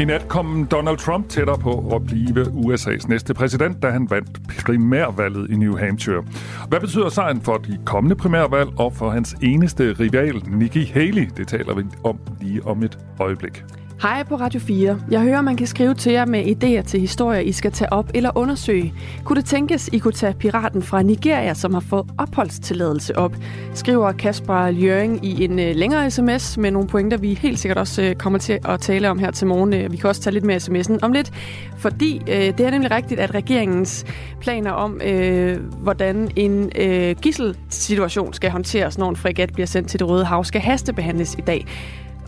I 0.00 0.04
nat 0.04 0.28
kom 0.28 0.66
Donald 0.70 0.96
Trump 0.96 1.28
tættere 1.28 1.58
på 1.58 1.94
at 1.94 2.06
blive 2.06 2.42
USA's 2.42 3.08
næste 3.08 3.34
præsident, 3.34 3.82
da 3.82 3.90
han 3.90 4.10
vandt 4.10 4.58
primærvalget 4.64 5.50
i 5.50 5.56
New 5.56 5.76
Hampshire. 5.76 6.24
Hvad 6.68 6.80
betyder 6.80 7.08
sejren 7.08 7.40
for 7.40 7.56
de 7.56 7.78
kommende 7.84 8.16
primærvalg 8.16 8.70
og 8.78 8.94
for 8.94 9.10
hans 9.10 9.36
eneste 9.42 9.92
rival, 9.92 10.42
Nikki 10.48 10.84
Haley? 10.84 11.28
Det 11.36 11.48
taler 11.48 11.74
vi 11.74 11.82
om 12.04 12.18
lige 12.40 12.66
om 12.66 12.82
et 12.82 12.98
øjeblik. 13.20 13.64
Hej 14.02 14.22
på 14.22 14.36
Radio 14.36 14.60
4. 14.60 15.00
Jeg 15.10 15.20
hører, 15.20 15.40
man 15.40 15.56
kan 15.56 15.66
skrive 15.66 15.94
til 15.94 16.12
jer 16.12 16.26
med 16.26 16.44
idéer 16.44 16.82
til 16.82 17.00
historier, 17.00 17.40
I 17.40 17.52
skal 17.52 17.72
tage 17.72 17.92
op 17.92 18.10
eller 18.14 18.30
undersøge. 18.34 18.94
Kunne 19.24 19.36
det 19.36 19.44
tænkes, 19.44 19.88
I 19.92 19.98
kunne 19.98 20.12
tage 20.12 20.34
piraten 20.34 20.82
fra 20.82 21.02
Nigeria, 21.02 21.54
som 21.54 21.74
har 21.74 21.80
fået 21.80 22.06
opholdstilladelse 22.18 23.18
op? 23.18 23.36
Skriver 23.74 24.12
Kasper 24.12 24.66
Jøring 24.66 25.24
i 25.24 25.44
en 25.44 25.58
øh, 25.58 25.76
længere 25.76 26.10
sms 26.10 26.58
med 26.58 26.70
nogle 26.70 26.88
pointer, 26.88 27.16
vi 27.16 27.34
helt 27.34 27.58
sikkert 27.58 27.78
også 27.78 28.02
øh, 28.02 28.14
kommer 28.14 28.38
til 28.38 28.58
at 28.64 28.80
tale 28.80 29.10
om 29.10 29.18
her 29.18 29.30
til 29.30 29.46
morgen. 29.46 29.74
Øh, 29.74 29.92
vi 29.92 29.96
kan 29.96 30.08
også 30.08 30.20
tage 30.20 30.34
lidt 30.34 30.44
mere 30.44 30.56
sms'en 30.56 30.98
om 31.02 31.12
lidt, 31.12 31.32
fordi 31.76 32.22
øh, 32.28 32.34
det 32.34 32.60
er 32.60 32.70
nemlig 32.70 32.90
rigtigt, 32.90 33.20
at 33.20 33.34
regeringens 33.34 34.06
planer 34.40 34.70
om, 34.70 35.00
øh, 35.04 35.60
hvordan 35.82 36.30
en 36.36 36.62
uh, 36.62 37.20
gisselsituation 37.20 38.34
skal 38.34 38.50
håndteres, 38.50 38.98
når 38.98 39.10
en 39.10 39.16
fregat 39.16 39.52
bliver 39.52 39.66
sendt 39.66 39.88
til 39.88 40.00
det 40.00 40.08
Røde 40.08 40.24
Hav, 40.24 40.44
skal 40.44 40.60
hastebehandles 40.60 41.34
i 41.34 41.40
dag. 41.40 41.66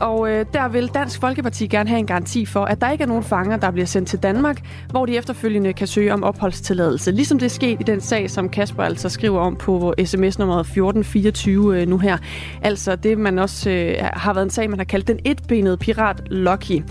Og 0.01 0.31
øh, 0.31 0.47
der 0.53 0.69
vil 0.69 0.89
Dansk 0.89 1.21
Folkeparti 1.21 1.67
gerne 1.67 1.89
have 1.89 1.99
en 1.99 2.07
garanti 2.07 2.47
for, 2.47 2.65
at 2.65 2.81
der 2.81 2.91
ikke 2.91 3.03
er 3.05 3.09
nogen 3.09 3.25
fanger, 3.25 3.57
der 3.57 3.71
bliver 3.71 3.87
sendt 3.87 4.09
til 4.09 4.19
Danmark, 4.19 4.61
hvor 4.91 5.07
de 5.07 5.17
efterfølgende 5.17 5.73
kan 5.73 5.87
søge 5.87 6.13
om 6.13 6.23
opholdstilladelse. 6.23 7.11
Ligesom 7.11 7.39
det 7.39 7.47
er 7.47 7.51
sket 7.51 7.81
i 7.81 7.83
den 7.83 8.01
sag, 8.01 8.31
som 8.31 8.49
Kasper 8.49 8.83
altså 8.83 9.09
skriver 9.09 9.41
om 9.41 9.57
på 9.57 9.95
sms-nummeret 10.05 10.61
1424 10.61 11.81
øh, 11.81 11.89
nu 11.89 11.99
her. 11.99 12.19
Altså 12.63 12.97
det, 12.97 13.19
man 13.19 13.39
også 13.39 13.71
øh, 13.71 13.95
har 14.03 14.35
været 14.35 14.45
en 14.45 14.51
sag, 14.51 14.71
man 14.71 14.79
har 14.79 14.85
kaldt 14.85 15.09
den 15.09 15.19
etbenede 15.25 15.77
pirat 15.77 16.23
Lucky. 16.27 16.83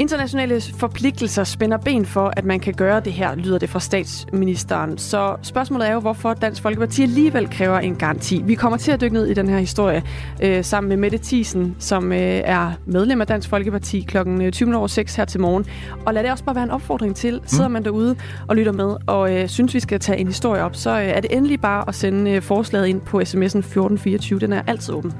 Internationale 0.00 0.60
forpligtelser 0.60 1.44
spænder 1.44 1.76
ben 1.76 2.06
for, 2.06 2.32
at 2.36 2.44
man 2.44 2.60
kan 2.60 2.74
gøre 2.74 3.00
det 3.00 3.12
her, 3.12 3.34
lyder 3.34 3.58
det 3.58 3.70
fra 3.70 3.80
statsministeren. 3.80 4.98
Så 4.98 5.36
spørgsmålet 5.42 5.88
er 5.88 5.92
jo, 5.92 6.00
hvorfor 6.00 6.34
Dansk 6.34 6.62
Folkeparti 6.62 7.02
alligevel 7.02 7.50
kræver 7.50 7.78
en 7.78 7.96
garanti. 7.96 8.42
Vi 8.44 8.54
kommer 8.54 8.78
til 8.78 8.92
at 8.92 9.00
dykke 9.00 9.14
ned 9.14 9.26
i 9.26 9.34
den 9.34 9.48
her 9.48 9.58
historie 9.58 10.02
øh, 10.42 10.64
sammen 10.64 10.88
med 10.88 10.96
Mette 10.96 11.18
Thiesen, 11.22 11.76
som 11.78 12.12
øh, 12.12 12.18
er 12.44 12.72
medlem 12.86 13.20
af 13.20 13.26
Dansk 13.26 13.48
Folkeparti 13.48 14.00
kl. 14.00 14.16
20.06 14.18 15.16
her 15.16 15.24
til 15.28 15.40
morgen. 15.40 15.66
Og 16.06 16.14
lad 16.14 16.22
det 16.22 16.30
også 16.32 16.44
bare 16.44 16.54
være 16.54 16.64
en 16.64 16.70
opfordring 16.70 17.16
til, 17.16 17.40
sidder 17.46 17.68
mm. 17.68 17.72
man 17.72 17.84
derude 17.84 18.16
og 18.48 18.56
lytter 18.56 18.72
med, 18.72 18.96
og 19.06 19.36
øh, 19.36 19.48
synes, 19.48 19.74
vi 19.74 19.80
skal 19.80 20.00
tage 20.00 20.18
en 20.18 20.26
historie 20.26 20.62
op, 20.62 20.76
så 20.76 20.90
øh, 20.90 21.06
er 21.06 21.20
det 21.20 21.36
endelig 21.36 21.60
bare 21.60 21.84
at 21.88 21.94
sende 21.94 22.30
øh, 22.30 22.42
forslaget 22.42 22.86
ind 22.86 23.00
på 23.00 23.20
sms'en 23.20 23.58
1424. 23.58 24.38
Den 24.38 24.52
er 24.52 24.62
altid 24.66 24.94
åben. 24.94 25.12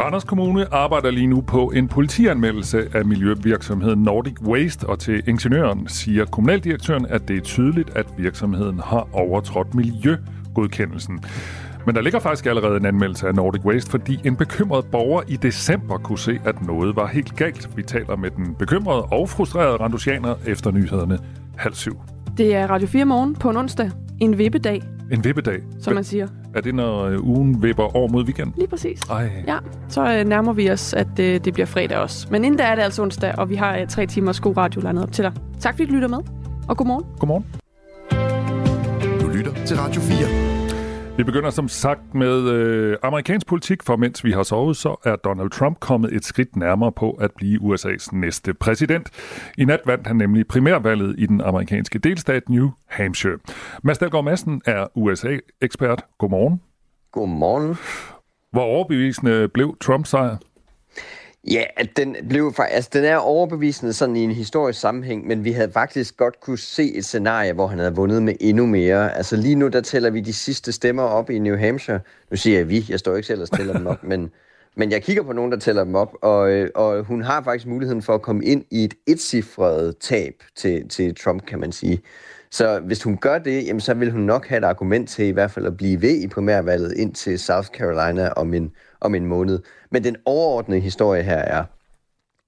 Randers 0.00 0.24
Kommune 0.24 0.74
arbejder 0.74 1.10
lige 1.10 1.26
nu 1.26 1.40
på 1.40 1.72
en 1.74 1.88
politianmeldelse 1.88 2.88
af 2.94 3.04
miljøvirksomheden 3.04 4.02
Nordic 4.02 4.42
Waste, 4.42 4.86
og 4.86 4.98
til 4.98 5.22
ingeniøren 5.26 5.88
siger 5.88 6.24
kommunaldirektøren, 6.24 7.06
at 7.06 7.28
det 7.28 7.36
er 7.36 7.40
tydeligt, 7.40 7.90
at 7.96 8.06
virksomheden 8.18 8.80
har 8.84 9.08
overtrådt 9.12 9.74
miljøgodkendelsen. 9.74 11.20
Men 11.86 11.94
der 11.94 12.00
ligger 12.00 12.18
faktisk 12.18 12.46
allerede 12.46 12.76
en 12.76 12.86
anmeldelse 12.86 13.28
af 13.28 13.34
Nordic 13.34 13.64
Waste, 13.64 13.90
fordi 13.90 14.20
en 14.24 14.36
bekymret 14.36 14.84
borger 14.86 15.22
i 15.28 15.36
december 15.36 15.98
kunne 15.98 16.18
se, 16.18 16.40
at 16.44 16.66
noget 16.66 16.96
var 16.96 17.06
helt 17.06 17.36
galt. 17.36 17.68
Vi 17.76 17.82
taler 17.82 18.16
med 18.16 18.30
den 18.30 18.54
bekymrede 18.54 19.02
og 19.02 19.28
frustrerede 19.28 19.76
randusianer 19.76 20.34
efter 20.46 20.70
nyhederne 20.70 21.18
halv 21.56 21.74
syv. 21.74 22.00
Det 22.36 22.54
er 22.54 22.66
Radio 22.66 22.88
4 22.88 23.04
morgen 23.04 23.34
på 23.34 23.50
en 23.50 23.56
onsdag. 23.56 23.90
En 24.20 24.38
vippedag, 24.38 24.82
En 25.12 25.24
vippedag. 25.24 25.60
som 25.80 25.94
man 25.94 26.04
siger. 26.04 26.26
Er 26.58 26.62
det, 26.62 26.74
når 26.74 27.04
øh, 27.04 27.24
ugen 27.24 27.62
vipper 27.62 27.96
over 27.96 28.08
mod 28.08 28.24
weekend? 28.24 28.52
Lige 28.56 28.68
præcis. 28.68 29.00
Ej. 29.10 29.30
Ja, 29.46 29.56
så 29.88 30.18
øh, 30.18 30.24
nærmer 30.24 30.52
vi 30.52 30.70
os, 30.70 30.94
at 30.94 31.18
øh, 31.20 31.40
det 31.44 31.52
bliver 31.52 31.66
fredag 31.66 31.98
også. 31.98 32.26
Men 32.30 32.44
inden 32.44 32.58
da 32.58 32.64
er 32.64 32.74
det 32.74 32.82
altså 32.82 33.02
onsdag, 33.02 33.34
og 33.38 33.50
vi 33.50 33.54
har 33.54 33.76
øh, 33.76 33.86
tre 33.88 34.06
timers 34.06 34.40
god 34.40 34.56
radio 34.56 34.80
landet 34.80 35.04
op 35.04 35.12
til 35.12 35.24
dig. 35.24 35.32
Tak 35.60 35.74
fordi 35.74 35.86
du 35.86 35.92
lytter 35.94 36.08
med, 36.08 36.18
og 36.68 36.76
godmorgen. 36.76 37.04
Godmorgen. 37.18 37.44
Du 39.20 39.28
lytter 39.28 39.64
til 39.66 39.76
Radio 39.76 40.00
4. 40.00 40.37
Vi 41.18 41.24
begynder 41.24 41.50
som 41.50 41.68
sagt 41.68 42.14
med 42.14 42.50
øh, 42.50 42.96
amerikansk 43.02 43.46
politik, 43.46 43.82
for 43.82 43.96
mens 43.96 44.24
vi 44.24 44.32
har 44.32 44.42
sovet, 44.42 44.76
så 44.76 44.96
er 45.04 45.16
Donald 45.16 45.50
Trump 45.50 45.80
kommet 45.80 46.12
et 46.12 46.24
skridt 46.24 46.56
nærmere 46.56 46.92
på 46.92 47.10
at 47.10 47.30
blive 47.36 47.60
USA's 47.60 48.08
næste 48.12 48.54
præsident. 48.54 49.10
I 49.58 49.64
nat 49.64 49.80
vandt 49.86 50.06
han 50.06 50.16
nemlig 50.16 50.46
primærvalget 50.46 51.14
i 51.18 51.26
den 51.26 51.40
amerikanske 51.40 51.98
delstat 51.98 52.48
New 52.48 52.70
Hampshire. 52.86 53.38
Mads 53.82 53.98
Dahlgaard 53.98 54.24
Madsen 54.24 54.62
er 54.66 54.86
USA-ekspert. 54.94 56.02
Godmorgen. 56.18 56.60
Godmorgen. 57.12 57.76
Hvor 58.52 58.62
overbevisende 58.62 59.48
blev 59.48 59.76
Trumps 59.80 60.10
sejr? 60.10 60.36
Ja, 61.44 61.64
at 61.76 61.96
den 61.96 62.16
blev 62.28 62.54
altså 62.58 62.90
den 62.92 63.04
er 63.04 63.16
overbevisende 63.16 63.92
sådan 63.92 64.16
i 64.16 64.20
en 64.20 64.30
historisk 64.30 64.80
sammenhæng, 64.80 65.26
men 65.26 65.44
vi 65.44 65.52
havde 65.52 65.72
faktisk 65.72 66.16
godt 66.16 66.40
kunne 66.40 66.58
se 66.58 66.94
et 66.94 67.04
scenarie, 67.04 67.52
hvor 67.52 67.66
han 67.66 67.78
havde 67.78 67.94
vundet 67.94 68.22
med 68.22 68.34
endnu 68.40 68.66
mere. 68.66 69.16
Altså 69.16 69.36
lige 69.36 69.54
nu, 69.54 69.68
der 69.68 69.80
tæller 69.80 70.10
vi 70.10 70.20
de 70.20 70.32
sidste 70.32 70.72
stemmer 70.72 71.02
op 71.02 71.30
i 71.30 71.38
New 71.38 71.56
Hampshire. 71.56 72.00
Nu 72.30 72.36
siger 72.36 72.58
jeg 72.58 72.68
vi, 72.68 72.86
jeg 72.88 72.98
står 72.98 73.16
ikke 73.16 73.26
selv 73.26 73.42
og 73.42 73.50
tæller 73.50 73.72
dem 73.72 73.86
op, 73.86 74.02
men, 74.12 74.30
men 74.76 74.90
jeg 74.90 75.02
kigger 75.02 75.22
på 75.22 75.32
nogen, 75.32 75.52
der 75.52 75.58
tæller 75.58 75.84
dem 75.84 75.94
op, 75.94 76.14
og, 76.22 76.68
og 76.74 77.04
hun 77.04 77.22
har 77.22 77.42
faktisk 77.42 77.66
muligheden 77.66 78.02
for 78.02 78.14
at 78.14 78.22
komme 78.22 78.44
ind 78.44 78.64
i 78.70 78.84
et 78.84 78.94
etcifret 79.06 79.96
tab 79.98 80.34
til, 80.56 80.88
til 80.88 81.14
Trump, 81.14 81.46
kan 81.46 81.60
man 81.60 81.72
sige. 81.72 82.02
Så 82.50 82.80
hvis 82.80 83.02
hun 83.02 83.16
gør 83.16 83.38
det, 83.38 83.66
jamen, 83.66 83.80
så 83.80 83.94
vil 83.94 84.10
hun 84.10 84.20
nok 84.20 84.46
have 84.46 84.58
et 84.58 84.64
argument 84.64 85.08
til 85.08 85.24
i 85.24 85.30
hvert 85.30 85.50
fald 85.50 85.66
at 85.66 85.76
blive 85.76 86.02
ved 86.02 86.14
i 86.14 86.28
primærvalget 86.28 86.92
ind 86.96 87.14
til 87.14 87.38
South 87.38 87.68
Carolina 87.68 88.28
om 88.28 88.54
en, 88.54 88.72
om 89.00 89.14
en 89.14 89.26
måned. 89.26 89.60
Men 89.90 90.04
den 90.04 90.16
overordnede 90.24 90.80
historie 90.80 91.22
her 91.22 91.38
er, 91.38 91.64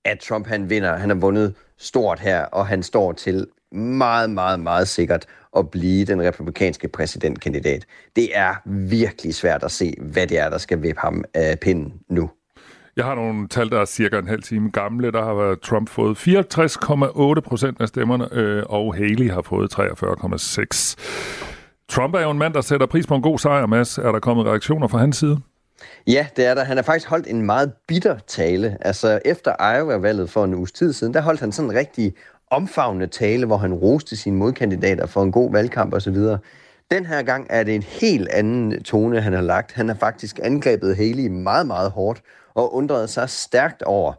at 0.05 0.19
Trump 0.19 0.47
han 0.47 0.71
vinder. 0.71 0.97
Han 0.97 1.09
har 1.09 1.17
vundet 1.17 1.55
stort 1.79 2.21
her, 2.21 2.45
og 2.45 2.67
han 2.67 2.83
står 2.83 3.13
til 3.13 3.47
meget, 3.73 4.31
meget, 4.31 4.61
meget 4.61 4.89
sikkert 4.89 5.27
at 5.57 5.71
blive 5.71 6.05
den 6.05 6.23
republikanske 6.23 6.89
præsidentkandidat. 6.89 7.87
Det 8.17 8.29
er 8.35 8.55
virkelig 8.65 9.35
svært 9.35 9.63
at 9.63 9.71
se, 9.71 9.95
hvad 10.01 10.27
det 10.27 10.39
er, 10.39 10.51
der 10.51 10.59
skal 10.59 10.83
vippe 10.83 11.01
ham 11.01 11.25
af 11.35 11.59
pinden 11.61 11.95
nu. 12.09 12.31
Jeg 12.97 13.05
har 13.05 13.15
nogle 13.15 13.49
tal, 13.49 13.71
der 13.71 13.81
er 13.81 13.85
cirka 13.85 14.19
en 14.19 14.29
halv 14.29 14.43
time 14.43 14.71
gamle. 14.71 15.13
Der 15.13 15.25
har 15.25 15.35
været 15.35 15.61
Trump 15.61 15.89
fået 15.89 16.17
64,8 16.17 17.41
procent 17.41 17.81
af 17.81 17.89
stemmerne, 17.89 18.29
øh, 18.33 18.63
og 18.67 18.95
Haley 18.95 19.31
har 19.31 19.43
fået 19.43 19.73
43,6. 19.79 20.97
Trump 21.89 22.15
er 22.15 22.21
jo 22.21 22.31
en 22.31 22.39
mand, 22.39 22.55
der 22.55 22.61
sætter 22.61 22.87
pris 22.87 23.07
på 23.07 23.15
en 23.15 23.23
god 23.23 23.39
sejr, 23.39 23.67
Mads. 23.67 23.99
Er 23.99 24.13
der 24.13 24.21
kommet 24.21 24.47
reaktioner 24.47 24.89
fra 24.89 24.99
hans 24.99 25.17
side? 25.17 25.41
Ja, 26.07 26.27
det 26.37 26.47
er 26.47 26.55
der. 26.55 26.65
Han 26.65 26.77
har 26.77 26.85
faktisk 26.85 27.09
holdt 27.09 27.27
en 27.27 27.43
meget 27.43 27.73
bitter 27.89 28.19
tale. 28.27 28.79
Altså 28.81 29.21
efter 29.25 29.77
Iowa-valget 29.77 30.31
for 30.31 30.45
en 30.45 30.55
uges 30.55 30.73
tid 30.73 30.93
siden, 30.93 31.15
der 31.15 31.21
holdt 31.21 31.41
han 31.41 31.53
sådan 31.53 31.71
en 31.71 31.77
rigtig 31.77 32.15
omfavnende 32.51 33.07
tale, 33.07 33.47
hvor 33.47 33.57
han 33.57 33.75
roste 33.75 34.17
sine 34.17 34.37
modkandidater 34.37 35.07
for 35.07 35.23
en 35.23 35.33
god 35.33 35.53
valgkamp 35.53 35.95
osv. 35.95 36.17
Den 36.91 37.07
her 37.07 37.23
gang 37.23 37.47
er 37.51 37.63
det 37.63 37.75
en 37.75 37.83
helt 37.83 38.29
anden 38.29 38.83
tone, 38.83 39.21
han 39.21 39.33
har 39.33 39.41
lagt. 39.41 39.73
Han 39.73 39.89
har 39.89 39.95
faktisk 39.95 40.41
angrebet 40.43 40.97
Haley 40.97 41.27
meget, 41.27 41.67
meget 41.67 41.91
hårdt 41.91 42.23
og 42.55 42.75
undret 42.75 43.11
sig 43.11 43.31
stærkt 43.31 43.83
over, 43.83 44.13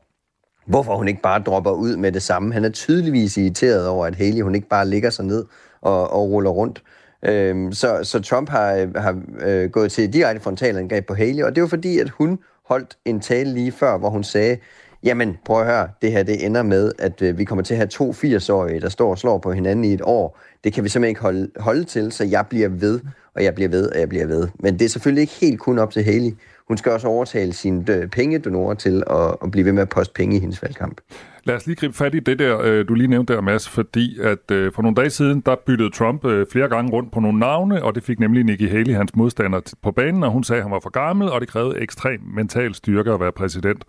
hvorfor 0.65 0.95
hun 0.95 1.07
ikke 1.07 1.21
bare 1.21 1.39
dropper 1.39 1.71
ud 1.71 1.95
med 1.95 2.11
det 2.11 2.21
samme. 2.21 2.53
Han 2.53 2.65
er 2.65 2.69
tydeligvis 2.69 3.37
irriteret 3.37 3.87
over, 3.87 4.05
at 4.05 4.15
Haley 4.15 4.41
hun 4.41 4.55
ikke 4.55 4.67
bare 4.67 4.87
ligger 4.87 5.09
sig 5.09 5.25
ned 5.25 5.45
og, 5.81 6.13
og 6.13 6.29
ruller 6.29 6.49
rundt. 6.49 6.83
Øhm, 7.25 7.71
så, 7.71 7.99
så 8.03 8.21
Trump 8.21 8.49
har, 8.49 8.99
har 8.99 9.21
øh, 9.39 9.69
gået 9.69 9.91
til 9.91 10.13
direkte 10.13 10.43
frontalangreb 10.43 11.07
på 11.07 11.13
Haley, 11.13 11.43
og 11.43 11.55
det 11.55 11.63
var 11.63 11.69
fordi, 11.69 11.99
at 11.99 12.09
hun 12.09 12.39
holdt 12.65 12.97
en 13.05 13.19
tale 13.19 13.53
lige 13.53 13.71
før, 13.71 13.97
hvor 13.97 14.09
hun 14.09 14.23
sagde, 14.23 14.57
jamen 15.03 15.37
prøv 15.45 15.59
at 15.59 15.65
høre, 15.65 15.89
det 16.01 16.11
her 16.11 16.23
det 16.23 16.45
ender 16.45 16.63
med, 16.63 16.91
at 16.99 17.21
øh, 17.21 17.37
vi 17.37 17.43
kommer 17.43 17.63
til 17.63 17.73
at 17.73 17.77
have 17.77 17.87
to 17.87 18.11
80-årige, 18.11 18.79
der 18.79 18.89
står 18.89 19.09
og 19.09 19.17
slår 19.17 19.37
på 19.37 19.51
hinanden 19.51 19.85
i 19.85 19.93
et 19.93 20.01
år. 20.03 20.39
Det 20.63 20.73
kan 20.73 20.83
vi 20.83 20.89
simpelthen 20.89 21.09
ikke 21.09 21.21
holde, 21.21 21.49
holde 21.57 21.83
til, 21.83 22.11
så 22.11 22.23
jeg 22.23 22.45
bliver 22.49 22.69
ved, 22.69 22.99
og 23.35 23.43
jeg 23.43 23.55
bliver 23.55 23.69
ved, 23.69 23.89
og 23.89 23.99
jeg 23.99 24.09
bliver 24.09 24.25
ved. 24.25 24.47
Men 24.59 24.79
det 24.79 24.85
er 24.85 24.89
selvfølgelig 24.89 25.21
ikke 25.21 25.33
helt 25.33 25.59
kun 25.59 25.79
op 25.79 25.91
til 25.91 26.03
Haley. 26.03 26.31
Hun 26.67 26.77
skal 26.77 26.91
også 26.91 27.07
overtale 27.07 27.53
sine 27.53 27.95
øh, 27.95 28.07
pengedonorer 28.07 28.73
til 28.73 29.03
at, 29.09 29.35
at 29.43 29.51
blive 29.51 29.65
ved 29.65 29.73
med 29.73 29.81
at 29.81 29.89
poste 29.89 30.13
penge 30.13 30.35
i 30.35 30.39
hendes 30.39 30.63
valgkamp. 30.63 31.01
Lad 31.43 31.55
os 31.55 31.65
lige 31.67 31.75
gribe 31.75 31.93
fat 31.93 32.15
i 32.15 32.19
det 32.19 32.39
der, 32.39 32.61
øh, 32.61 32.87
du 32.87 32.93
lige 32.93 33.07
nævnte 33.07 33.33
der, 33.33 33.41
Mads, 33.41 33.69
fordi 33.69 34.19
at 34.19 34.51
øh, 34.51 34.73
for 34.73 34.81
nogle 34.81 34.95
dage 34.95 35.09
siden, 35.09 35.41
der 35.41 35.55
byttede 35.65 35.89
Trump 35.89 36.25
øh, 36.25 36.45
flere 36.51 36.69
gange 36.69 36.91
rundt 36.91 37.11
på 37.11 37.19
nogle 37.19 37.39
navne, 37.39 37.83
og 37.83 37.95
det 37.95 38.03
fik 38.03 38.19
nemlig 38.19 38.43
Nikki 38.43 38.67
Haley, 38.67 38.93
hans 38.93 39.15
modstander, 39.15 39.73
på 39.81 39.91
banen, 39.91 40.23
og 40.23 40.31
hun 40.31 40.43
sagde, 40.43 40.57
at 40.59 40.63
han 40.63 40.71
var 40.71 40.79
for 40.79 40.89
gammel, 40.89 41.29
og 41.29 41.41
det 41.41 41.49
krævede 41.49 41.79
ekstrem 41.79 42.19
mental 42.35 42.73
styrke 42.73 43.11
at 43.11 43.19
være 43.19 43.31
præsident. 43.31 43.85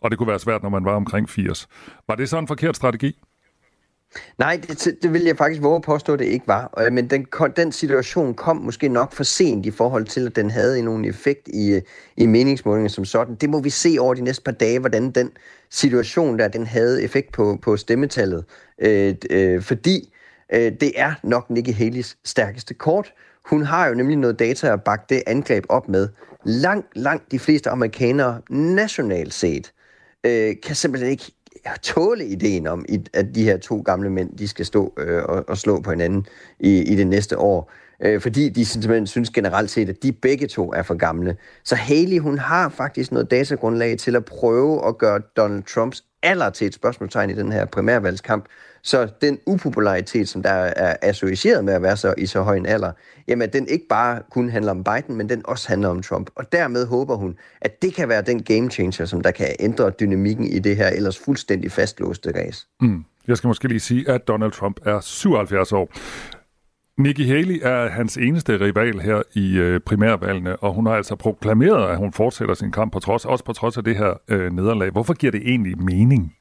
Og 0.00 0.10
det 0.10 0.18
kunne 0.18 0.28
være 0.28 0.38
svært, 0.38 0.62
når 0.62 0.70
man 0.70 0.84
var 0.84 0.94
omkring 0.94 1.30
80. 1.30 1.68
Var 2.08 2.14
det 2.14 2.28
så 2.28 2.38
en 2.38 2.46
forkert 2.46 2.76
strategi? 2.76 3.18
Nej, 4.38 4.60
det, 4.68 5.02
det 5.02 5.12
vil 5.12 5.22
jeg 5.22 5.36
faktisk 5.36 5.62
våge 5.62 5.76
at 5.76 5.82
påstå, 5.82 6.12
at 6.12 6.18
det 6.18 6.24
ikke 6.24 6.48
var. 6.48 6.74
Øh, 6.78 6.92
men 6.92 7.10
den, 7.10 7.26
den 7.56 7.72
situation 7.72 8.34
kom 8.34 8.56
måske 8.56 8.88
nok 8.88 9.12
for 9.12 9.24
sent 9.24 9.66
i 9.66 9.70
forhold 9.70 10.06
til, 10.06 10.26
at 10.26 10.36
den 10.36 10.50
havde 10.50 10.82
nogen 10.82 11.04
effekt 11.04 11.48
i, 11.48 11.80
i 12.16 12.26
meningsmålingen 12.26 12.90
som 12.90 13.04
sådan. 13.04 13.34
Det 13.34 13.50
må 13.50 13.60
vi 13.60 13.70
se 13.70 13.96
over 14.00 14.14
de 14.14 14.20
næste 14.20 14.42
par 14.42 14.52
dage, 14.52 14.78
hvordan 14.78 15.10
den 15.10 15.30
situation 15.70 16.38
der, 16.38 16.48
den 16.48 16.66
havde 16.66 17.02
effekt 17.02 17.32
på, 17.32 17.58
på 17.62 17.76
stemmetallet. 17.76 18.44
Øh, 18.78 19.14
øh, 19.30 19.62
fordi 19.62 20.12
Øh, 20.52 20.72
det 20.80 20.92
er 20.96 21.14
nok 21.22 21.50
Nikki 21.50 21.70
Haley's 21.70 22.14
stærkeste 22.24 22.74
kort. 22.74 23.12
Hun 23.44 23.62
har 23.62 23.88
jo 23.88 23.94
nemlig 23.94 24.16
noget 24.16 24.38
data 24.38 24.72
at 24.72 24.82
bakke 24.82 25.04
det 25.08 25.22
angreb 25.26 25.64
op 25.68 25.88
med. 25.88 26.08
Langt, 26.44 26.86
langt 26.96 27.32
de 27.32 27.38
fleste 27.38 27.70
amerikanere 27.70 28.40
nationalt 28.50 29.34
set 29.34 29.72
øh, 30.24 30.54
kan 30.62 30.76
simpelthen 30.76 31.10
ikke 31.10 31.32
tåle 31.82 32.26
ideen 32.26 32.66
om, 32.66 32.84
at 33.12 33.34
de 33.34 33.44
her 33.44 33.56
to 33.56 33.80
gamle 33.80 34.10
mænd, 34.10 34.36
de 34.36 34.48
skal 34.48 34.66
stå 34.66 34.92
øh, 34.98 35.22
og, 35.22 35.44
og 35.48 35.58
slå 35.58 35.80
på 35.80 35.90
hinanden 35.90 36.26
i, 36.60 36.82
i 36.92 36.96
det 36.96 37.06
næste 37.06 37.38
år. 37.38 37.72
Øh, 38.02 38.20
fordi 38.20 38.48
de 38.48 38.64
simpelthen 38.64 39.06
synes 39.06 39.30
generelt 39.30 39.70
set, 39.70 39.88
at 39.88 40.02
de 40.02 40.12
begge 40.12 40.46
to 40.46 40.72
er 40.72 40.82
for 40.82 40.94
gamle. 40.94 41.36
Så 41.64 41.74
Haley, 41.74 42.18
hun 42.18 42.38
har 42.38 42.68
faktisk 42.68 43.12
noget 43.12 43.30
datagrundlag 43.30 43.98
til 43.98 44.16
at 44.16 44.24
prøve 44.24 44.88
at 44.88 44.98
gøre 44.98 45.20
Donald 45.36 45.62
Trumps 45.62 46.04
alder 46.22 46.50
til 46.50 46.66
et 46.66 46.74
spørgsmålstegn 46.74 47.30
i 47.30 47.34
den 47.34 47.52
her 47.52 47.64
primærvalgskamp. 47.64 48.44
Så 48.82 49.08
den 49.20 49.38
upopularitet, 49.46 50.28
som 50.28 50.42
der 50.42 50.50
er 50.50 50.96
associeret 51.02 51.64
med 51.64 51.74
at 51.74 51.82
være 51.82 51.96
så 51.96 52.14
i 52.18 52.26
så 52.26 52.42
høj 52.42 52.56
en 52.56 52.66
alder, 52.66 52.92
jamen 53.28 53.48
den 53.52 53.68
ikke 53.68 53.86
bare 53.88 54.22
kun 54.30 54.50
handler 54.50 54.70
om 54.70 54.84
Biden, 54.84 55.14
men 55.16 55.28
den 55.28 55.42
også 55.44 55.68
handler 55.68 55.88
om 55.88 56.02
Trump. 56.02 56.30
Og 56.36 56.52
dermed 56.52 56.86
håber 56.86 57.16
hun, 57.16 57.36
at 57.60 57.82
det 57.82 57.94
kan 57.94 58.08
være 58.08 58.22
den 58.22 58.42
game 58.42 58.70
changer, 58.70 59.04
som 59.04 59.20
der 59.20 59.30
kan 59.30 59.46
ændre 59.60 59.90
dynamikken 59.90 60.46
i 60.46 60.58
det 60.58 60.76
her 60.76 60.88
ellers 60.88 61.18
fuldstændig 61.18 61.72
fastlåste 61.72 62.32
race. 62.34 62.66
Mm. 62.80 63.04
Jeg 63.26 63.36
skal 63.36 63.48
måske 63.48 63.68
lige 63.68 63.80
sige, 63.80 64.10
at 64.10 64.28
Donald 64.28 64.52
Trump 64.52 64.80
er 64.86 65.00
77 65.00 65.72
år. 65.72 65.88
Nikki 66.98 67.28
Haley 67.28 67.60
er 67.62 67.88
hans 67.88 68.16
eneste 68.16 68.60
rival 68.60 69.00
her 69.00 69.22
i 69.34 69.58
øh, 69.58 69.80
primærvalgene, 69.80 70.56
og 70.56 70.72
hun 70.74 70.86
har 70.86 70.94
altså 70.94 71.16
proklameret, 71.16 71.90
at 71.90 71.96
hun 71.98 72.12
fortsætter 72.12 72.54
sin 72.54 72.72
kamp 72.72 72.92
på 72.92 73.00
trods, 73.00 73.24
også 73.24 73.44
på 73.44 73.52
trods 73.52 73.76
af 73.76 73.84
det 73.84 73.96
her 73.96 74.20
øh, 74.28 74.52
nederlag. 74.52 74.90
Hvorfor 74.90 75.14
giver 75.14 75.30
det 75.30 75.40
egentlig 75.44 75.78
mening? 75.78 76.36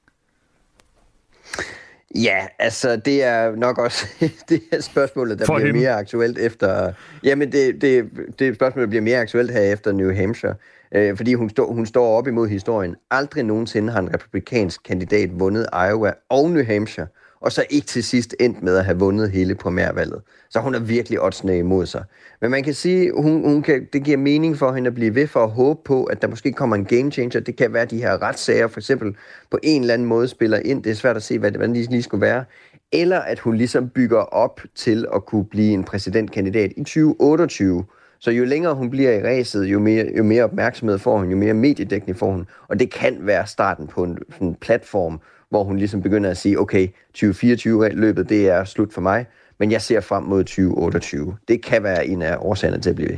Ja, 2.15 2.48
altså 2.59 2.95
det 2.95 3.24
er 3.24 3.56
nok 3.56 3.77
også 3.77 4.07
det 4.50 4.62
her 4.71 4.81
spørgsmålet, 4.81 5.39
der 5.39 5.45
For 5.45 5.56
bliver 5.56 5.68
hende. 5.68 5.80
mere 5.80 5.92
aktuelt 5.95 6.38
efter... 6.38 6.94
Jamen 7.24 7.51
det, 7.51 7.81
det, 7.81 8.09
det 8.39 8.56
spørgsmål, 8.56 8.81
der 8.81 8.89
bliver 8.89 9.03
mere 9.03 9.18
aktuelt 9.19 9.51
her 9.51 9.62
efter 9.62 9.92
New 9.92 10.13
Hampshire. 10.15 10.56
Øh, 10.95 11.18
fordi 11.18 11.33
hun, 11.33 11.50
stå, 11.50 11.74
hun 11.74 11.86
står 11.86 12.18
op 12.18 12.27
imod 12.27 12.48
historien. 12.48 12.95
Aldrig 13.12 13.44
nogensinde 13.44 13.92
har 13.94 14.00
en 14.00 14.13
republikansk 14.13 14.83
kandidat 14.83 15.39
vundet 15.39 15.68
Iowa 15.89 16.13
og 16.30 16.50
New 16.50 16.63
Hampshire 16.65 17.07
og 17.42 17.52
så 17.52 17.66
ikke 17.70 17.88
til 17.88 18.04
sidst 18.04 18.36
endt 18.40 18.64
med 18.64 18.78
at 18.78 18.86
have 18.86 19.00
vundet 19.00 19.32
hele 19.32 19.56
primærvalget. 19.56 20.22
Så 20.50 20.60
hun 20.60 20.76
er 20.76 20.80
virkelig 20.80 21.22
oddsende 21.22 21.58
imod 21.58 21.86
sig. 21.86 22.04
Men 22.42 22.52
man 22.52 22.64
kan 22.64 22.74
sige, 22.74 23.12
hun, 23.16 23.44
hun 23.44 23.62
kan, 23.62 23.88
det 23.94 24.04
giver 24.04 24.18
mening 24.18 24.58
for 24.58 24.72
hende 24.72 24.88
at 24.88 24.94
blive 24.94 25.16
ved 25.16 25.28
for 25.28 25.44
at 25.44 25.52
håbe 25.52 25.80
på, 25.86 26.04
at 26.04 26.22
der 26.22 26.28
måske 26.28 26.52
kommer 26.52 26.76
en 26.76 26.86
game 26.86 27.12
changer. 27.12 27.40
Det 27.40 27.56
kan 27.56 27.74
være, 27.74 27.82
at 27.82 27.92
de 27.92 27.98
her 27.98 28.22
retssager 28.22 28.68
for 28.68 28.80
eksempel 28.80 29.16
på 29.52 29.60
en 29.64 29.82
eller 29.82 29.94
anden 29.94 30.08
måde 30.08 30.28
spiller 30.28 30.60
ind. 30.66 30.84
Det 30.84 30.90
er 30.90 30.96
svært 30.96 31.16
at 31.16 31.24
se, 31.24 31.40
hvad 31.40 31.52
det, 31.52 31.60
hvad 31.60 31.68
det 31.68 31.90
lige 31.90 32.04
skulle 32.04 32.22
være. 32.22 32.46
Eller 32.92 33.20
at 33.20 33.40
hun 33.40 33.56
ligesom 33.56 33.90
bygger 33.90 34.20
op 34.20 34.62
til 34.76 35.06
at 35.16 35.26
kunne 35.26 35.46
blive 35.46 35.74
en 35.74 35.84
præsidentkandidat 35.84 36.72
i 36.78 36.84
2028. 36.84 37.86
Så 38.20 38.32
jo 38.32 38.46
længere 38.46 38.76
hun 38.76 38.90
bliver 38.90 39.12
i 39.12 39.24
ræset, 39.24 39.66
jo 39.66 39.80
mere, 39.80 40.06
jo 40.18 40.24
mere 40.24 40.44
opmærksomhed 40.44 41.00
får 41.00 41.18
hun, 41.18 41.30
jo 41.30 41.38
mere 41.38 41.54
mediedækning 41.54 42.18
får 42.18 42.32
hun. 42.32 42.48
Og 42.68 42.80
det 42.80 42.92
kan 42.92 43.18
være 43.20 43.48
starten 43.48 43.88
på 43.88 44.04
en, 44.04 44.18
en 44.42 44.56
platform, 44.56 45.20
hvor 45.51 45.63
hun 45.63 45.77
ligesom 45.77 46.01
begynder 46.01 46.30
at 46.30 46.38
sige, 46.38 46.59
okay, 46.59 46.88
2024-løbet, 47.18 48.30
det 48.30 48.50
er 48.50 48.63
slut 48.63 48.94
for 48.94 49.01
mig, 49.01 49.25
men 49.59 49.71
jeg 49.71 49.81
ser 49.81 50.01
frem 50.01 50.24
mod 50.24 50.44
2028. 50.44 51.38
Det 51.48 51.63
kan 51.63 51.83
være 51.83 52.07
en 52.07 52.21
af 52.21 52.38
årsagerne 52.39 52.81
til 52.81 52.89
at 52.89 52.95
blive 52.95 53.09
ved. 53.09 53.18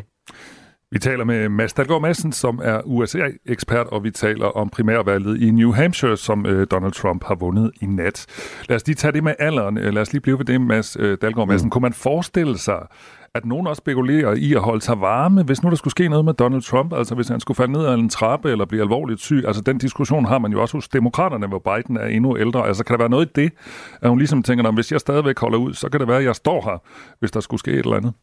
Vi 0.92 1.00
taler 1.00 1.24
med 1.24 1.50
Mads 1.50 1.74
Dalgaard 1.74 2.02
Madsen, 2.02 2.32
som 2.32 2.60
er 2.64 2.82
USA-ekspert, 2.86 3.88
og 3.88 4.04
vi 4.04 4.12
taler 4.12 4.46
om 4.46 4.70
primærvalget 4.70 5.42
i 5.42 5.52
New 5.52 5.72
Hampshire, 5.72 6.18
som 6.18 6.46
øh, 6.46 6.68
Donald 6.72 6.92
Trump 6.92 7.24
har 7.24 7.36
vundet 7.36 7.72
i 7.82 7.86
nat. 7.86 8.26
Lad 8.70 8.76
os 8.76 8.88
lige 8.88 8.96
tage 8.96 9.12
det 9.12 9.24
med 9.24 9.34
alderen. 9.40 9.76
Lad 9.76 10.02
os 10.02 10.14
lige 10.14 10.22
blive 10.22 10.38
ved 10.38 10.46
det, 10.46 10.62
Mads 10.62 10.98
øh, 11.00 11.18
Dalgaard 11.22 11.48
Madsen. 11.48 11.66
Mm. 11.66 11.70
Kunne 11.70 11.82
man 11.82 11.94
forestille 11.94 12.58
sig, 12.58 12.88
at 13.36 13.46
nogen 13.46 13.68
også 13.68 13.80
spekulerer 13.80 14.34
i 14.34 14.54
at 14.54 14.60
holde 14.62 14.82
sig 14.82 15.02
varme, 15.02 15.44
hvis 15.44 15.64
nu 15.64 15.70
der 15.70 15.76
skulle 15.76 15.92
ske 15.92 16.10
noget 16.10 16.26
med 16.26 16.34
Donald 16.34 16.62
Trump, 16.62 16.94
altså 16.94 17.16
hvis 17.16 17.28
han 17.28 17.40
skulle 17.40 17.56
falde 17.56 17.72
ned 17.74 17.86
ad 17.86 17.94
en 17.94 18.10
trappe 18.10 18.52
eller 18.52 18.66
blive 18.66 18.82
alvorligt 18.82 19.22
syg. 19.22 19.44
Altså 19.48 19.62
den 19.62 19.78
diskussion 19.78 20.26
har 20.26 20.40
man 20.40 20.52
jo 20.52 20.62
også 20.62 20.78
hos 20.78 20.88
demokraterne, 20.88 21.48
hvor 21.48 21.60
Biden 21.60 21.98
er 21.98 22.06
endnu 22.06 22.38
ældre. 22.38 22.68
Altså 22.68 22.84
kan 22.84 22.94
der 22.94 22.98
være 22.98 23.10
noget 23.10 23.26
i 23.26 23.32
det, 23.36 23.52
at 24.02 24.10
hun 24.10 24.18
ligesom 24.18 24.44
tænker, 24.44 24.72
hvis 24.72 24.92
jeg 24.92 25.00
stadigvæk 25.00 25.40
holder 25.40 25.58
ud, 25.58 25.74
så 25.74 25.90
kan 25.90 26.00
det 26.00 26.08
være, 26.08 26.18
at 26.18 26.26
jeg 26.26 26.36
står 26.36 26.62
her, 26.62 26.78
hvis 27.20 27.32
der 27.32 27.40
skulle 27.40 27.60
ske 27.60 27.72
et 27.72 27.78
eller 27.78 27.96
andet. 27.98 28.14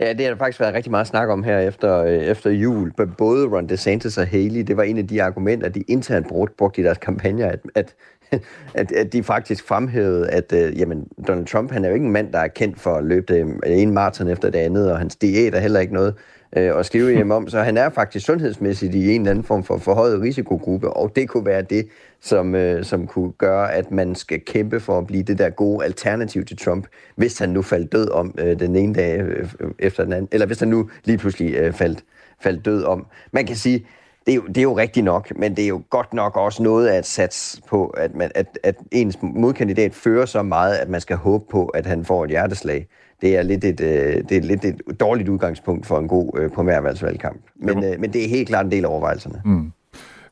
Ja, 0.00 0.12
det 0.12 0.20
har 0.20 0.30
der 0.30 0.38
faktisk 0.38 0.60
været 0.60 0.74
rigtig 0.74 0.90
meget 0.90 1.06
snak 1.06 1.28
om 1.28 1.42
her 1.42 1.58
efter, 1.58 2.02
øh, 2.02 2.12
efter 2.12 2.50
jul. 2.50 2.92
Både 3.18 3.46
Ron 3.46 3.68
DeSantis 3.68 4.18
og 4.18 4.26
Haley, 4.26 4.62
det 4.66 4.76
var 4.76 4.82
en 4.82 4.98
af 4.98 5.08
de 5.08 5.22
argumenter, 5.22 5.68
de 5.68 5.82
internt 5.88 6.26
brugte 6.58 6.80
i 6.80 6.84
deres 6.84 6.98
kampagner, 6.98 7.48
at, 7.48 7.60
at 7.74 7.94
at, 8.74 8.92
at 8.92 9.12
de 9.12 9.22
faktisk 9.22 9.66
fremhævede, 9.66 10.30
at 10.30 10.52
øh, 10.52 10.78
jamen, 10.78 11.08
Donald 11.28 11.46
Trump, 11.46 11.70
han 11.70 11.84
er 11.84 11.88
jo 11.88 11.94
ikke 11.94 12.06
en 12.06 12.12
mand, 12.12 12.32
der 12.32 12.38
er 12.38 12.48
kendt 12.48 12.80
for 12.80 12.94
at 12.94 13.04
løbe 13.04 13.34
det 13.34 13.60
en 13.66 13.90
maraton 13.90 14.28
efter 14.28 14.50
det 14.50 14.58
andet, 14.58 14.92
og 14.92 14.98
hans 14.98 15.16
diæt 15.16 15.54
er 15.54 15.60
heller 15.60 15.80
ikke 15.80 15.94
noget 15.94 16.14
øh, 16.56 16.78
at 16.78 16.86
skrive 16.86 17.14
hjem 17.14 17.30
om. 17.30 17.48
Så 17.48 17.62
han 17.62 17.76
er 17.76 17.90
faktisk 17.90 18.26
sundhedsmæssigt 18.26 18.94
i 18.94 19.14
en 19.14 19.20
eller 19.20 19.30
anden 19.30 19.44
form 19.44 19.64
for 19.64 19.78
forhøjet 19.78 20.20
risikogruppe, 20.20 20.90
og 20.90 21.16
det 21.16 21.28
kunne 21.28 21.46
være 21.46 21.62
det, 21.62 21.88
som, 22.20 22.54
øh, 22.54 22.84
som 22.84 23.06
kunne 23.06 23.32
gøre, 23.32 23.72
at 23.72 23.90
man 23.90 24.14
skal 24.14 24.40
kæmpe 24.40 24.80
for 24.80 24.98
at 24.98 25.06
blive 25.06 25.22
det 25.22 25.38
der 25.38 25.50
gode 25.50 25.84
alternativ 25.84 26.44
til 26.44 26.56
Trump, 26.56 26.86
hvis 27.16 27.38
han 27.38 27.48
nu 27.48 27.62
faldt 27.62 27.92
død 27.92 28.10
om 28.10 28.34
øh, 28.38 28.58
den 28.60 28.76
ene 28.76 28.94
dag 28.94 29.20
øh, 29.20 29.48
efter 29.78 30.04
den 30.04 30.12
anden, 30.12 30.28
eller 30.32 30.46
hvis 30.46 30.58
han 30.58 30.68
nu 30.68 30.90
lige 31.04 31.18
pludselig 31.18 31.54
øh, 31.54 31.72
faldt, 31.72 32.04
faldt 32.40 32.64
død 32.64 32.84
om. 32.84 33.06
Man 33.32 33.46
kan 33.46 33.56
sige, 33.56 33.86
det 34.26 34.32
er, 34.32 34.36
jo, 34.36 34.42
det 34.46 34.58
er 34.58 34.62
jo 34.62 34.76
rigtigt 34.76 35.04
nok, 35.04 35.32
men 35.36 35.56
det 35.56 35.64
er 35.64 35.68
jo 35.68 35.82
godt 35.90 36.14
nok 36.14 36.36
også 36.36 36.62
noget 36.62 36.88
at 36.88 37.06
satse 37.06 37.62
på, 37.68 37.86
at, 37.86 38.14
man, 38.14 38.30
at, 38.34 38.58
at 38.62 38.76
ens 38.90 39.18
modkandidat 39.22 39.94
fører 39.94 40.26
så 40.26 40.42
meget, 40.42 40.74
at 40.74 40.88
man 40.88 41.00
skal 41.00 41.16
håbe 41.16 41.44
på, 41.50 41.66
at 41.66 41.86
han 41.86 42.04
får 42.04 42.24
et 42.24 42.30
hjerteslag. 42.30 42.86
Det 43.20 43.36
er 43.36 43.42
lidt 43.42 43.64
et, 43.64 43.80
øh, 43.80 44.24
det 44.28 44.36
er 44.36 44.40
lidt 44.40 44.64
et 44.64 44.80
dårligt 45.00 45.28
udgangspunkt 45.28 45.86
for 45.86 45.98
en 45.98 46.08
god 46.08 46.38
øh, 46.38 46.50
primærvalgsvalgkamp. 46.50 47.40
Men, 47.56 47.84
øh, 47.84 48.00
men 48.00 48.12
det 48.12 48.24
er 48.24 48.28
helt 48.28 48.48
klart 48.48 48.64
en 48.64 48.72
del 48.72 48.84
af 48.84 48.88
overvejelserne. 48.88 49.42
Mm. 49.44 49.72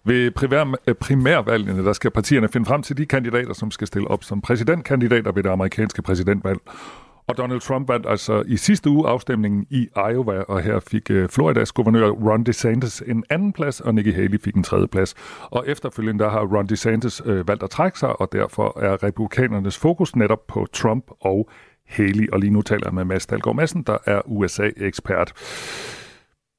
Ved 0.04 0.30
primær, 0.30 0.74
øh, 0.86 0.94
primærvalgene, 0.94 1.84
der 1.84 1.92
skal 1.92 2.10
partierne 2.10 2.48
finde 2.48 2.66
frem 2.66 2.82
til 2.82 2.96
de 2.96 3.06
kandidater, 3.06 3.52
som 3.52 3.70
skal 3.70 3.86
stille 3.86 4.08
op 4.08 4.24
som 4.24 4.40
præsidentkandidater 4.40 5.32
ved 5.32 5.42
det 5.42 5.50
amerikanske 5.50 6.02
præsidentvalg. 6.02 6.58
Og 7.28 7.36
Donald 7.36 7.60
Trump 7.60 7.88
vandt 7.88 8.06
altså 8.08 8.42
i 8.46 8.56
sidste 8.56 8.90
uge 8.90 9.08
afstemningen 9.08 9.66
i 9.70 9.88
Iowa, 9.96 10.42
og 10.42 10.60
her 10.62 10.80
fik 10.80 11.10
øh, 11.10 11.28
Floridas 11.28 11.72
guvernør 11.72 12.08
Ron 12.08 12.44
DeSantis 12.44 13.02
en 13.06 13.24
anden 13.30 13.52
plads, 13.52 13.80
og 13.80 13.94
Nikki 13.94 14.10
Haley 14.10 14.40
fik 14.40 14.54
en 14.54 14.62
tredje 14.62 14.86
plads. 14.86 15.14
Og 15.42 15.64
efterfølgende 15.66 16.24
der 16.24 16.30
har 16.30 16.40
Ron 16.40 16.66
DeSantis 16.66 17.22
øh, 17.24 17.48
valgt 17.48 17.62
at 17.62 17.70
trække 17.70 17.98
sig, 17.98 18.20
og 18.20 18.32
derfor 18.32 18.80
er 18.80 19.02
republikanernes 19.02 19.78
fokus 19.78 20.16
netop 20.16 20.46
på 20.46 20.66
Trump 20.72 21.04
og 21.20 21.48
Haley. 21.86 22.28
Og 22.32 22.40
lige 22.40 22.50
nu 22.50 22.62
taler 22.62 22.86
jeg 22.86 22.94
med 22.94 23.04
Mads 23.04 23.26
Dahlgaard 23.26 23.56
Madsen, 23.56 23.82
der 23.82 23.98
er 24.06 24.20
USA-ekspert. 24.26 25.32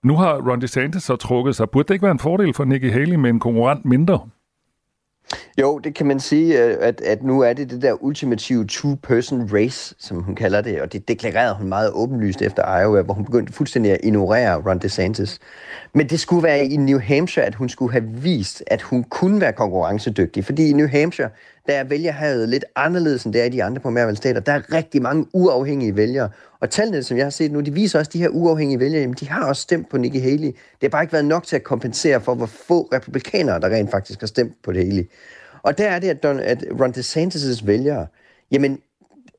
Nu 0.04 0.18
har 0.18 0.50
Ron 0.50 0.62
DeSantis 0.62 1.04
så 1.04 1.16
trukket 1.16 1.56
sig. 1.56 1.70
Burde 1.70 1.88
det 1.88 1.94
ikke 1.94 2.04
være 2.04 2.12
en 2.12 2.20
fordel 2.20 2.54
for 2.54 2.66
Nikki 2.66 2.90
Haley 2.90 3.16
med 3.16 3.30
en 3.30 3.40
konkurrent 3.40 3.86
mindre? 3.86 4.20
Jo, 5.60 5.78
det 5.78 5.96
kan 5.96 6.06
man 6.06 6.20
sige, 6.20 6.64
øh, 6.64 6.78
at, 6.82 7.02
at 7.02 7.24
nu 7.24 7.42
er 7.42 7.54
det 7.54 7.70
det 7.70 7.82
der 7.82 8.04
ultimative 8.04 8.66
two-person 8.66 9.50
race, 9.54 9.96
som 10.00 10.24
hun 10.24 10.36
kalder 10.36 10.62
det, 10.62 10.82
og 10.82 10.94
det 10.94 11.08
deklarerede 11.08 11.56
hun 11.56 11.70
meget 11.70 11.92
åbenlyst 11.92 12.42
efter 12.42 12.80
Iowa, 12.82 13.02
hvor 13.02 13.14
hun 13.14 13.26
begyndte 13.26 13.54
fuldstændig 13.54 13.92
at 13.92 14.00
ignorere 14.04 14.62
Ron 14.70 14.80
DeSantis. 14.80 15.40
Men 15.94 16.10
det 16.10 16.20
skulle 16.20 16.44
være 16.44 16.66
i 16.66 16.78
New 16.78 17.00
Hampshire, 17.00 17.46
at 17.46 17.56
hun 17.56 17.70
skulle 17.70 17.92
have 17.92 18.06
vist, 18.08 18.64
at 18.68 18.82
hun 18.82 19.04
kunne 19.04 19.42
være 19.42 19.54
konkurrencedygtig, 19.54 20.46
fordi 20.46 20.70
i 20.70 20.74
New 20.74 20.88
Hampshire, 20.88 21.30
der 21.68 21.74
er 21.74 21.84
vælgerhavet 21.84 22.50
lidt 22.50 22.66
anderledes, 22.76 23.24
end 23.24 23.34
det 23.34 23.42
er 23.42 23.46
i 23.46 23.50
de 23.50 23.64
andre 23.64 23.82
primærvalgstater. 23.82 24.40
Der 24.40 24.52
er 24.52 24.74
rigtig 24.74 25.02
mange 25.02 25.26
uafhængige 25.34 25.96
vælgere, 25.96 26.30
og 26.60 26.70
tallene, 26.70 27.04
som 27.04 27.18
jeg 27.18 27.26
har 27.26 27.30
set 27.30 27.52
nu, 27.52 27.60
de 27.60 27.74
viser 27.74 28.00
også, 28.00 28.10
at 28.10 28.14
de 28.14 28.20
her 28.20 28.30
uafhængige 28.30 28.80
vælgere, 28.80 29.02
jamen, 29.02 29.16
de 29.20 29.30
har 29.30 29.46
også 29.46 29.62
stemt 29.62 29.90
på 29.90 29.98
Nikki 29.98 30.20
Haley. 30.20 30.48
Det 30.48 30.82
har 30.82 30.90
bare 30.90 31.04
ikke 31.04 31.14
været 31.14 31.26
nok 31.26 31.44
til 31.44 31.56
at 31.56 31.64
kompensere 31.64 32.22
for, 32.22 32.36
hvor 32.36 32.46
få 32.46 32.90
republikanere, 32.94 33.60
der 33.60 33.70
rent 33.70 33.92
faktisk 33.92 34.20
har 34.20 34.28
stemt 34.28 34.54
på 34.64 34.72
Haley. 34.72 35.10
Og 35.64 35.78
der 35.78 35.88
er 35.88 36.00
det, 36.00 36.10
at, 36.10 36.24
Don, 36.24 36.40
at 36.40 36.66
Ron 36.80 36.92
DeSantis' 36.92 37.66
vælgere, 37.66 38.08
jamen, 38.52 38.80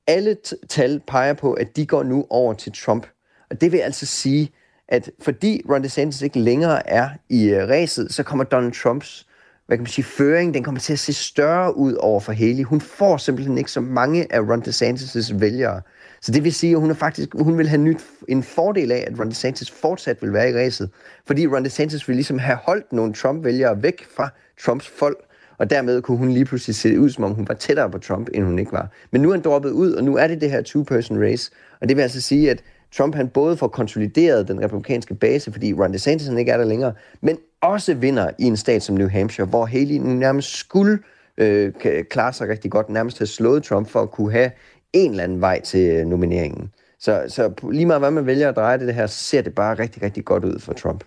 alle 0.07 0.37
tal 0.69 1.01
peger 1.07 1.33
på, 1.33 1.53
at 1.53 1.77
de 1.77 1.87
går 1.87 2.03
nu 2.03 2.27
over 2.31 2.55
til 2.55 2.73
Trump. 2.73 3.07
Og 3.51 3.61
det 3.61 3.73
vil 3.73 3.79
altså 3.79 4.07
sige, 4.07 4.51
at 4.89 5.11
fordi 5.21 5.63
Ron 5.71 5.83
DeSantis 5.83 6.23
ikke 6.23 6.39
længere 6.39 6.89
er 6.89 7.09
i 7.29 7.53
uh, 7.53 7.59
ræset, 7.59 8.15
så 8.15 8.23
kommer 8.23 8.45
Donald 8.45 8.73
Trumps 8.73 9.27
hvad 9.73 9.79
kan 9.79 9.83
man 9.83 9.91
sige, 9.91 10.05
føring, 10.05 10.55
den 10.55 10.63
kommer 10.63 10.81
til 10.81 10.93
at 10.93 10.99
se 10.99 11.13
større 11.13 11.77
ud 11.77 11.95
over 11.95 12.21
for 12.21 12.33
Haley. 12.33 12.65
Hun 12.65 12.81
får 12.81 13.17
simpelthen 13.17 13.59
ikke 13.59 13.71
så 13.71 13.81
mange 13.81 14.33
af 14.33 14.41
Ron 14.41 14.63
DeSantis' 14.63 15.39
vælgere. 15.39 15.81
Så 16.21 16.33
det 16.33 16.45
vil 16.45 16.53
sige, 16.53 16.73
at 16.73 16.81
hun, 16.81 16.91
er 16.91 16.95
faktisk, 16.95 17.29
hun 17.41 17.59
vil 17.59 17.69
have 17.69 17.81
nyt, 17.83 18.05
en 18.29 18.43
fordel 18.43 18.93
af, 18.93 19.05
at 19.07 19.19
Ron 19.19 19.29
DeSantis 19.29 19.71
fortsat 19.71 20.23
vil 20.23 20.33
være 20.33 20.51
i 20.51 20.55
ræset. 20.55 20.91
Fordi 21.27 21.47
Ron 21.47 21.65
DeSantis 21.65 22.09
vil 22.09 22.17
ligesom 22.17 22.39
have 22.39 22.59
holdt 22.63 22.93
nogle 22.93 23.13
Trump-vælgere 23.13 23.83
væk 23.83 24.07
fra 24.17 24.29
Trumps 24.65 24.89
folk, 24.89 25.19
og 25.59 25.71
dermed 25.71 26.03
kunne 26.03 26.19
hun 26.19 26.31
lige 26.31 26.45
pludselig 26.45 26.77
se 26.77 27.01
ud, 27.01 27.11
som 27.11 27.25
om 27.25 27.35
hun 27.35 27.49
var 27.49 27.55
tættere 27.55 27.91
på 27.91 27.99
Trump, 27.99 28.29
end 28.35 28.45
hun 28.45 28.59
ikke 28.59 28.73
var. 28.73 28.89
Men 29.11 29.23
nu 29.23 29.29
er 29.29 29.35
han 29.35 29.43
droppet 29.43 29.71
ud, 29.71 29.93
og 29.93 30.05
nu 30.05 30.17
er 30.17 30.27
det 30.27 30.41
det 30.41 30.51
her 30.51 30.63
two-person 30.63 31.23
race. 31.23 31.51
Og 31.81 31.89
det 31.89 31.97
vil 31.97 32.03
altså 32.03 32.21
sige, 32.21 32.51
at 32.51 32.63
Trump 32.97 33.15
han 33.15 33.29
både 33.29 33.57
får 33.57 33.69
konsolideret 33.69 34.49
den 34.49 34.65
republikanske 34.65 35.15
base, 35.15 35.53
fordi 35.53 35.73
Ron 35.73 35.93
DeSantis 35.93 36.29
han 36.29 36.39
ikke 36.39 36.53
er 36.53 36.57
der 36.57 36.65
længere, 36.65 36.93
men 37.21 37.39
også 37.63 37.95
vinder 37.95 38.31
i 38.39 38.45
en 38.45 38.57
stat 38.57 38.83
som 38.83 38.97
New 38.97 39.09
Hampshire, 39.09 39.47
hvor 39.47 39.67
Haley 39.67 39.97
nærmest 39.97 40.57
skulle 40.57 40.99
øh, 41.39 41.73
klare 42.11 42.33
sig 42.33 42.49
rigtig 42.49 42.71
godt, 42.71 42.91
nærmest 42.91 43.19
have 43.19 43.27
slået 43.27 43.63
Trump 43.63 43.89
for 43.89 44.01
at 44.01 44.11
kunne 44.11 44.33
have 44.33 44.51
en 44.93 45.11
eller 45.11 45.25
anden 45.25 45.41
vej 45.41 45.61
til 45.61 46.07
nomineringen. 46.07 46.71
Så, 46.99 47.25
så 47.29 47.53
lige 47.73 47.87
meget 47.87 48.01
hvad 48.01 48.11
man 48.11 48.27
vælger 48.27 48.49
at 48.49 48.57
dreje 48.57 48.79
det, 48.79 48.87
det 48.87 48.95
her, 48.95 49.07
ser 49.07 49.43
det 49.43 49.55
bare 49.55 49.75
rigtig, 49.75 50.03
rigtig 50.03 50.25
godt 50.25 50.45
ud 50.45 50.59
for 50.59 50.73
Trump. 50.73 51.05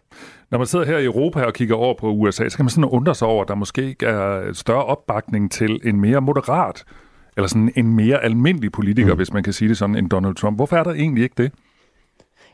Når 0.52 0.58
man 0.58 0.68
sidder 0.68 0.86
her 0.86 0.98
i 0.98 1.06
Europa 1.06 1.44
og 1.44 1.54
kigger 1.54 1.76
over 1.76 1.94
på 2.00 2.10
USA, 2.10 2.50
så 2.50 2.58
kan 2.58 2.66
man 2.66 2.70
sådan 2.70 2.86
undre 2.86 3.16
sig 3.16 3.28
over, 3.28 3.42
at 3.42 3.48
der 3.48 3.56
måske 3.56 3.84
ikke 3.84 4.06
er 4.06 4.54
større 4.54 4.86
opbakning 4.86 5.52
til 5.52 5.80
en 5.84 6.02
mere 6.02 6.22
moderat, 6.22 6.84
eller 7.38 7.48
sådan 7.48 7.72
en 7.76 7.96
mere 7.96 8.24
almindelig 8.24 8.72
politiker, 8.72 9.14
mm. 9.14 9.18
hvis 9.18 9.34
man 9.34 9.44
kan 9.44 9.54
sige 9.54 9.70
det 9.70 9.78
sådan, 9.78 9.96
end 9.96 10.10
Donald 10.10 10.36
Trump. 10.36 10.58
Hvorfor 10.58 10.78
er 10.78 10.84
der 10.84 10.92
egentlig 10.92 11.24
ikke 11.24 11.44
det? 11.44 11.52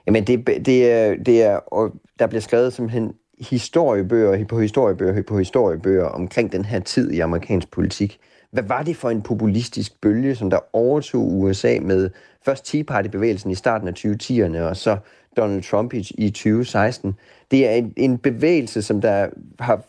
Jamen, 0.08 0.24
det, 0.28 0.48
det, 0.66 0.92
er, 0.92 1.16
det 1.26 1.44
er, 1.44 1.56
og 1.56 1.92
der 2.20 2.28
bliver 2.28 2.42
skrevet 2.42 2.74
simpelthen 2.74 3.14
historiebøger 3.50 4.46
på 4.46 4.60
historiebøger 4.60 5.22
på 5.22 5.38
historiebøger 5.38 6.06
omkring 6.06 6.52
den 6.52 6.66
her 6.66 6.80
tid 6.80 7.12
i 7.12 7.20
amerikansk 7.20 7.72
politik. 7.72 8.20
Hvad 8.52 8.64
var 8.64 8.84
det 8.84 8.96
for 8.96 9.10
en 9.10 9.22
populistisk 9.22 10.02
bølge, 10.02 10.36
som 10.36 10.50
der 10.50 10.60
overtog 10.74 11.40
USA 11.40 11.78
med 11.82 12.10
først 12.46 12.66
Tea 12.66 12.84
Party-bevægelsen 12.84 13.52
i 13.52 13.56
starten 13.56 13.88
af 13.88 13.94
2010'erne, 13.94 14.60
og 14.60 14.78
så 14.78 14.98
Donald 15.38 15.64
Trump 15.64 15.94
i 15.94 16.30
2016? 16.30 17.14
Det 17.52 17.68
er 17.68 17.72
en, 17.72 17.94
en 17.98 18.18
bevægelse, 18.18 18.82
som 18.82 19.02
der 19.02 19.28
har 19.60 19.84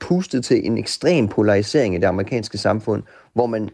pustet 0.00 0.44
til 0.44 0.66
en 0.66 0.78
ekstrem 0.78 1.28
polarisering 1.28 1.94
i 1.94 1.98
det 1.98 2.06
amerikanske 2.06 2.58
samfund, 2.58 3.02
hvor 3.34 3.46
man 3.46 3.70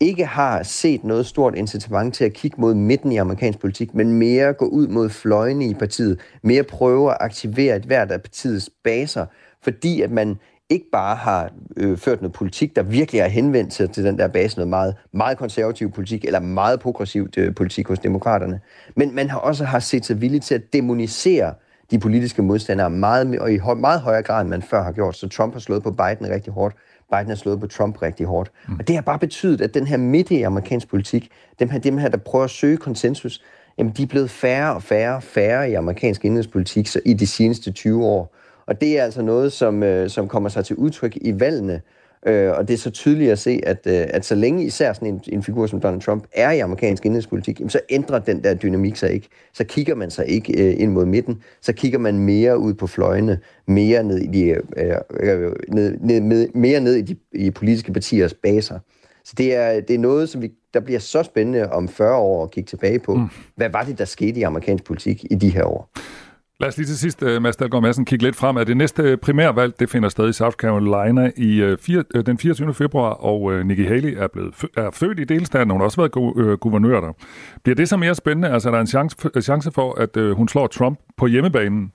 ikke 0.00 0.26
har 0.26 0.62
set 0.62 1.04
noget 1.04 1.26
stort 1.26 1.54
incitament 1.54 2.14
til 2.14 2.24
at 2.24 2.32
kigge 2.32 2.60
mod 2.60 2.74
midten 2.74 3.12
i 3.12 3.16
amerikansk 3.16 3.58
politik, 3.58 3.94
men 3.94 4.12
mere 4.12 4.52
gå 4.52 4.64
ud 4.66 4.88
mod 4.88 5.08
fløjene 5.08 5.66
i 5.66 5.74
partiet, 5.74 6.20
mere 6.42 6.62
prøve 6.62 7.10
at 7.10 7.16
aktivere 7.20 7.76
et 7.76 7.82
hvert 7.82 8.10
af 8.10 8.22
partiets 8.22 8.70
baser, 8.84 9.26
fordi 9.62 10.02
at 10.02 10.10
man 10.10 10.38
ikke 10.70 10.86
bare 10.92 11.16
har 11.16 11.50
øh, 11.76 11.98
ført 11.98 12.22
noget 12.22 12.32
politik, 12.32 12.76
der 12.76 12.82
virkelig 12.82 13.22
har 13.22 13.28
henvendt 13.28 13.74
sig 13.74 13.90
til 13.90 14.04
den 14.04 14.18
der 14.18 14.28
base, 14.28 14.56
noget 14.56 14.68
meget, 14.68 14.94
meget 15.12 15.38
konservativ 15.38 15.90
politik, 15.90 16.24
eller 16.24 16.40
meget 16.40 16.80
progressivt 16.80 17.38
øh, 17.38 17.54
politik 17.54 17.88
hos 17.88 17.98
demokraterne, 17.98 18.60
men 18.96 19.14
man 19.14 19.30
har 19.30 19.38
også 19.38 19.64
har 19.64 19.78
set 19.78 20.04
sig 20.04 20.20
villig 20.20 20.42
til 20.42 20.54
at 20.54 20.72
demonisere 20.72 21.54
de 21.90 21.98
politiske 21.98 22.42
modstandere 22.42 22.90
meget, 22.90 23.38
og 23.40 23.52
i 23.52 23.56
høj, 23.56 23.74
meget 23.74 24.00
højere 24.00 24.22
grad, 24.22 24.40
end 24.40 24.48
man 24.48 24.62
før 24.62 24.82
har 24.82 24.92
gjort. 24.92 25.16
Så 25.16 25.28
Trump 25.28 25.52
har 25.52 25.60
slået 25.60 25.82
på 25.82 25.90
Biden 25.90 26.30
rigtig 26.30 26.52
hårdt. 26.52 26.76
Biden 27.12 27.28
har 27.28 27.34
slået 27.34 27.60
på 27.60 27.66
Trump 27.66 28.02
rigtig 28.02 28.26
hårdt. 28.26 28.50
Mm. 28.68 28.76
Og 28.78 28.88
det 28.88 28.94
har 28.94 29.02
bare 29.02 29.18
betydet, 29.18 29.60
at 29.60 29.74
den 29.74 29.86
her 29.86 29.96
midte 29.96 30.34
i 30.34 30.42
amerikansk 30.42 30.88
politik, 30.88 31.30
dem 31.58 31.68
her, 31.68 31.78
dem 31.78 31.98
her, 31.98 32.08
der 32.08 32.16
prøver 32.16 32.44
at 32.44 32.50
søge 32.50 32.76
konsensus, 32.76 33.42
jamen 33.78 33.92
de 33.96 34.02
er 34.02 34.06
blevet 34.06 34.30
færre 34.30 34.74
og 34.74 34.82
færre 34.82 35.16
og 35.16 35.22
færre 35.22 35.70
i 35.70 35.74
amerikansk 35.74 36.24
indrigspolitik 36.24 36.86
så 36.86 37.00
i 37.04 37.14
de 37.14 37.26
seneste 37.26 37.72
20 37.72 38.04
år. 38.04 38.34
Og 38.66 38.80
det 38.80 38.98
er 38.98 39.04
altså 39.04 39.22
noget, 39.22 39.52
som, 39.52 39.82
øh, 39.82 40.10
som 40.10 40.28
kommer 40.28 40.48
sig 40.48 40.64
til 40.64 40.76
udtryk 40.76 41.16
i 41.20 41.40
valgene. 41.40 41.80
Øh, 42.26 42.50
og 42.50 42.68
det 42.68 42.74
er 42.74 42.78
så 42.78 42.90
tydeligt 42.90 43.32
at 43.32 43.38
se, 43.38 43.60
at, 43.62 43.86
øh, 43.86 44.06
at 44.08 44.24
så 44.24 44.34
længe 44.34 44.64
især 44.64 44.92
sådan 44.92 45.08
en, 45.08 45.20
en 45.28 45.42
figur 45.42 45.66
som 45.66 45.80
Donald 45.80 46.00
Trump 46.00 46.26
er 46.32 46.50
i 46.50 46.58
amerikansk 46.58 47.06
indrigspolitik, 47.06 47.60
så 47.68 47.80
ændrer 47.90 48.18
den 48.18 48.44
der 48.44 48.54
dynamik 48.54 48.96
sig 48.96 49.12
ikke. 49.12 49.28
Så 49.52 49.64
kigger 49.64 49.94
man 49.94 50.10
sig 50.10 50.26
ikke 50.28 50.64
øh, 50.64 50.80
ind 50.80 50.92
mod 50.92 51.04
midten, 51.04 51.42
så 51.60 51.72
kigger 51.72 51.98
man 51.98 52.18
mere 52.18 52.58
ud 52.58 52.74
på 52.74 52.86
fløjene, 52.86 53.38
mere 53.66 54.02
ned 54.02 54.18
i 54.18 54.26
de, 54.26 54.44
øh, 54.76 54.96
øh, 55.20 55.52
ned, 55.68 56.20
ned, 56.20 56.48
mere 56.54 56.80
ned 56.80 56.94
i 56.94 57.02
de 57.02 57.16
i 57.32 57.50
politiske 57.50 57.92
partiers 57.92 58.34
baser. 58.34 58.78
Så 59.24 59.34
det 59.38 59.56
er, 59.56 59.80
det 59.80 59.94
er 59.94 59.98
noget, 59.98 60.28
som 60.28 60.42
vi, 60.42 60.52
der 60.74 60.80
bliver 60.80 61.00
så 61.00 61.22
spændende 61.22 61.72
om 61.72 61.88
40 61.88 62.16
år 62.16 62.44
at 62.44 62.50
kigge 62.50 62.68
tilbage 62.68 62.98
på. 62.98 63.14
Mm. 63.14 63.28
Hvad 63.56 63.68
var 63.70 63.82
det, 63.82 63.98
der 63.98 64.04
skete 64.04 64.40
i 64.40 64.42
amerikansk 64.42 64.84
politik 64.84 65.24
i 65.30 65.34
de 65.34 65.48
her 65.48 65.64
år? 65.64 65.90
Lad 66.60 66.68
os 66.68 66.76
lige 66.76 66.86
til 66.86 66.98
sidst, 66.98 67.22
øh, 67.22 67.42
Mads 67.42 67.56
Dahlgaard 67.56 67.82
Madsen, 67.82 68.04
kigge 68.04 68.24
lidt 68.24 68.36
frem. 68.36 68.56
At 68.56 68.66
det 68.66 68.76
næste 68.76 69.02
øh, 69.02 69.18
primærvalg, 69.18 69.80
det 69.80 69.90
finder 69.90 70.08
sted 70.08 70.28
i 70.28 70.32
South 70.32 70.56
Carolina 70.56 71.30
i 71.36 71.60
øh, 71.62 71.78
fire, 71.78 72.04
den 72.26 72.38
24. 72.38 72.74
februar, 72.74 73.10
og 73.10 73.66
Nikki 73.66 73.84
Haley 73.84 74.14
er, 74.18 74.26
blevet 74.32 74.54
er 74.76 74.90
født 74.90 75.20
i 75.20 75.24
delstaten. 75.24 75.70
Hun 75.70 75.80
har 75.80 75.84
også 75.84 76.00
været 76.00 76.16
gu- 76.16 76.40
øh, 76.40 76.58
guvernør 76.58 77.00
der. 77.00 77.12
Bliver 77.64 77.74
det 77.76 77.88
så 77.88 77.96
mere 77.96 78.14
spændende? 78.14 78.48
Altså, 78.48 78.68
er 78.68 78.72
der 78.72 78.80
en 78.80 78.86
chance, 78.86 79.16
chance 79.42 79.70
for, 79.72 79.94
at 79.94 80.16
øh, 80.16 80.36
hun 80.36 80.48
slår 80.48 80.66
Trump 80.66 80.98
på 81.16 81.26
hjemmebanen? 81.26 81.92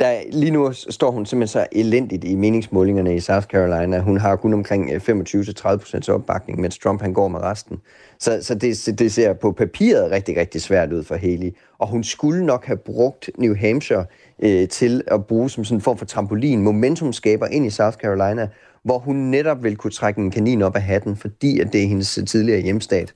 Der, 0.00 0.20
lige 0.32 0.50
nu 0.50 0.72
står 0.72 1.10
hun 1.10 1.26
simpelthen 1.26 1.52
så 1.52 1.66
elendigt 1.72 2.24
i 2.24 2.34
meningsmålingerne 2.34 3.16
i 3.16 3.20
South 3.20 3.46
Carolina. 3.46 3.98
Hun 3.98 4.16
har 4.16 4.36
kun 4.36 4.54
omkring 4.54 4.90
øh, 4.92 5.00
25-30% 5.08 6.10
opbakning, 6.10 6.60
mens 6.60 6.78
Trump 6.78 7.02
han 7.02 7.12
går 7.12 7.28
med 7.28 7.40
resten. 7.40 7.78
Så, 8.18 8.38
så 8.42 8.54
det, 8.54 8.98
det 8.98 9.12
ser 9.12 9.32
på 9.32 9.52
papiret 9.52 10.10
rigtig, 10.10 10.36
rigtig 10.36 10.60
svært 10.60 10.92
ud 10.92 11.04
for 11.04 11.14
Haley. 11.14 11.56
Og 11.78 11.88
hun 11.88 12.04
skulle 12.04 12.46
nok 12.46 12.66
have 12.66 12.76
brugt 12.76 13.30
New 13.38 13.56
Hampshire 13.56 14.04
øh, 14.42 14.68
til 14.68 15.02
at 15.06 15.26
bruge 15.26 15.50
som 15.50 15.64
sådan 15.64 15.76
en 15.76 15.82
form 15.82 15.98
for 15.98 16.06
trampolin, 16.06 16.62
momentumskaber 16.62 17.46
ind 17.46 17.66
i 17.66 17.70
South 17.70 17.96
Carolina, 17.96 18.48
hvor 18.82 18.98
hun 18.98 19.16
netop 19.16 19.62
vil 19.62 19.76
kunne 19.76 19.90
trække 19.90 20.20
en 20.20 20.30
kanin 20.30 20.62
op 20.62 20.76
af 20.76 20.82
hatten, 20.82 21.16
fordi 21.16 21.60
at 21.60 21.72
det 21.72 21.82
er 21.82 21.88
hendes 21.88 22.18
tidligere 22.26 22.60
hjemstat. 22.60 23.14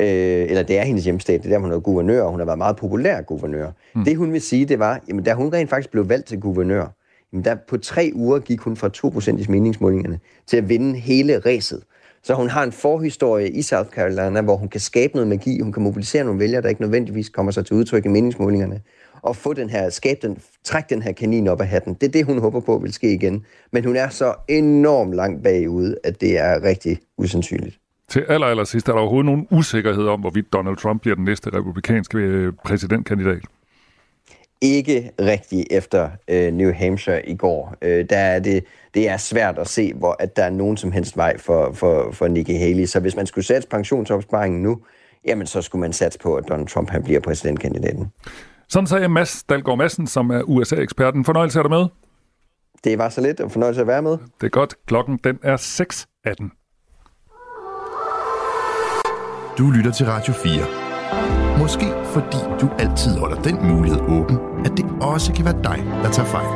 Øh, 0.00 0.06
eller 0.48 0.62
det 0.62 0.78
er 0.78 0.82
hendes 0.82 1.04
hjemstat, 1.04 1.42
det 1.42 1.48
er 1.48 1.54
der, 1.54 1.58
hun 1.58 1.72
er 1.72 1.78
guvernør, 1.80 2.22
og 2.22 2.30
hun 2.30 2.40
har 2.40 2.46
været 2.46 2.58
meget 2.58 2.76
populær 2.76 3.20
guvernør. 3.20 3.70
Mm. 3.94 4.04
Det 4.04 4.16
hun 4.16 4.32
vil 4.32 4.40
sige, 4.40 4.64
det 4.64 4.78
var, 4.78 5.00
jamen 5.08 5.24
da 5.24 5.34
hun 5.34 5.52
rent 5.52 5.70
faktisk 5.70 5.90
blev 5.90 6.08
valgt 6.08 6.26
til 6.26 6.40
guvernør, 6.40 6.86
jamen 7.32 7.44
der 7.44 7.56
på 7.68 7.76
tre 7.76 8.10
uger 8.14 8.38
gik 8.38 8.60
hun 8.60 8.76
fra 8.76 8.90
2% 9.38 9.42
i 9.42 9.46
meningsmålingerne 9.48 10.18
til 10.46 10.56
at 10.56 10.68
vinde 10.68 10.98
hele 10.98 11.38
ræset. 11.38 11.82
Så 12.22 12.34
hun 12.34 12.48
har 12.48 12.62
en 12.62 12.72
forhistorie 12.72 13.50
i 13.50 13.62
South 13.62 13.90
Carolina, 13.90 14.40
hvor 14.40 14.56
hun 14.56 14.68
kan 14.68 14.80
skabe 14.80 15.14
noget 15.14 15.28
magi, 15.28 15.60
hun 15.60 15.72
kan 15.72 15.82
mobilisere 15.82 16.24
nogle 16.24 16.40
vælgere, 16.40 16.62
der 16.62 16.68
ikke 16.68 16.80
nødvendigvis 16.80 17.28
kommer 17.28 17.52
sig 17.52 17.66
til 17.66 17.76
udtryk 17.76 18.04
i 18.04 18.08
meningsmålingerne, 18.08 18.80
og 19.22 19.36
få 19.36 19.52
den 19.52 19.70
her, 19.70 19.90
skabe 19.90 20.20
den, 20.22 20.38
trække 20.64 20.94
den 20.94 21.02
her 21.02 21.12
kanin 21.12 21.48
op 21.48 21.60
af 21.60 21.66
hatten. 21.66 21.94
Det 21.94 22.06
er 22.06 22.10
det, 22.10 22.24
hun 22.24 22.38
håber 22.38 22.60
på 22.60 22.78
vil 22.78 22.92
ske 22.92 23.12
igen. 23.12 23.44
Men 23.72 23.84
hun 23.84 23.96
er 23.96 24.08
så 24.08 24.34
enormt 24.48 25.14
langt 25.14 25.42
bagude, 25.42 25.96
at 26.04 26.20
det 26.20 26.38
er 26.38 26.62
rigtig 26.62 26.98
usandsynligt. 27.18 27.78
Til 28.08 28.24
aller, 28.28 28.46
aller 28.46 28.64
sidst, 28.64 28.88
er 28.88 28.92
der 28.92 29.00
overhovedet 29.00 29.26
nogen 29.26 29.46
usikkerhed 29.50 30.08
om, 30.08 30.20
hvorvidt 30.20 30.52
Donald 30.52 30.76
Trump 30.76 31.00
bliver 31.00 31.14
den 31.14 31.24
næste 31.24 31.50
republikanske 31.50 32.18
øh, 32.18 32.52
præsidentkandidat? 32.64 33.42
Ikke 34.60 35.10
rigtig 35.20 35.66
efter 35.70 36.10
øh, 36.28 36.52
New 36.52 36.72
Hampshire 36.72 37.28
i 37.28 37.36
går. 37.36 37.74
Øh, 37.82 38.04
der 38.10 38.16
er 38.16 38.38
det, 38.38 38.64
det 38.94 39.08
er 39.08 39.16
svært 39.16 39.58
at 39.58 39.68
se, 39.68 39.94
hvor 39.94 40.16
at 40.18 40.36
der 40.36 40.44
er 40.44 40.50
nogen 40.50 40.76
som 40.76 40.92
helst 40.92 41.16
vej 41.16 41.38
for, 41.38 41.72
for, 41.72 42.10
for 42.12 42.28
Nikki 42.28 42.54
Haley. 42.54 42.84
Så 42.84 43.00
hvis 43.00 43.16
man 43.16 43.26
skulle 43.26 43.44
sætte 43.44 43.68
pensionsopsparingen 43.68 44.62
nu, 44.62 44.80
jamen 45.24 45.46
så 45.46 45.62
skulle 45.62 45.80
man 45.80 45.92
satse 45.92 46.18
på, 46.18 46.34
at 46.34 46.44
Donald 46.48 46.68
Trump 46.68 46.90
han 46.90 47.02
bliver 47.02 47.20
præsidentkandidaten. 47.20 48.12
Sådan 48.68 48.86
sagde 48.86 49.08
Mads 49.08 49.44
Dalgaard 49.48 49.78
Madsen, 49.78 50.06
som 50.06 50.30
er 50.30 50.42
USA-eksperten. 50.42 51.24
Fornøjelse 51.24 51.58
er 51.58 51.62
der 51.62 51.70
med. 51.70 51.86
Det 52.84 52.98
var 52.98 53.08
så 53.08 53.20
lidt, 53.20 53.40
og 53.40 53.50
fornøjelse 53.50 53.80
at 53.80 53.86
være 53.86 54.02
med. 54.02 54.18
Det 54.40 54.46
er 54.46 54.48
godt. 54.48 54.74
Klokken 54.86 55.18
den 55.24 55.38
er 55.42 55.56
6.18. 55.56 56.65
Du 59.58 59.70
lytter 59.70 59.90
til 59.92 60.06
Radio 60.06 60.32
4. 60.32 61.58
Måske 61.58 61.86
fordi 62.04 62.36
du 62.60 62.70
altid 62.78 63.18
holder 63.18 63.42
den 63.42 63.66
mulighed 63.66 64.00
åben, 64.00 64.38
at 64.66 64.72
det 64.76 64.84
også 65.02 65.32
kan 65.32 65.44
være 65.44 65.62
dig, 65.62 65.84
der 66.02 66.10
tager 66.10 66.28
fejl. 66.28 66.46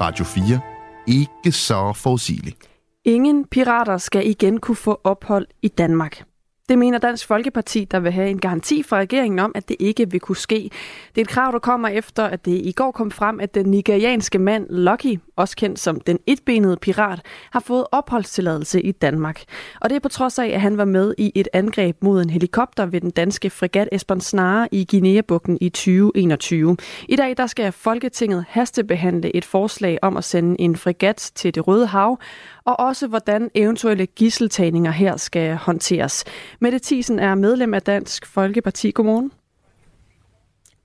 Radio 0.00 0.24
4. 0.24 0.60
Ikke 1.06 1.52
så 1.52 1.92
forudsigeligt. 1.92 2.56
Ingen 3.04 3.44
pirater 3.44 3.98
skal 3.98 4.26
igen 4.26 4.60
kunne 4.60 4.76
få 4.76 5.00
ophold 5.04 5.46
i 5.62 5.68
Danmark. 5.68 6.22
Det 6.70 6.78
mener 6.78 6.98
Dansk 6.98 7.26
Folkeparti, 7.26 7.84
der 7.84 8.00
vil 8.00 8.12
have 8.12 8.30
en 8.30 8.38
garanti 8.38 8.82
fra 8.82 8.98
regeringen 8.98 9.38
om, 9.38 9.52
at 9.54 9.68
det 9.68 9.76
ikke 9.80 10.10
vil 10.10 10.20
kunne 10.20 10.36
ske. 10.36 10.70
Det 11.14 11.20
er 11.20 11.22
et 11.24 11.28
krav, 11.28 11.52
der 11.52 11.58
kommer 11.58 11.88
efter, 11.88 12.24
at 12.24 12.44
det 12.44 12.52
i 12.52 12.72
går 12.72 12.90
kom 12.90 13.10
frem, 13.10 13.40
at 13.40 13.54
den 13.54 13.66
nigerianske 13.66 14.38
mand 14.38 14.66
Lucky, 14.70 15.20
også 15.36 15.56
kendt 15.56 15.78
som 15.78 16.00
den 16.00 16.18
etbenede 16.26 16.76
pirat, 16.76 17.20
har 17.50 17.60
fået 17.60 17.84
opholdstilladelse 17.92 18.82
i 18.82 18.92
Danmark. 18.92 19.42
Og 19.80 19.90
det 19.90 19.96
er 19.96 20.00
på 20.00 20.08
trods 20.08 20.38
af, 20.38 20.46
at 20.46 20.60
han 20.60 20.76
var 20.76 20.84
med 20.84 21.14
i 21.18 21.32
et 21.34 21.48
angreb 21.52 21.96
mod 22.02 22.22
en 22.22 22.30
helikopter 22.30 22.86
ved 22.86 23.00
den 23.00 23.10
danske 23.10 23.50
fregat 23.50 23.88
Esbern 23.92 24.20
Snare 24.20 24.68
i 24.72 24.86
Guinea-bugten 24.90 25.58
i 25.60 25.68
2021. 25.68 26.76
I 27.08 27.16
dag 27.16 27.36
der 27.36 27.46
skal 27.46 27.72
Folketinget 27.72 28.44
hastebehandle 28.48 29.36
et 29.36 29.44
forslag 29.44 29.98
om 30.02 30.16
at 30.16 30.24
sende 30.24 30.60
en 30.60 30.76
fregat 30.76 31.32
til 31.34 31.54
det 31.54 31.68
Røde 31.68 31.86
Hav, 31.86 32.18
og 32.64 32.80
også 32.80 33.06
hvordan 33.06 33.50
eventuelle 33.54 34.06
gisseltagninger 34.06 34.90
her 34.90 35.16
skal 35.16 35.56
håndteres. 35.56 36.24
Mette 36.60 36.80
Thiesen 36.82 37.18
er 37.18 37.34
medlem 37.34 37.74
af 37.74 37.82
Dansk 37.82 38.26
Folkeparti. 38.26 38.90
Godmorgen. 38.90 39.32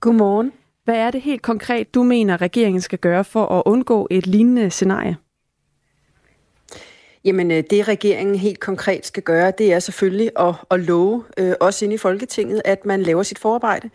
Godmorgen. 0.00 0.52
Hvad 0.84 0.96
er 0.96 1.10
det 1.10 1.20
helt 1.20 1.42
konkret, 1.42 1.94
du 1.94 2.02
mener, 2.02 2.40
regeringen 2.40 2.80
skal 2.80 2.98
gøre 2.98 3.24
for 3.24 3.46
at 3.46 3.62
undgå 3.66 4.08
et 4.10 4.26
lignende 4.26 4.70
scenarie? 4.70 5.16
Jamen, 7.24 7.50
øh, 7.50 7.64
det 7.70 7.88
regeringen 7.88 8.36
helt 8.36 8.60
konkret 8.60 9.06
skal 9.06 9.22
gøre, 9.22 9.52
det 9.58 9.72
er 9.72 9.78
selvfølgelig 9.78 10.30
at, 10.38 10.54
at 10.70 10.80
love, 10.80 11.24
øh, 11.38 11.54
også 11.60 11.84
inde 11.84 11.94
i 11.94 11.98
Folketinget, 11.98 12.62
at 12.64 12.86
man 12.86 13.02
laver 13.02 13.22
sit 13.22 13.38
forarbejde. 13.38 13.90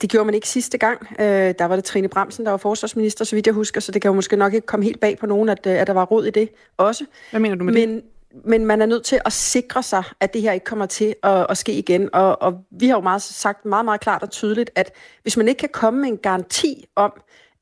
Det 0.00 0.10
gjorde 0.10 0.24
man 0.24 0.34
ikke 0.34 0.48
sidste 0.48 0.78
gang. 0.78 1.06
Øh, 1.20 1.54
der 1.58 1.64
var 1.64 1.76
det 1.76 1.84
Trine 1.84 2.08
Bramsen, 2.08 2.44
der 2.44 2.50
var 2.50 2.58
forsvarsminister, 2.58 3.24
så 3.24 3.36
vidt 3.36 3.46
jeg 3.46 3.54
husker, 3.54 3.80
så 3.80 3.92
det 3.92 4.02
kan 4.02 4.08
jo 4.08 4.14
måske 4.14 4.36
nok 4.36 4.54
ikke 4.54 4.66
komme 4.66 4.84
helt 4.84 5.00
bag 5.00 5.18
på 5.18 5.26
nogen, 5.26 5.48
at, 5.48 5.66
øh, 5.66 5.80
at 5.80 5.86
der 5.86 5.92
var 5.92 6.04
råd 6.04 6.26
i 6.26 6.30
det 6.30 6.48
også. 6.76 7.04
Hvad 7.30 7.40
mener 7.40 7.56
du 7.56 7.64
med 7.64 7.74
men, 7.74 7.94
det? 7.94 8.04
Men 8.44 8.66
man 8.66 8.82
er 8.82 8.86
nødt 8.86 9.04
til 9.04 9.20
at 9.24 9.32
sikre 9.32 9.82
sig, 9.82 10.02
at 10.20 10.34
det 10.34 10.42
her 10.42 10.52
ikke 10.52 10.64
kommer 10.64 10.86
til 10.86 11.14
at, 11.22 11.46
at 11.48 11.58
ske 11.58 11.72
igen. 11.72 12.08
Og, 12.12 12.42
og 12.42 12.64
vi 12.70 12.86
har 12.86 12.94
jo 12.94 13.00
meget 13.00 13.22
sagt 13.22 13.64
meget, 13.64 13.84
meget 13.84 14.00
klart 14.00 14.22
og 14.22 14.30
tydeligt, 14.30 14.70
at 14.74 14.92
hvis 15.22 15.36
man 15.36 15.48
ikke 15.48 15.58
kan 15.58 15.68
komme 15.72 16.00
med 16.00 16.08
en 16.08 16.16
garanti 16.16 16.84
om, 16.96 17.12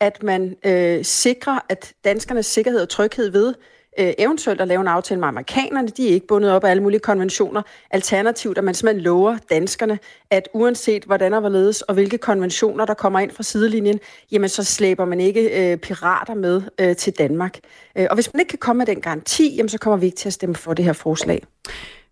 at 0.00 0.22
man 0.22 0.56
øh, 0.64 1.04
sikrer, 1.04 1.58
at 1.68 1.92
danskernes 2.04 2.46
sikkerhed 2.46 2.80
og 2.80 2.88
tryghed 2.88 3.30
ved, 3.30 3.54
øh, 3.98 4.12
eventuelt 4.18 4.60
at 4.60 4.68
lave 4.68 4.80
en 4.80 4.88
aftale 4.88 5.20
med 5.20 5.28
amerikanerne. 5.28 5.88
De 5.88 6.08
er 6.08 6.12
ikke 6.12 6.26
bundet 6.26 6.50
op 6.50 6.64
af 6.64 6.70
alle 6.70 6.82
mulige 6.82 7.00
konventioner. 7.00 7.62
Alternativt, 7.90 8.58
at 8.58 8.64
man 8.64 8.74
simpelthen 8.74 9.04
lover 9.04 9.36
danskerne, 9.50 9.98
at 10.30 10.48
uanset 10.54 11.04
hvordan 11.04 11.34
og 11.34 11.40
hvorledes 11.40 11.82
og 11.82 11.94
hvilke 11.94 12.18
konventioner, 12.18 12.84
der 12.84 12.94
kommer 12.94 13.20
ind 13.20 13.30
fra 13.30 13.42
sidelinjen, 13.42 14.00
jamen 14.32 14.48
så 14.48 14.64
slæber 14.64 15.04
man 15.04 15.20
ikke 15.20 15.72
øh, 15.72 15.76
pirater 15.76 16.34
med 16.34 16.62
øh, 16.80 16.96
til 16.96 17.12
Danmark. 17.12 17.58
Øh, 17.98 18.06
og 18.10 18.14
hvis 18.14 18.34
man 18.34 18.40
ikke 18.40 18.50
kan 18.50 18.58
komme 18.58 18.78
med 18.78 18.86
den 18.86 19.00
garanti, 19.00 19.54
jamen 19.56 19.68
så 19.68 19.78
kommer 19.78 19.96
vi 19.96 20.06
ikke 20.06 20.16
til 20.16 20.28
at 20.28 20.32
stemme 20.32 20.54
for 20.54 20.74
det 20.74 20.84
her 20.84 20.92
forslag. 20.92 21.42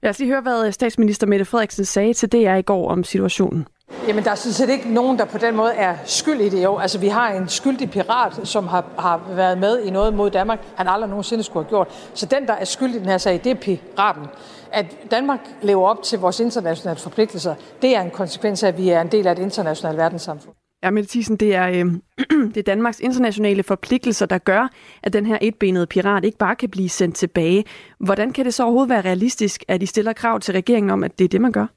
Lad 0.02 0.10
os 0.10 0.18
lige 0.18 0.28
høre, 0.28 0.40
hvad 0.40 0.66
øh, 0.66 0.72
statsminister 0.72 1.26
Mette 1.26 1.44
Frederiksen 1.44 1.84
sagde 1.84 2.14
til 2.14 2.32
DR 2.32 2.54
i 2.54 2.62
går 2.62 2.90
om 2.90 3.04
situationen. 3.04 3.66
Jamen, 4.08 4.24
der 4.24 4.30
er 4.30 4.34
sådan 4.34 4.52
set 4.52 4.68
ikke 4.68 4.88
nogen, 4.92 5.18
der 5.18 5.24
på 5.24 5.38
den 5.38 5.56
måde 5.56 5.72
er 5.72 5.96
skyld 6.04 6.40
i 6.40 6.48
det. 6.48 6.64
Jo, 6.64 6.78
altså 6.78 6.98
vi 6.98 7.08
har 7.08 7.32
en 7.32 7.48
skyldig 7.48 7.90
pirat, 7.90 8.48
som 8.48 8.66
har, 8.66 8.84
har 8.98 9.20
været 9.34 9.58
med 9.58 9.82
i 9.82 9.90
noget 9.90 10.14
mod 10.14 10.30
Danmark, 10.30 10.58
han 10.76 10.88
aldrig 10.88 11.08
nogensinde 11.08 11.42
skulle 11.42 11.64
have 11.64 11.68
gjort. 11.68 12.10
Så 12.14 12.26
den, 12.26 12.46
der 12.46 12.52
er 12.52 12.64
skyld 12.64 12.94
i 12.94 12.98
den 12.98 13.06
her 13.06 13.18
sag, 13.18 13.40
det 13.44 13.50
er 13.50 13.54
piraten. 13.54 14.26
At 14.72 15.10
Danmark 15.10 15.40
lever 15.62 15.88
op 15.88 16.02
til 16.02 16.18
vores 16.18 16.40
internationale 16.40 17.00
forpligtelser, 17.00 17.54
det 17.82 17.96
er 17.96 18.00
en 18.00 18.10
konsekvens 18.10 18.62
af, 18.62 18.68
at 18.68 18.78
vi 18.78 18.88
er 18.88 19.00
en 19.00 19.12
del 19.12 19.26
af 19.26 19.32
et 19.32 19.38
internationalt 19.38 19.98
verdenssamfund. 19.98 20.54
Ja, 20.83 20.90
Mette 20.90 21.11
Thiesen, 21.11 21.37
det 21.37 21.54
er, 21.54 21.68
øh, 21.68 21.92
det 22.54 22.56
er 22.56 22.62
Danmarks 22.62 23.00
internationale 23.00 23.62
forpligtelser, 23.62 24.26
der 24.26 24.38
gør, 24.38 24.68
at 25.02 25.12
den 25.12 25.26
her 25.26 25.38
etbenede 25.42 25.87
pirat 25.87 26.25
ikke 26.25 26.38
bare 26.38 26.56
kan 26.56 26.71
blive 26.71 26.88
sendt 26.88 27.16
tilbage. 27.16 27.64
Hvordan 27.99 28.33
kan 28.33 28.45
det 28.45 28.54
så 28.54 28.62
overhovedet 28.62 28.90
være 28.90 29.00
realistisk, 29.00 29.64
at 29.68 29.83
I 29.83 29.87
stiller 29.87 30.12
krav 30.12 30.40
til 30.40 30.52
regeringen 30.54 30.90
om, 30.90 31.04
at 31.04 31.18
det 31.18 31.25
er 31.25 31.28
det, 31.28 31.40
man 31.40 31.52
gør? 31.52 31.75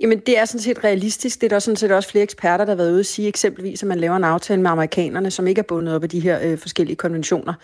Jamen, 0.00 0.18
det 0.18 0.38
er 0.38 0.44
sådan 0.44 0.60
set 0.60 0.84
realistisk. 0.84 1.40
Det 1.40 1.46
er 1.46 1.48
der 1.48 1.58
sådan 1.58 1.76
set 1.76 1.92
også 1.92 2.10
flere 2.10 2.22
eksperter, 2.22 2.64
der 2.64 2.72
har 2.72 2.76
været 2.76 2.90
ude 2.90 3.00
at 3.00 3.06
sige, 3.06 3.28
eksempelvis, 3.28 3.82
at 3.82 3.88
man 3.88 3.98
laver 3.98 4.16
en 4.16 4.24
aftale 4.24 4.62
med 4.62 4.70
amerikanerne, 4.70 5.30
som 5.30 5.46
ikke 5.46 5.58
er 5.58 5.62
bundet 5.62 5.94
op 5.94 6.02
af 6.02 6.08
de 6.08 6.20
her 6.20 6.40
øh, 6.42 6.58
forskellige 6.58 6.96
konventioner. 6.96 7.54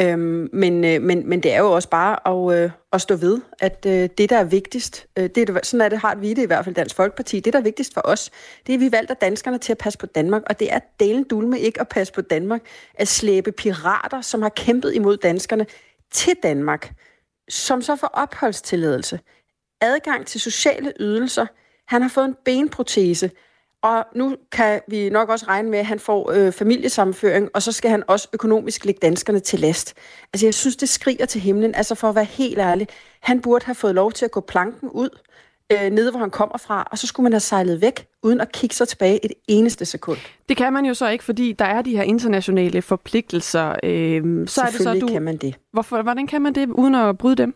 Øhm, 0.00 0.48
men, 0.52 0.84
øh, 0.84 1.02
men, 1.02 1.28
men 1.28 1.42
det 1.42 1.52
er 1.52 1.58
jo 1.58 1.72
også 1.72 1.88
bare 1.88 2.28
at, 2.28 2.62
øh, 2.62 2.70
at 2.92 3.00
stå 3.00 3.16
ved, 3.16 3.40
at 3.60 3.86
øh, 3.86 4.08
det, 4.18 4.30
der 4.30 4.36
er 4.36 4.44
vigtigst, 4.44 5.06
øh, 5.18 5.30
det 5.34 5.48
er, 5.48 5.60
sådan 5.62 5.80
er 5.80 5.88
det, 5.88 5.98
har 5.98 6.14
vi 6.14 6.34
det 6.34 6.42
i 6.42 6.46
hvert 6.46 6.64
fald 6.64 6.74
Dansk 6.74 6.96
Folkeparti, 6.96 7.40
det, 7.40 7.52
der 7.52 7.58
er 7.58 7.62
vigtigst 7.62 7.94
for 7.94 8.00
os, 8.04 8.30
det 8.66 8.72
er, 8.72 8.76
at 8.76 8.80
vi 8.80 8.92
valgte 8.92 9.14
danskerne 9.20 9.58
til 9.58 9.72
at 9.72 9.78
passe 9.78 9.98
på 9.98 10.06
Danmark, 10.06 10.42
og 10.46 10.60
det 10.60 10.72
er 10.72 10.78
delen 11.00 11.24
dulme 11.24 11.60
ikke 11.60 11.80
at 11.80 11.88
passe 11.88 12.12
på 12.12 12.20
Danmark, 12.20 12.60
at 12.94 13.08
slæbe 13.08 13.52
pirater, 13.52 14.20
som 14.20 14.42
har 14.42 14.48
kæmpet 14.48 14.94
imod 14.94 15.16
danskerne, 15.16 15.66
til 16.10 16.34
Danmark, 16.42 16.92
som 17.48 17.82
så 17.82 17.96
får 17.96 18.06
opholdstilladelse, 18.06 19.20
adgang 19.80 20.26
til 20.26 20.40
sociale 20.40 20.92
ydelser, 21.00 21.46
han 21.88 22.02
har 22.02 22.08
fået 22.08 22.24
en 22.24 22.36
benprotese, 22.44 23.30
og 23.82 24.04
nu 24.14 24.36
kan 24.52 24.80
vi 24.88 25.10
nok 25.10 25.28
også 25.28 25.46
regne 25.48 25.70
med, 25.70 25.78
at 25.78 25.86
han 25.86 25.98
får 25.98 26.30
øh, 26.30 26.52
familiesammenføring, 26.52 27.48
og 27.54 27.62
så 27.62 27.72
skal 27.72 27.90
han 27.90 28.02
også 28.06 28.28
økonomisk 28.32 28.84
lægge 28.84 28.98
danskerne 29.02 29.40
til 29.40 29.60
last. 29.60 29.94
Altså, 30.32 30.46
jeg 30.46 30.54
synes, 30.54 30.76
det 30.76 30.88
skriger 30.88 31.26
til 31.26 31.40
himlen. 31.40 31.74
Altså, 31.74 31.94
for 31.94 32.08
at 32.08 32.14
være 32.14 32.24
helt 32.24 32.58
ærlig, 32.58 32.88
han 33.20 33.40
burde 33.40 33.64
have 33.64 33.74
fået 33.74 33.94
lov 33.94 34.12
til 34.12 34.24
at 34.24 34.30
gå 34.30 34.40
planken 34.40 34.88
ud, 34.88 35.08
øh, 35.72 35.90
nede 35.90 36.10
hvor 36.10 36.20
han 36.20 36.30
kommer 36.30 36.58
fra, 36.58 36.88
og 36.90 36.98
så 36.98 37.06
skulle 37.06 37.24
man 37.24 37.32
have 37.32 37.40
sejlet 37.40 37.80
væk, 37.80 38.06
uden 38.22 38.40
at 38.40 38.52
kigge 38.52 38.76
sig 38.76 38.88
tilbage 38.88 39.24
et 39.24 39.32
eneste 39.48 39.84
sekund. 39.84 40.18
Det 40.48 40.56
kan 40.56 40.72
man 40.72 40.84
jo 40.84 40.94
så 40.94 41.08
ikke, 41.08 41.24
fordi 41.24 41.52
der 41.52 41.64
er 41.64 41.82
de 41.82 41.96
her 41.96 42.02
internationale 42.02 42.82
forpligtelser. 42.82 43.68
Øh, 43.82 44.48
så 44.48 44.62
er 44.62 44.66
det 44.66 44.80
så, 44.80 44.98
du... 45.00 45.06
kan 45.06 45.22
man 45.22 45.36
det. 45.36 45.54
Hvorfor, 45.72 46.02
hvordan 46.02 46.26
kan 46.26 46.42
man 46.42 46.54
det, 46.54 46.68
uden 46.68 46.94
at 46.94 47.18
bryde 47.18 47.36
dem? 47.36 47.54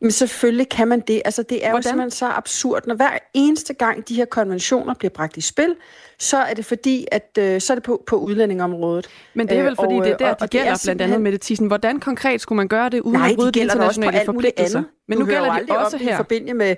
Jamen 0.00 0.10
selvfølgelig 0.10 0.68
kan 0.68 0.88
man 0.88 1.00
det. 1.00 1.22
Altså 1.24 1.42
det 1.42 1.66
er 1.66 1.70
Hvordan? 1.70 1.76
jo 1.76 1.88
simpelthen 1.88 2.10
så 2.10 2.26
absurd. 2.26 2.86
Når 2.86 2.94
hver 2.94 3.18
eneste 3.34 3.74
gang 3.74 4.08
de 4.08 4.14
her 4.14 4.24
konventioner 4.24 4.94
bliver 4.94 5.10
bragt 5.10 5.36
i 5.36 5.40
spil, 5.40 5.74
så 6.18 6.36
er 6.36 6.54
det 6.54 6.64
fordi, 6.64 7.06
at 7.12 7.38
øh, 7.38 7.60
så 7.60 7.72
er 7.72 7.74
det 7.74 7.84
på, 7.84 8.02
på 8.06 8.16
udlændingområdet. 8.16 9.08
Men 9.34 9.48
det 9.48 9.58
er 9.58 9.62
vel 9.62 9.76
fordi, 9.76 9.94
og, 9.94 10.04
det 10.04 10.12
er 10.12 10.16
der, 10.16 10.34
de 10.34 10.36
og, 10.40 10.48
gælder 10.48 10.80
blandt 10.84 11.02
andet 11.02 11.20
med 11.20 11.32
det 11.32 11.40
tisen. 11.40 11.66
Hvordan 11.66 12.00
konkret 12.00 12.40
skulle 12.40 12.56
man 12.56 12.68
gøre 12.68 12.88
det, 12.88 13.00
uden 13.00 13.18
Nej, 13.18 13.30
at 13.30 13.36
bryde 13.36 13.52
de, 13.52 13.58
de 13.58 13.64
internationale 13.64 14.20
forpligtelser? 14.26 14.82
Men 15.08 15.18
nu 15.18 15.26
gælder 15.26 15.58
de 15.58 15.78
også 15.78 15.96
her. 15.96 16.14
I 16.14 16.16
forbindelse 16.16 16.54
med 16.54 16.76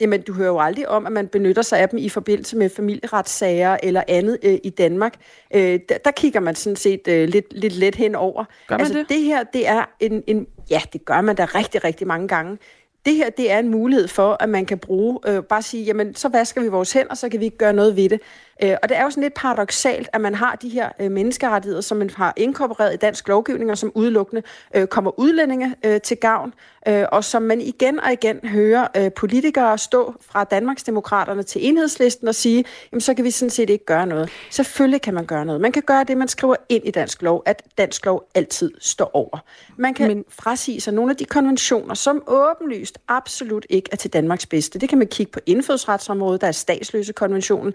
Jamen, 0.00 0.22
du 0.22 0.32
hører 0.32 0.48
jo 0.48 0.60
aldrig 0.60 0.88
om, 0.88 1.06
at 1.06 1.12
man 1.12 1.28
benytter 1.28 1.62
sig 1.62 1.78
af 1.78 1.88
dem 1.88 1.98
i 1.98 2.08
forbindelse 2.08 2.56
med 2.56 2.68
familieretssager 2.68 3.76
eller 3.82 4.02
andet 4.08 4.38
øh, 4.42 4.58
i 4.64 4.70
Danmark. 4.70 5.14
Øh, 5.54 5.80
der, 5.88 5.98
der 5.98 6.10
kigger 6.10 6.40
man 6.40 6.54
sådan 6.54 6.76
set 6.76 7.08
øh, 7.08 7.28
lidt, 7.28 7.46
lidt 7.50 7.72
let 7.76 7.94
henover. 7.94 8.44
Gør 8.66 8.76
man 8.76 8.80
altså, 8.80 8.98
det? 8.98 9.08
det 9.08 9.20
her, 9.20 9.42
det 9.42 9.68
er 9.68 9.84
en, 10.00 10.22
en... 10.26 10.46
Ja, 10.70 10.80
det 10.92 11.04
gør 11.04 11.20
man 11.20 11.36
da 11.36 11.44
rigtig, 11.44 11.84
rigtig 11.84 12.06
mange 12.06 12.28
gange. 12.28 12.58
Det 13.06 13.16
her, 13.16 13.30
det 13.30 13.50
er 13.50 13.58
en 13.58 13.68
mulighed 13.68 14.08
for, 14.08 14.36
at 14.40 14.48
man 14.48 14.66
kan 14.66 14.78
bruge, 14.78 15.18
øh, 15.26 15.42
bare 15.42 15.62
sige, 15.62 15.84
jamen, 15.84 16.14
så 16.14 16.28
vasker 16.28 16.60
vi 16.62 16.68
vores 16.68 16.92
hænder, 16.92 17.14
så 17.14 17.28
kan 17.28 17.40
vi 17.40 17.44
ikke 17.44 17.58
gøre 17.58 17.72
noget 17.72 17.96
ved 17.96 18.08
det. 18.08 18.20
Øh, 18.62 18.76
og 18.82 18.88
det 18.88 18.96
er 18.96 19.02
jo 19.02 19.10
sådan 19.10 19.22
lidt 19.22 19.34
paradoxalt, 19.34 20.08
at 20.12 20.20
man 20.20 20.34
har 20.34 20.54
de 20.54 20.68
her 20.68 20.88
øh, 21.00 21.10
menneskerettigheder, 21.10 21.80
som 21.80 21.96
man 21.96 22.10
har 22.10 22.32
inkorporeret 22.36 22.94
i 22.94 22.96
dansk 22.96 23.28
lovgivning, 23.28 23.70
og 23.70 23.78
som 23.78 23.92
udelukkende 23.94 24.42
øh, 24.74 24.86
kommer 24.86 25.20
udlændinge 25.20 25.74
øh, 25.84 26.00
til 26.00 26.16
gavn, 26.16 26.54
øh, 26.88 27.04
og 27.12 27.24
som 27.24 27.42
man 27.42 27.60
igen 27.60 28.00
og 28.00 28.12
igen 28.12 28.40
hører 28.44 28.88
øh, 28.96 29.12
politikere 29.12 29.78
stå 29.78 30.14
fra 30.20 30.44
Danmarksdemokraterne 30.44 31.42
til 31.42 31.68
enhedslisten 31.68 32.28
og 32.28 32.34
sige, 32.34 32.64
jamen 32.92 33.00
så 33.00 33.14
kan 33.14 33.24
vi 33.24 33.30
sådan 33.30 33.50
set 33.50 33.70
ikke 33.70 33.84
gøre 33.84 34.06
noget. 34.06 34.30
Selvfølgelig 34.50 35.02
kan 35.02 35.14
man 35.14 35.26
gøre 35.26 35.44
noget. 35.44 35.60
Man 35.60 35.72
kan 35.72 35.82
gøre 35.82 36.04
det, 36.04 36.16
man 36.16 36.28
skriver 36.28 36.54
ind 36.68 36.86
i 36.86 36.90
dansk 36.90 37.22
lov, 37.22 37.42
at 37.46 37.62
dansk 37.78 38.06
lov 38.06 38.28
altid 38.34 38.72
står 38.80 39.10
over. 39.14 39.38
Man 39.76 39.94
kan 39.94 40.08
Men... 40.08 40.24
frasige 40.28 40.80
sig 40.80 40.94
nogle 40.94 41.10
af 41.10 41.16
de 41.16 41.24
konventioner, 41.24 41.94
som 41.94 42.22
åbenlyst 42.26 42.98
absolut 43.08 43.66
ikke 43.70 43.88
er 43.92 43.96
til 43.96 44.12
Danmarks 44.12 44.46
bedste. 44.46 44.78
Det 44.78 44.88
kan 44.88 44.98
man 44.98 45.06
kigge 45.06 45.32
på 45.32 45.40
indfødsretsområdet, 45.46 46.40
der 46.40 46.46
er 46.46 46.52
statsløsekonventionen, 46.52 47.74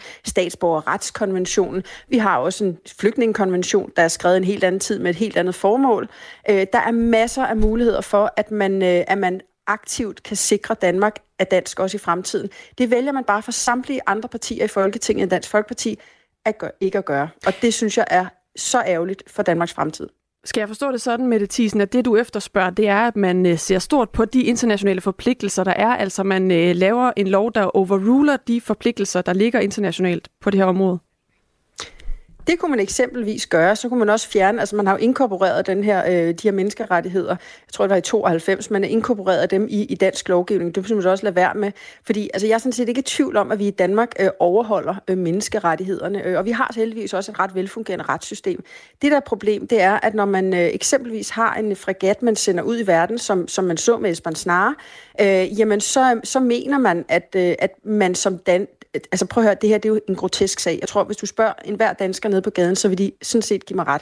retskonventionen. 0.79 1.83
Vi 2.07 2.17
har 2.17 2.37
også 2.37 2.63
en 2.63 2.77
flygtningekonvention, 2.99 3.91
der 3.95 4.03
er 4.03 4.07
skrevet 4.07 4.37
en 4.37 4.43
helt 4.43 4.63
anden 4.63 4.79
tid 4.79 4.99
med 4.99 5.09
et 5.09 5.15
helt 5.15 5.37
andet 5.37 5.55
formål. 5.55 6.09
Øh, 6.49 6.67
der 6.73 6.79
er 6.79 6.91
masser 6.91 7.45
af 7.45 7.55
muligheder 7.55 8.01
for, 8.01 8.33
at 8.37 8.51
man, 8.51 8.81
øh, 8.81 9.03
at 9.07 9.17
man 9.17 9.41
aktivt 9.67 10.23
kan 10.23 10.37
sikre 10.37 10.75
Danmark 10.81 11.19
af 11.39 11.47
dansk 11.47 11.79
også 11.79 11.97
i 11.97 11.99
fremtiden. 11.99 12.49
Det 12.77 12.91
vælger 12.91 13.11
man 13.11 13.23
bare 13.23 13.41
for 13.41 13.51
samtlige 13.51 14.01
andre 14.05 14.29
partier 14.29 14.65
i 14.65 14.67
Folketinget 14.67 15.23
end 15.23 15.29
Dansk 15.29 15.49
Folkeparti 15.49 15.99
at 16.45 16.57
gøre, 16.57 16.71
ikke 16.81 16.97
at 16.97 17.05
gøre. 17.05 17.29
Og 17.45 17.53
det 17.61 17.73
synes 17.73 17.97
jeg 17.97 18.05
er 18.09 18.25
så 18.55 18.83
ærgerligt 18.87 19.23
for 19.27 19.43
Danmarks 19.43 19.73
fremtid. 19.73 20.09
Skal 20.45 20.61
jeg 20.61 20.67
forstå 20.67 20.91
det 20.91 21.01
sådan, 21.01 21.27
Mette 21.27 21.47
Thiesen, 21.49 21.81
at 21.81 21.93
det 21.93 22.05
du 22.05 22.15
efterspørger, 22.15 22.69
det 22.69 22.87
er, 22.87 23.07
at 23.07 23.15
man 23.15 23.45
øh, 23.45 23.57
ser 23.57 23.79
stort 23.79 24.09
på 24.09 24.25
de 24.25 24.43
internationale 24.43 25.01
forpligtelser, 25.01 25.63
der 25.63 25.71
er, 25.71 25.95
altså 25.95 26.23
man 26.23 26.51
øh, 26.51 26.75
laver 26.75 27.11
en 27.17 27.27
lov, 27.27 27.53
der 27.53 27.63
overruler 27.63 28.37
de 28.37 28.61
forpligtelser, 28.61 29.21
der 29.21 29.33
ligger 29.33 29.59
internationalt 29.59 30.29
på 30.41 30.49
det 30.49 30.59
her 30.59 30.65
område? 30.65 30.99
Det 32.47 32.59
kunne 32.59 32.69
man 32.69 32.79
eksempelvis 32.79 33.47
gøre. 33.47 33.75
Så 33.75 33.89
kunne 33.89 33.99
man 33.99 34.09
også 34.09 34.29
fjerne, 34.29 34.59
altså 34.59 34.75
man 34.75 34.87
har 34.87 34.93
jo 34.93 34.97
inkorporeret 34.97 35.67
den 35.67 35.83
her, 35.83 36.03
øh, 36.07 36.27
de 36.27 36.35
her 36.43 36.51
menneskerettigheder, 36.51 37.29
jeg 37.29 37.73
tror 37.73 37.85
det 37.85 37.89
var 37.89 37.95
i 37.95 38.01
92, 38.01 38.69
man 38.69 38.83
har 38.83 38.89
inkorporeret 38.89 39.51
dem 39.51 39.67
i, 39.69 39.83
i 39.83 39.95
dansk 39.95 40.29
lovgivning. 40.29 40.75
Det 40.75 40.89
vil 40.89 40.97
man 40.97 41.05
også 41.05 41.23
lade 41.23 41.35
være 41.35 41.53
med. 41.55 41.71
Fordi 42.05 42.29
altså, 42.33 42.47
jeg 42.47 42.53
er 42.53 42.57
sådan 42.57 42.71
set 42.71 42.89
ikke 42.89 42.99
i 42.99 43.03
tvivl 43.03 43.37
om, 43.37 43.51
at 43.51 43.59
vi 43.59 43.67
i 43.67 43.71
Danmark 43.71 44.11
øh, 44.19 44.29
overholder 44.39 44.95
øh, 45.07 45.17
menneskerettighederne. 45.17 46.25
Øh, 46.25 46.37
og 46.37 46.45
vi 46.45 46.51
har 46.51 46.71
heldigvis 46.75 47.13
også 47.13 47.31
et 47.31 47.39
ret 47.39 47.55
velfungerende 47.55 48.05
retssystem. 48.09 48.63
Det 49.01 49.11
der 49.11 49.17
er 49.17 49.21
problem, 49.21 49.67
det 49.67 49.81
er, 49.81 49.99
at 50.03 50.13
når 50.13 50.25
man 50.25 50.53
øh, 50.53 50.59
eksempelvis 50.59 51.29
har 51.29 51.55
en 51.55 51.75
fregat, 51.75 52.21
man 52.21 52.35
sender 52.35 52.63
ud 52.63 52.79
i 52.79 52.87
verden, 52.87 53.17
som, 53.17 53.47
som 53.47 53.63
man 53.63 53.77
så 53.77 53.97
med 53.97 54.11
Esbern 54.11 54.35
Snare, 54.35 54.75
øh, 55.21 55.59
jamen 55.59 55.81
så, 55.81 56.19
så 56.23 56.39
mener 56.39 56.77
man, 56.77 57.05
at, 57.07 57.35
øh, 57.35 57.55
at 57.59 57.71
man 57.83 58.15
som 58.15 58.37
dan, 58.37 58.67
altså 58.93 59.25
prøv 59.25 59.43
at 59.43 59.47
høre, 59.47 59.57
det 59.61 59.69
her 59.69 59.77
det 59.77 59.89
er 59.89 59.93
jo 59.93 59.99
en 60.07 60.15
grotesk 60.15 60.59
sag. 60.59 60.77
Jeg 60.81 60.87
tror, 60.89 61.03
hvis 61.03 61.17
du 61.17 61.25
spørger 61.25 61.53
enhver 61.65 61.93
dansker 61.93 62.29
nede 62.29 62.41
på 62.41 62.49
gaden, 62.49 62.75
så 62.75 62.87
vil 62.87 62.97
de 62.97 63.11
sådan 63.21 63.41
set 63.41 63.65
give 63.65 63.75
mig 63.75 63.87
ret. 63.87 64.01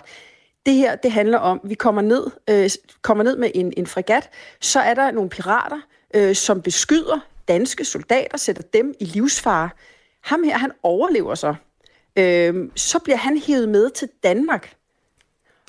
Det 0.65 0.73
her, 0.73 0.95
det 0.95 1.11
handler 1.11 1.37
om, 1.37 1.61
vi 1.63 1.75
kommer 1.75 2.01
ned, 2.01 2.27
øh, 2.49 2.69
kommer 3.01 3.23
ned 3.23 3.37
med 3.37 3.51
en, 3.55 3.73
en 3.77 3.87
fregat, 3.87 4.29
så 4.61 4.79
er 4.79 4.93
der 4.93 5.11
nogle 5.11 5.29
pirater, 5.29 5.79
øh, 6.13 6.35
som 6.35 6.61
beskyder 6.61 7.19
danske 7.47 7.85
soldater, 7.85 8.37
sætter 8.37 8.63
dem 8.63 8.93
i 8.99 9.05
livsfare. 9.05 9.69
Ham 10.21 10.43
her, 10.43 10.57
han 10.57 10.71
overlever 10.83 11.35
så. 11.35 11.55
Øh, 12.15 12.69
så 12.75 12.99
bliver 12.99 13.17
han 13.17 13.37
hævet 13.37 13.69
med 13.69 13.89
til 13.89 14.09
Danmark 14.23 14.75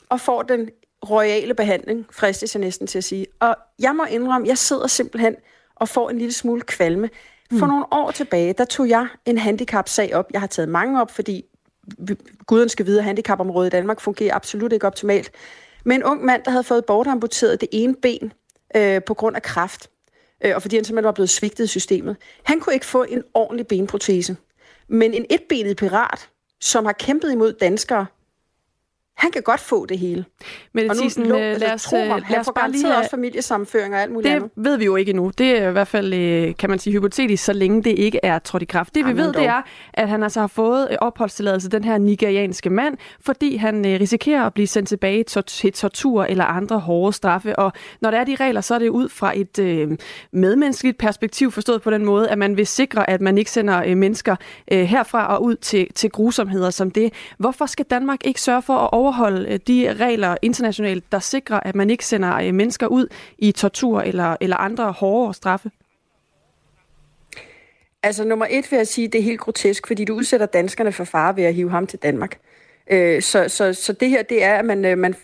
og 0.09 0.21
får 0.21 0.43
den 0.43 0.71
royale 1.11 1.55
behandling, 1.55 2.07
fristes 2.11 2.55
jeg 2.55 2.61
næsten 2.61 2.87
til 2.87 2.99
at 2.99 3.05
sige. 3.05 3.27
Og 3.41 3.57
jeg 3.79 3.97
må 3.97 4.05
indrømme, 4.05 4.49
jeg 4.49 4.59
sidder 4.59 4.87
simpelthen 4.87 5.37
og 5.75 5.89
får 5.89 6.11
en 6.11 6.19
lille 6.19 6.33
smule 6.33 6.61
kvalme. 6.61 7.11
For 7.51 7.67
mm. 7.67 7.73
nogle 7.73 7.85
år 7.91 8.11
tilbage, 8.11 8.53
der 8.53 8.65
tog 8.65 8.89
jeg 8.89 9.09
en 9.27 9.39
handicap-sag 9.39 10.15
op. 10.15 10.27
Jeg 10.33 10.41
har 10.41 10.47
taget 10.47 10.69
mange 10.69 11.01
op, 11.01 11.11
fordi 11.11 11.45
guden 12.47 12.69
skal 12.69 12.87
vide, 12.87 12.99
at 12.99 13.05
handicapområdet 13.05 13.67
i 13.67 13.71
Danmark 13.71 14.01
fungerer 14.01 14.35
absolut 14.35 14.73
ikke 14.73 14.87
optimalt. 14.87 15.31
Men 15.85 16.01
en 16.01 16.05
ung 16.05 16.25
mand, 16.25 16.43
der 16.45 16.51
havde 16.51 16.65
fået 16.65 16.85
bortamputeret 16.85 17.61
det 17.61 17.69
ene 17.73 17.95
ben 17.95 18.33
øh, 18.77 19.03
på 19.03 19.15
grund 19.15 19.37
af 19.37 19.43
kræft, 19.43 19.91
øh, 20.45 20.55
og 20.55 20.63
fordi 20.63 20.77
han 20.77 20.85
simpelthen 20.85 21.05
var 21.05 21.13
blevet 21.13 21.31
svigtet 21.31 21.65
i 21.65 21.67
systemet. 21.67 22.17
Han 22.43 22.61
kunne 22.61 22.75
ikke 22.75 22.87
få 22.87 23.03
en 23.03 23.23
ordentlig 23.35 23.67
benprotese. 23.67 24.37
Men 24.89 25.15
en 25.15 25.27
etbenet 25.31 25.77
pirat, 25.77 26.29
som 26.61 26.85
har 26.85 26.93
kæmpet 26.93 27.33
imod 27.33 27.53
danskere, 27.53 28.07
Han 29.23 29.31
kan 29.31 29.43
godt 29.43 29.61
få 29.61 29.87
det 29.87 29.99
hele. 29.99 30.25
Men 30.73 30.91
og 30.91 30.97
nu 30.97 31.01
Thyssen, 31.03 31.27
lå, 31.27 31.37
øh, 31.37 31.43
altså, 31.43 31.65
lad 31.67 31.75
os, 31.75 31.83
tro 31.83 31.97
mig, 31.97 32.17
øh, 32.17 32.31
lad 32.31 32.39
os 32.41 32.49
bare 32.55 32.71
lige 32.71 32.87
have- 32.87 32.97
også 32.99 33.11
familiesamføring 33.11 33.95
og 33.95 34.01
alt 34.03 34.13
muligt 34.13 34.29
Det 34.31 34.37
andet. 34.37 34.51
ved 34.57 34.77
vi 34.77 34.85
jo 34.85 34.97
ikke 34.97 35.11
endnu. 35.11 35.31
Det 35.39 35.59
er 35.63 35.69
i 35.69 35.73
hvert 35.73 35.89
fald, 35.89 36.15
øh, 36.15 36.55
kan 36.59 36.71
man 36.71 36.79
sige, 36.79 36.93
hypotetisk, 36.93 37.45
så 37.45 37.53
længe 37.53 37.83
det 37.83 37.99
ikke 37.99 38.21
er 38.23 38.39
trådt 38.39 38.63
i 38.63 38.67
kraft. 38.67 38.95
Det 38.95 39.05
vi 39.05 39.09
Jamen 39.11 39.25
ved, 39.25 39.33
dog. 39.33 39.43
det 39.43 39.49
er, 39.49 39.63
at 39.95 40.09
han 40.09 40.23
altså 40.23 40.41
har 40.41 40.47
fået 40.47 40.97
opholdstilladelse, 41.01 41.69
den 41.71 41.85
her 41.85 41.99
nigerianske 41.99 42.71
mand, 42.71 42.97
fordi 43.21 43.57
han 43.57 43.83
risikerer 43.87 44.45
at 44.47 44.55
blive 44.55 44.67
sendt 44.67 44.89
tilbage 44.89 45.25
til 45.25 45.73
tortur 45.73 46.25
eller 46.25 46.45
andre 46.45 46.79
hårde 46.79 47.13
straffe. 47.13 47.59
Og 47.59 47.73
når 48.01 48.11
der 48.11 48.19
er 48.19 48.25
de 48.25 48.35
regler, 48.41 48.61
så 48.61 48.75
er 48.75 48.79
det 48.79 48.89
ud 48.89 49.09
fra 49.09 49.33
et 49.39 49.59
øh, 49.59 49.91
medmenneskeligt 50.33 50.99
perspektiv, 50.99 51.51
forstået 51.53 51.83
på 51.83 51.91
den 51.91 52.05
måde, 52.05 52.29
at 52.31 52.39
man 52.39 52.57
vil 52.57 52.67
sikre, 52.67 53.11
at 53.11 53.21
man 53.21 53.39
ikke 53.39 53.51
sender 53.51 53.83
øh, 53.87 53.97
mennesker 53.97 54.37
øh, 54.73 54.79
herfra 54.83 55.27
og 55.37 55.43
ud 55.45 55.55
til, 55.57 55.87
til 55.95 56.11
grusomheder 56.11 56.71
som 56.71 56.91
det. 56.91 57.13
Hvorfor 57.39 57.67
skal 57.67 57.85
Danmark 57.91 58.19
ikke 58.27 58.41
sørge 58.41 58.63
for 58.63 58.77
at 58.79 58.91
overholde 59.13 59.49
øh, 59.49 59.61
de 59.67 59.95
regler 59.95 60.37
internationalt, 60.43 61.13
der 61.13 61.19
sikrer, 61.19 61.61
at 61.61 61.75
man 61.75 61.91
ikke 61.91 62.07
sender 62.07 62.37
øh, 62.37 62.55
mennesker 62.55 62.87
ud 62.87 63.07
i 63.39 63.53
tortur 63.53 64.01
eller, 64.01 64.37
eller 64.41 64.57
andre 64.57 64.93
hårdere 64.93 65.35
straffe? 65.35 65.71
Altså 68.03 68.25
nummer 68.25 68.47
et 68.51 68.71
vil 68.71 68.77
jeg 68.77 68.87
sige, 68.87 69.09
det 69.09 69.19
er 69.19 69.23
helt 69.23 69.41
grotesk, 69.41 69.87
fordi 69.87 70.05
du 70.05 70.15
udsætter 70.15 70.47
danskerne 70.47 70.93
for 70.93 71.05
fare 71.05 71.37
ved 71.37 71.45
at 71.45 71.55
hive 71.55 71.71
ham 71.71 71.87
til 71.87 71.99
Danmark. 71.99 72.39
Øh, 72.91 73.23
så, 73.23 73.49
så, 73.49 73.75
så 73.75 73.93
det 73.93 74.11
her, 74.11 74.23
det 74.23 74.45
er, 74.45 74.55
at 74.55 74.65
man, 74.65 74.85
øh, 74.85 74.99
man 74.99 75.15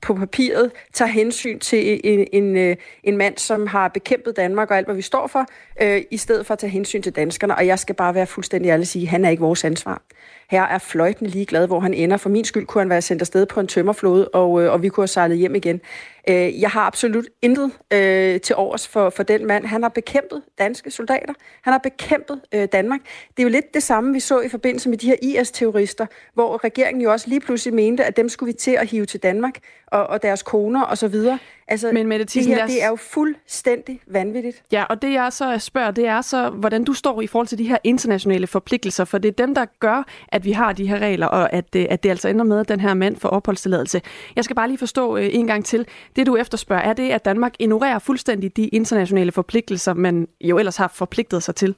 på 0.00 0.14
papiret 0.14 0.70
tager 0.92 1.08
hensyn 1.08 1.58
til 1.58 2.00
en, 2.04 2.26
en, 2.32 2.76
en 3.02 3.16
mand, 3.16 3.38
som 3.38 3.66
har 3.66 3.88
bekæmpet 3.88 4.36
Danmark 4.36 4.70
og 4.70 4.76
alt, 4.76 4.86
hvad 4.86 4.94
vi 4.94 5.02
står 5.02 5.26
for, 5.26 5.46
øh, 5.82 6.02
i 6.10 6.16
stedet 6.16 6.46
for 6.46 6.52
at 6.52 6.58
tage 6.58 6.70
hensyn 6.70 7.02
til 7.02 7.12
danskerne. 7.16 7.56
Og 7.56 7.66
jeg 7.66 7.78
skal 7.78 7.94
bare 7.94 8.14
være 8.14 8.26
fuldstændig 8.26 8.68
ærlig 8.68 8.82
og 8.82 8.86
sige, 8.86 9.02
at 9.02 9.08
han 9.08 9.24
er 9.24 9.30
ikke 9.30 9.40
vores 9.40 9.64
ansvar. 9.64 10.02
Her 10.50 10.62
er 10.62 10.78
fløjtende 10.78 11.30
ligeglad, 11.30 11.66
hvor 11.66 11.80
han 11.80 11.94
ender. 11.94 12.16
For 12.16 12.28
min 12.28 12.44
skyld 12.44 12.66
kunne 12.66 12.80
han 12.80 12.90
være 12.90 13.02
sendt 13.02 13.22
afsted 13.22 13.46
på 13.46 13.60
en 13.60 13.66
tømmerflåde, 13.66 14.28
og, 14.28 14.62
øh, 14.62 14.72
og 14.72 14.82
vi 14.82 14.88
kunne 14.88 15.02
have 15.02 15.08
sejlet 15.08 15.38
hjem 15.38 15.54
igen. 15.54 15.80
Øh, 16.28 16.60
jeg 16.60 16.70
har 16.70 16.80
absolut 16.80 17.26
intet 17.42 17.72
øh, 17.92 18.40
til 18.40 18.56
overs 18.56 18.88
for, 18.88 19.10
for 19.10 19.22
den 19.22 19.46
mand. 19.46 19.66
Han 19.66 19.82
har 19.82 19.88
bekæmpet 19.88 20.42
danske 20.58 20.90
soldater. 20.90 21.34
Han 21.62 21.72
har 21.72 21.78
bekæmpet 21.78 22.40
øh, 22.54 22.68
Danmark. 22.72 23.00
Det 23.36 23.38
er 23.38 23.42
jo 23.42 23.48
lidt 23.48 23.74
det 23.74 23.82
samme, 23.82 24.12
vi 24.12 24.20
så 24.20 24.40
i 24.40 24.48
forbindelse 24.48 24.88
med 24.88 24.98
de 24.98 25.06
her 25.06 25.16
IS-terrorister, 25.22 26.06
hvor 26.34 26.64
regeringen 26.64 27.02
jo 27.02 27.12
også 27.12 27.28
lige 27.28 27.40
pludselig 27.40 27.74
mente, 27.74 28.04
at 28.04 28.16
dem 28.16 28.28
skulle 28.28 28.52
vi 28.52 28.58
til 28.58 28.70
at 28.70 28.90
hive 28.90 29.06
til 29.06 29.22
Danmark, 29.22 29.58
og, 29.86 30.06
og 30.06 30.22
deres 30.22 30.42
koner 30.42 30.82
og 30.82 30.98
så 30.98 31.08
videre. 31.08 31.38
Altså, 31.68 31.92
Men 31.92 32.06
Mette 32.06 32.24
det 32.24 32.30
Thiesen, 32.30 32.50
lad 32.50 32.58
her, 32.58 32.66
det 32.66 32.82
er 32.82 32.88
jo 32.88 32.96
fuldstændig 32.96 34.00
vanvittigt. 34.06 34.62
Ja, 34.72 34.84
og 34.84 35.02
det 35.02 35.12
jeg 35.12 35.32
så 35.32 35.58
spørger, 35.58 35.90
det 35.90 36.06
er 36.06 36.20
så, 36.20 36.50
hvordan 36.50 36.84
du 36.84 36.92
står 36.92 37.20
i 37.20 37.26
forhold 37.26 37.46
til 37.46 37.58
de 37.58 37.68
her 37.68 37.78
internationale 37.84 38.46
forpligtelser, 38.46 39.04
for 39.04 39.18
det 39.18 39.28
er 39.28 39.32
dem, 39.32 39.54
der 39.54 39.64
gør, 39.80 40.06
at 40.28 40.44
vi 40.44 40.52
har 40.52 40.72
de 40.72 40.88
her 40.88 40.98
regler, 40.98 41.26
og 41.26 41.52
at, 41.52 41.76
øh, 41.76 41.86
at 41.90 42.02
det 42.02 42.10
altså 42.10 42.28
ender 42.28 42.44
med, 42.44 42.60
at 42.60 42.68
den 42.68 42.80
her 42.80 42.94
mand 42.94 43.16
får 43.16 43.28
opholdstilladelse. 43.28 44.02
Jeg 44.36 44.44
skal 44.44 44.56
bare 44.56 44.68
lige 44.68 44.78
forstå 44.78 45.16
øh, 45.16 45.28
en 45.32 45.46
gang 45.46 45.64
til. 45.64 45.86
Det 46.16 46.26
du 46.26 46.36
efterspørger, 46.36 46.82
er 46.82 46.92
det, 46.92 47.10
at 47.10 47.24
Danmark 47.24 47.52
ignorerer 47.58 47.98
fuldstændig 47.98 48.56
de 48.56 48.68
internationale 48.68 49.32
forpligtelser, 49.32 49.94
man 49.94 50.28
jo 50.40 50.58
ellers 50.58 50.76
har 50.76 50.88
forpligtet 50.88 51.42
sig 51.42 51.54
til? 51.54 51.74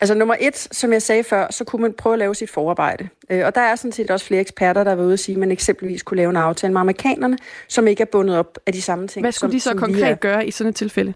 Altså 0.00 0.14
nummer 0.14 0.36
et, 0.40 0.56
som 0.56 0.92
jeg 0.92 1.02
sagde 1.02 1.24
før, 1.24 1.46
så 1.50 1.64
kunne 1.64 1.82
man 1.82 1.92
prøve 1.92 2.12
at 2.12 2.18
lave 2.18 2.34
sit 2.34 2.50
forarbejde. 2.50 3.08
Øh, 3.30 3.46
Og 3.46 3.54
der 3.54 3.60
er 3.60 3.76
sådan 3.76 3.92
set 3.92 4.10
også 4.10 4.26
flere 4.26 4.40
eksperter, 4.40 4.84
der 4.84 4.90
har 4.90 4.96
været 4.96 5.06
ude 5.06 5.12
at 5.12 5.20
sige, 5.20 5.34
at 5.34 5.40
man 5.40 5.50
eksempelvis 5.50 6.02
kunne 6.02 6.16
lave 6.16 6.30
en 6.30 6.36
aftale 6.36 6.72
med 6.72 6.80
amerikanerne, 6.80 7.38
som 7.68 7.86
ikke 7.86 8.00
er 8.00 8.06
bundet 8.12 8.36
op 8.38 8.58
af 8.66 8.72
de 8.72 8.82
samme 8.82 9.08
ting. 9.08 9.24
Hvad 9.24 9.32
skulle 9.32 9.50
som, 9.50 9.56
de 9.56 9.60
så 9.60 9.70
som 9.70 9.78
konkret 9.78 10.20
gøre 10.20 10.46
i 10.46 10.50
sådan 10.50 10.68
et 10.68 10.76
tilfælde? 10.76 11.14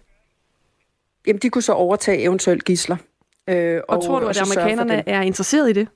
Jamen, 1.27 1.39
de 1.39 1.49
kunne 1.49 1.61
så 1.61 1.73
overtage 1.73 2.21
eventuelt 2.21 2.65
gisler. 2.65 2.97
Øh, 3.47 3.81
Og, 3.87 3.97
og 3.97 4.03
tror 4.03 4.19
du, 4.19 4.25
og 4.25 4.29
at 4.29 4.41
amerikanerne 4.41 5.09
er 5.09 5.21
interesseret 5.21 5.69
i 5.69 5.73
det? 5.73 5.87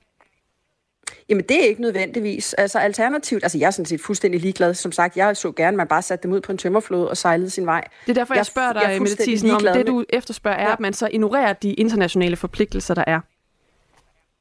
Jamen, 1.28 1.44
det 1.48 1.64
er 1.64 1.68
ikke 1.68 1.80
nødvendigvis. 1.82 2.54
Altså, 2.54 2.78
alternativt, 2.78 3.42
altså, 3.44 3.58
jeg 3.58 3.66
er 3.66 3.70
sådan 3.70 3.86
set 3.86 4.00
fuldstændig 4.00 4.40
ligeglad. 4.40 4.74
Som 4.74 4.92
sagt, 4.92 5.16
jeg 5.16 5.36
så 5.36 5.52
gerne, 5.52 5.68
at 5.68 5.74
man 5.74 5.86
bare 5.88 6.02
satte 6.02 6.22
dem 6.22 6.32
ud 6.32 6.40
på 6.40 6.52
en 6.52 6.58
tømmerflåde 6.58 7.10
og 7.10 7.16
sejlede 7.16 7.50
sin 7.50 7.66
vej. 7.66 7.84
Det 8.06 8.10
er 8.10 8.14
derfor, 8.14 8.34
jeg, 8.34 8.38
Jeg- 8.38 8.46
spørger 8.46 8.72
jeg 8.74 8.82
er 8.82 8.86
dig, 8.88 8.88
Mette 8.88 8.98
fuldstændig 8.98 9.24
Thiesen, 9.40 9.50
om 9.68 9.74
det, 9.74 9.86
du 9.86 10.04
efterspørger, 10.08 10.58
er, 10.58 10.62
Ja. 10.66 10.72
at 10.72 10.80
man 10.80 10.92
så 10.92 11.08
ignorerer 11.12 11.52
de 11.52 11.72
internationale 11.72 12.36
forpligtelser, 12.36 12.94
der 12.94 13.04
er. 13.06 13.20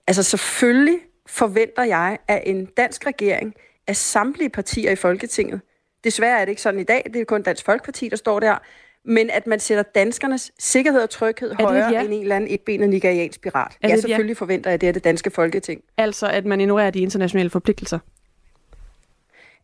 Altså 0.08 0.24
selvfølgelig 0.24 1.00
forventer 1.28 1.84
jeg, 1.84 2.17
at 2.28 2.41
en 2.46 2.65
dansk 2.65 3.06
regering 3.08 3.54
af 3.88 3.96
samtlige 3.96 4.50
partier 4.50 4.91
i 4.91 4.96
Folketinget, 4.96 5.62
desværre 6.04 6.39
er 6.39 6.46
det 6.46 6.50
ikke 6.50 6.62
sådan 6.62 6.80
i 6.80 6.84
dag, 6.84 7.04
det 7.13 7.22
er 7.22 7.26
kun 7.26 7.41
Dansk 7.43 7.65
Folkeparti, 7.65 8.10
der 8.10 8.15
står 8.15 8.39
der, 8.39 8.58
men 9.05 9.29
at 9.29 9.47
man 9.47 9.59
sætter 9.59 9.83
danskernes 9.83 10.51
sikkerhed 10.59 11.01
og 11.01 11.09
tryghed 11.09 11.51
et 11.51 11.61
højere 11.61 11.91
ja? 11.91 12.01
end 12.03 12.13
en 12.13 12.21
eller 12.21 12.35
anden 12.35 12.53
etbenet 12.53 12.89
nigeriansk 12.89 13.41
pirat. 13.41 13.71
det 13.71 13.77
Ja, 13.83 13.87
et 13.87 13.91
ja? 13.91 13.97
selvfølgelig 13.97 14.37
forventer 14.37 14.69
jeg, 14.69 14.73
at 14.73 14.81
det 14.81 14.89
er 14.89 14.93
det 14.93 15.03
danske 15.03 15.31
Folketing. 15.31 15.81
Altså, 15.97 16.27
at 16.27 16.45
man 16.45 16.61
ignorerer 16.61 16.89
de 16.89 16.99
internationale 16.99 17.49
forpligtelser. 17.49 17.99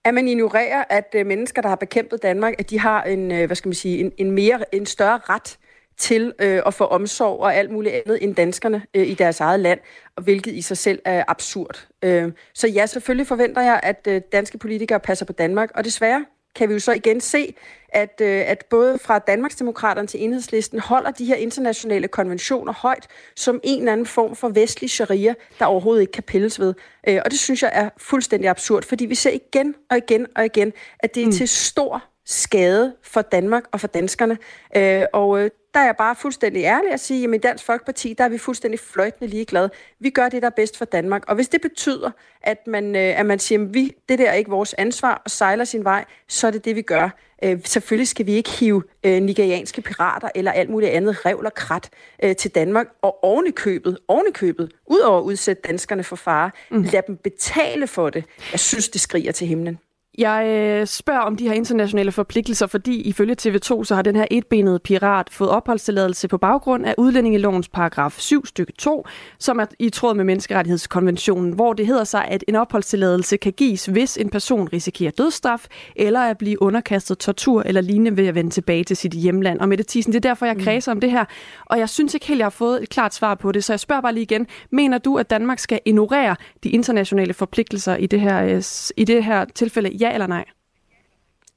At 0.03 0.13
man 0.13 0.27
ignorerer, 0.27 0.83
at 0.89 1.15
øh, 1.15 1.25
mennesker, 1.25 1.61
der 1.61 1.69
har 1.69 1.75
bekæmpet 1.75 2.23
Danmark, 2.23 2.53
at 2.59 2.69
de 2.69 2.79
har 2.79 3.03
en, 3.03 3.31
øh, 3.31 3.45
hvad 3.45 3.55
skal 3.55 3.69
man 3.69 3.73
sige, 3.73 3.97
en, 3.97 4.11
en, 4.17 4.31
mere, 4.31 4.75
en 4.75 4.85
større 4.85 5.17
ret 5.17 5.57
til 5.97 6.33
øh, 6.39 6.61
at 6.65 6.73
få 6.73 6.83
omsorg 6.83 7.39
og 7.39 7.55
alt 7.55 7.71
muligt 7.71 7.95
andet 7.95 8.23
end 8.23 8.35
danskerne 8.35 8.81
øh, 8.93 9.07
i 9.07 9.13
deres 9.13 9.39
eget 9.39 9.59
land, 9.59 9.79
og 10.15 10.23
hvilket 10.23 10.53
i 10.53 10.61
sig 10.61 10.77
selv 10.77 10.99
er 11.05 11.23
absurd. 11.27 11.87
Øh, 12.03 12.31
så 12.53 12.67
ja, 12.67 12.85
selvfølgelig 12.85 13.27
forventer 13.27 13.61
jeg, 13.61 13.79
at 13.83 14.07
øh, 14.07 14.21
danske 14.31 14.57
politikere 14.57 14.99
passer 14.99 15.25
på 15.25 15.33
Danmark, 15.33 15.71
og 15.75 15.85
desværre 15.85 16.25
kan 16.55 16.69
vi 16.69 16.73
jo 16.73 16.79
så 16.79 16.91
igen 16.91 17.21
se, 17.21 17.53
at, 17.93 18.21
øh, 18.21 18.43
at 18.45 18.65
både 18.69 18.99
fra 18.99 19.19
Danmarksdemokraterne 19.19 20.07
til 20.07 20.23
Enhedslisten 20.23 20.79
holder 20.79 21.11
de 21.11 21.25
her 21.25 21.35
internationale 21.35 22.07
konventioner 22.07 22.73
højt 22.73 23.07
som 23.35 23.59
en 23.63 23.79
eller 23.79 23.91
anden 23.91 24.05
form 24.05 24.35
for 24.35 24.49
vestlig 24.49 24.89
sharia, 24.89 25.33
der 25.59 25.65
overhovedet 25.65 26.01
ikke 26.01 26.11
kan 26.11 26.23
pilles 26.23 26.59
ved. 26.59 26.73
Øh, 27.07 27.21
og 27.25 27.31
det 27.31 27.39
synes 27.39 27.63
jeg 27.63 27.71
er 27.73 27.89
fuldstændig 27.97 28.49
absurd, 28.49 28.83
fordi 28.83 29.05
vi 29.05 29.15
ser 29.15 29.31
igen 29.31 29.75
og 29.89 29.97
igen 29.97 30.27
og 30.35 30.45
igen, 30.45 30.73
at 30.99 31.15
det 31.15 31.23
er 31.23 31.25
mm. 31.25 31.31
til 31.31 31.47
stor 31.47 32.03
skade 32.29 32.95
for 33.01 33.21
Danmark 33.21 33.63
og 33.71 33.79
for 33.79 33.87
danskerne. 33.87 34.37
Øh, 34.77 35.03
og 35.13 35.39
øh, 35.39 35.49
der 35.73 35.79
er 35.79 35.85
jeg 35.85 35.95
bare 35.97 36.15
fuldstændig 36.15 36.63
ærlig 36.63 36.91
at 36.91 36.99
sige, 36.99 37.27
at 37.27 37.35
i 37.35 37.37
Dansk 37.37 37.65
Folkeparti, 37.65 38.13
der 38.17 38.23
er 38.23 38.29
vi 38.29 38.37
fuldstændig 38.37 38.79
fløjtende 38.79 39.29
ligeglade. 39.29 39.69
Vi 39.99 40.09
gør 40.09 40.29
det, 40.29 40.41
der 40.41 40.45
er 40.45 40.53
bedst 40.55 40.77
for 40.77 40.85
Danmark. 40.85 41.23
Og 41.27 41.35
hvis 41.35 41.47
det 41.47 41.61
betyder, 41.61 42.11
at 42.41 42.67
man, 42.67 42.95
øh, 42.95 43.19
at 43.19 43.25
man 43.25 43.39
siger, 43.39 43.61
at 43.61 43.73
vi, 43.73 43.91
det 44.09 44.19
der 44.19 44.29
er 44.29 44.33
ikke 44.33 44.49
vores 44.49 44.73
ansvar 44.73 45.21
og 45.25 45.31
sejler 45.31 45.63
sin 45.63 45.83
vej, 45.83 46.05
så 46.27 46.47
er 46.47 46.51
det 46.51 46.65
det, 46.65 46.75
vi 46.75 46.81
gør. 46.81 47.09
Øh, 47.43 47.59
selvfølgelig 47.65 48.07
skal 48.07 48.25
vi 48.25 48.31
ikke 48.31 48.49
hive 48.49 48.83
øh, 49.03 49.21
nigerianske 49.21 49.81
pirater 49.81 50.29
eller 50.35 50.51
alt 50.51 50.69
muligt 50.69 50.91
andet 50.91 51.25
revl 51.25 51.45
og 51.45 51.53
krat 51.53 51.89
øh, 52.23 52.35
til 52.35 52.51
Danmark. 52.51 52.87
Og 53.01 53.23
ovenikøbet, 53.23 53.97
ovenikøbet, 54.07 54.71
udover 54.85 55.19
at 55.19 55.23
udsætte 55.23 55.61
danskerne 55.67 56.03
for 56.03 56.15
fare, 56.15 56.51
mm. 56.71 56.81
lad 56.81 57.01
dem 57.07 57.17
betale 57.17 57.87
for 57.87 58.09
det. 58.09 58.23
Jeg 58.51 58.59
synes, 58.59 58.89
det 58.89 59.01
skriger 59.01 59.31
til 59.31 59.47
himlen. 59.47 59.79
Jeg 60.17 60.45
øh, 60.47 60.87
spørger 60.87 61.19
om 61.19 61.35
de 61.35 61.47
her 61.47 61.53
internationale 61.53 62.11
forpligtelser, 62.11 62.67
fordi 62.67 63.01
ifølge 63.01 63.35
TV2 63.41 63.83
så 63.83 63.95
har 63.95 64.01
den 64.01 64.15
her 64.15 64.25
etbenede 64.31 64.79
pirat 64.79 65.27
fået 65.31 65.49
opholdstilladelse 65.49 66.27
på 66.27 66.37
baggrund 66.37 66.85
af 66.85 66.95
udlændingelovens 66.97 67.69
paragraf 67.69 68.15
7 68.17 68.45
stykke 68.45 68.73
2, 68.77 69.05
som 69.39 69.59
er 69.59 69.65
i 69.79 69.89
tråd 69.89 70.15
med 70.15 70.23
menneskerettighedskonventionen, 70.23 71.53
hvor 71.53 71.73
det 71.73 71.87
hedder 71.87 72.03
sig, 72.03 72.25
at 72.25 72.43
en 72.47 72.55
opholdstilladelse 72.55 73.37
kan 73.37 73.53
gives, 73.53 73.85
hvis 73.85 74.17
en 74.17 74.29
person 74.29 74.69
risikerer 74.73 75.11
dødsstraf 75.11 75.67
eller 75.95 76.19
at 76.19 76.37
blive 76.37 76.61
underkastet 76.61 77.17
tortur 77.17 77.63
eller 77.65 77.81
lignende 77.81 78.17
ved 78.17 78.27
at 78.27 78.35
vende 78.35 78.49
tilbage 78.49 78.83
til 78.83 78.97
sit 78.97 79.13
hjemland. 79.13 79.59
Og 79.59 79.69
Mette 79.69 79.83
Thiesen, 79.87 80.13
det 80.13 80.25
er 80.25 80.29
derfor, 80.29 80.45
jeg 80.45 80.57
kredser 80.57 80.91
om 80.91 80.99
det 80.99 81.11
her, 81.11 81.25
og 81.65 81.79
jeg 81.79 81.89
synes 81.89 82.13
ikke 82.13 82.27
helt, 82.27 82.37
jeg 82.37 82.45
har 82.45 82.49
fået 82.49 82.83
et 82.83 82.89
klart 82.89 83.13
svar 83.13 83.35
på 83.35 83.51
det, 83.51 83.63
så 83.63 83.73
jeg 83.73 83.79
spørger 83.79 84.01
bare 84.01 84.13
lige 84.13 84.23
igen. 84.23 84.47
Mener 84.71 84.97
du, 84.97 85.17
at 85.17 85.29
Danmark 85.29 85.59
skal 85.59 85.79
ignorere 85.85 86.35
de 86.63 86.69
internationale 86.69 87.33
forpligtelser 87.33 87.95
i 87.95 88.05
det 88.05 88.21
her, 88.21 88.43
øh, 88.43 88.63
i 88.97 89.03
det 89.03 89.23
her 89.23 89.45
tilfælde? 89.45 89.98
Ja 89.99 90.13
eller 90.13 90.27
nej? 90.27 90.45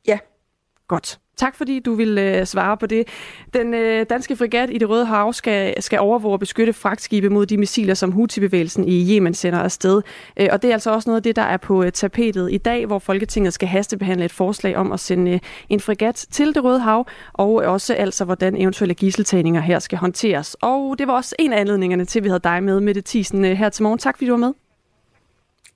Ja, 0.06 0.18
Godt. 0.92 1.18
Tak 1.36 1.56
fordi 1.56 1.80
du 1.80 1.94
vil 1.94 2.18
øh, 2.18 2.46
svare 2.46 2.76
på 2.76 2.86
det. 2.86 3.08
Den 3.54 3.74
øh, 3.74 4.06
danske 4.10 4.36
frigat 4.36 4.70
i 4.70 4.78
det 4.78 4.88
Røde 4.88 5.04
Hav 5.04 5.32
skal, 5.32 5.82
skal 5.82 5.98
overvåge 5.98 6.34
og 6.34 6.40
beskytte 6.40 6.72
fragtskibe 6.72 7.28
mod 7.28 7.46
de 7.46 7.56
missiler, 7.56 7.94
som 7.94 8.12
Houthi-bevægelsen 8.12 8.88
i 8.88 9.14
Yemen 9.14 9.34
sender 9.34 9.58
afsted. 9.58 10.02
Øh, 10.36 10.48
og 10.52 10.62
det 10.62 10.68
er 10.68 10.72
altså 10.72 10.90
også 10.90 11.10
noget 11.10 11.16
af 11.16 11.22
det, 11.22 11.36
der 11.36 11.42
er 11.42 11.56
på 11.56 11.82
øh, 11.82 11.92
tapetet 11.92 12.52
i 12.52 12.58
dag, 12.58 12.86
hvor 12.86 12.98
Folketinget 12.98 13.52
skal 13.52 13.68
hastebehandle 13.68 14.24
et 14.24 14.32
forslag 14.32 14.76
om 14.76 14.92
at 14.92 15.00
sende 15.00 15.30
øh, 15.30 15.40
en 15.68 15.80
frigat 15.80 16.26
til 16.30 16.54
det 16.54 16.64
Røde 16.64 16.80
Hav, 16.80 17.06
og 17.32 17.54
også 17.54 17.94
altså, 17.94 18.24
hvordan 18.24 18.56
eventuelle 18.56 18.94
gisseltagninger 18.94 19.60
her 19.60 19.78
skal 19.78 19.98
håndteres. 19.98 20.56
Og 20.62 20.98
det 20.98 21.06
var 21.06 21.14
også 21.14 21.34
en 21.38 21.52
af 21.52 21.60
anledningerne 21.60 22.04
til, 22.04 22.20
at 22.20 22.24
vi 22.24 22.28
havde 22.28 22.40
dig 22.44 22.62
med, 22.62 22.80
Mette 22.80 23.02
Thiesen, 23.06 23.44
øh, 23.44 23.52
her 23.52 23.68
til 23.68 23.82
morgen. 23.82 23.98
Tak 23.98 24.16
fordi 24.16 24.26
du 24.26 24.32
var 24.32 24.38
med. 24.38 24.61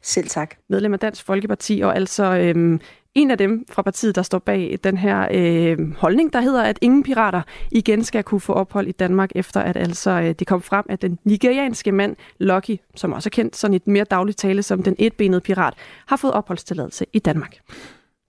Selv 0.06 0.28
tak. 0.28 0.54
medlem 0.68 0.92
af 0.92 0.98
Dansk 0.98 1.24
Folkeparti, 1.24 1.80
og 1.80 1.96
altså 1.96 2.24
øhm, 2.24 2.80
en 3.14 3.30
af 3.30 3.38
dem 3.38 3.64
fra 3.70 3.82
partiet, 3.82 4.16
der 4.16 4.22
står 4.22 4.38
bag 4.38 4.78
den 4.84 4.96
her 4.96 5.28
øh, 5.30 5.94
holdning, 5.96 6.32
der 6.32 6.40
hedder, 6.40 6.62
at 6.62 6.78
ingen 6.82 7.02
pirater 7.02 7.42
igen 7.72 8.04
skal 8.04 8.22
kunne 8.22 8.40
få 8.40 8.52
ophold 8.52 8.86
i 8.86 8.92
Danmark, 8.92 9.30
efter 9.34 9.60
at 9.60 9.76
altså 9.76 10.10
øh, 10.10 10.34
det 10.38 10.46
kom 10.46 10.62
frem, 10.62 10.84
at 10.88 11.02
den 11.02 11.18
nigerianske 11.24 11.92
mand 11.92 12.16
Lucky, 12.40 12.76
som 12.94 13.12
også 13.12 13.28
er 13.28 13.30
kendt 13.30 13.56
sådan 13.56 13.74
et 13.74 13.86
mere 13.86 14.04
dagligt 14.04 14.38
tale 14.38 14.62
som 14.62 14.82
den 14.82 14.96
etbenede 14.98 15.40
pirat, 15.40 15.74
har 16.06 16.16
fået 16.16 16.32
opholdstilladelse 16.32 17.06
i 17.12 17.18
Danmark. 17.18 17.56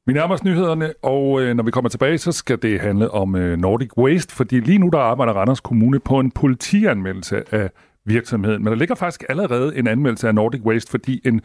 Vi 0.06 0.14
nærmer 0.14 0.34
os 0.34 0.44
nyhederne, 0.44 0.94
og 1.04 1.42
øh, 1.42 1.56
når 1.56 1.64
vi 1.64 1.72
kommer 1.72 1.90
tilbage, 1.90 2.18
så 2.18 2.32
skal 2.32 2.62
det 2.62 2.80
handle 2.80 3.12
om 3.12 3.36
øh, 3.36 3.58
Nordic 3.58 3.98
Waste, 3.98 4.36
fordi 4.36 4.60
lige 4.60 4.78
nu 4.78 4.90
der 4.90 5.00
arbejder 5.00 5.34
Randers 5.34 5.60
Kommune 5.60 6.00
på 6.00 6.20
en 6.20 6.32
politianmeldelse 6.32 7.44
af 7.56 7.70
virksomheden. 8.08 8.64
Men 8.64 8.72
der 8.74 8.80
ligger 8.80 8.96
faktisk 8.96 9.24
allerede 9.30 9.78
en 9.78 9.88
anmeldelse 9.88 10.28
af 10.28 10.36
Nordic 10.36 10.62
Waste, 10.62 10.92
fordi 10.92 11.22
en 11.26 11.42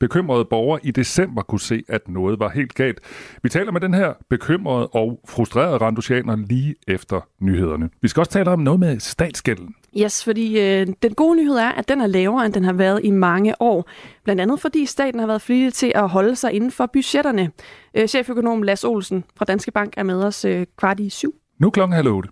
bekymrede 0.00 0.44
borgere 0.44 0.80
i 0.82 0.90
december 0.90 1.42
kunne 1.42 1.60
se, 1.60 1.82
at 1.88 2.08
noget 2.08 2.38
var 2.40 2.48
helt 2.48 2.74
galt. 2.74 3.00
Vi 3.42 3.48
taler 3.48 3.72
med 3.72 3.80
den 3.80 3.94
her 3.94 4.12
bekymrede 4.30 4.86
og 4.86 5.20
frustrerede 5.28 5.76
randusianer 5.76 6.36
lige 6.36 6.74
efter 6.88 7.20
nyhederne. 7.40 7.90
Vi 8.02 8.08
skal 8.08 8.20
også 8.20 8.32
tale 8.32 8.50
om 8.50 8.58
noget 8.60 8.80
med 8.80 9.00
statsgælden. 9.00 9.74
Yes, 9.98 10.24
fordi 10.24 10.60
øh, 10.60 10.86
den 11.02 11.14
gode 11.14 11.36
nyhed 11.36 11.54
er, 11.56 11.72
at 11.72 11.88
den 11.88 12.00
er 12.00 12.06
lavere, 12.06 12.46
end 12.46 12.54
den 12.54 12.64
har 12.64 12.72
været 12.72 13.00
i 13.04 13.10
mange 13.10 13.62
år. 13.62 13.90
Blandt 14.24 14.42
andet 14.42 14.60
fordi 14.60 14.86
staten 14.86 15.20
har 15.20 15.26
været 15.26 15.42
flittig 15.42 15.72
til 15.72 15.92
at 15.94 16.08
holde 16.08 16.36
sig 16.36 16.52
inden 16.52 16.70
for 16.70 16.86
budgetterne. 16.92 17.50
Øh, 17.96 18.06
cheføkonom 18.08 18.62
Lars 18.62 18.84
Olsen 18.84 19.24
fra 19.36 19.44
Danske 19.44 19.70
Bank 19.70 19.94
er 19.96 20.02
med 20.02 20.22
os 20.24 20.44
øh, 20.44 20.66
kvart 20.78 21.00
i 21.00 21.10
syv. 21.10 21.34
Nu 21.60 21.70
klokken 21.70 21.94
halv 21.96 22.08
otte. 22.08 22.28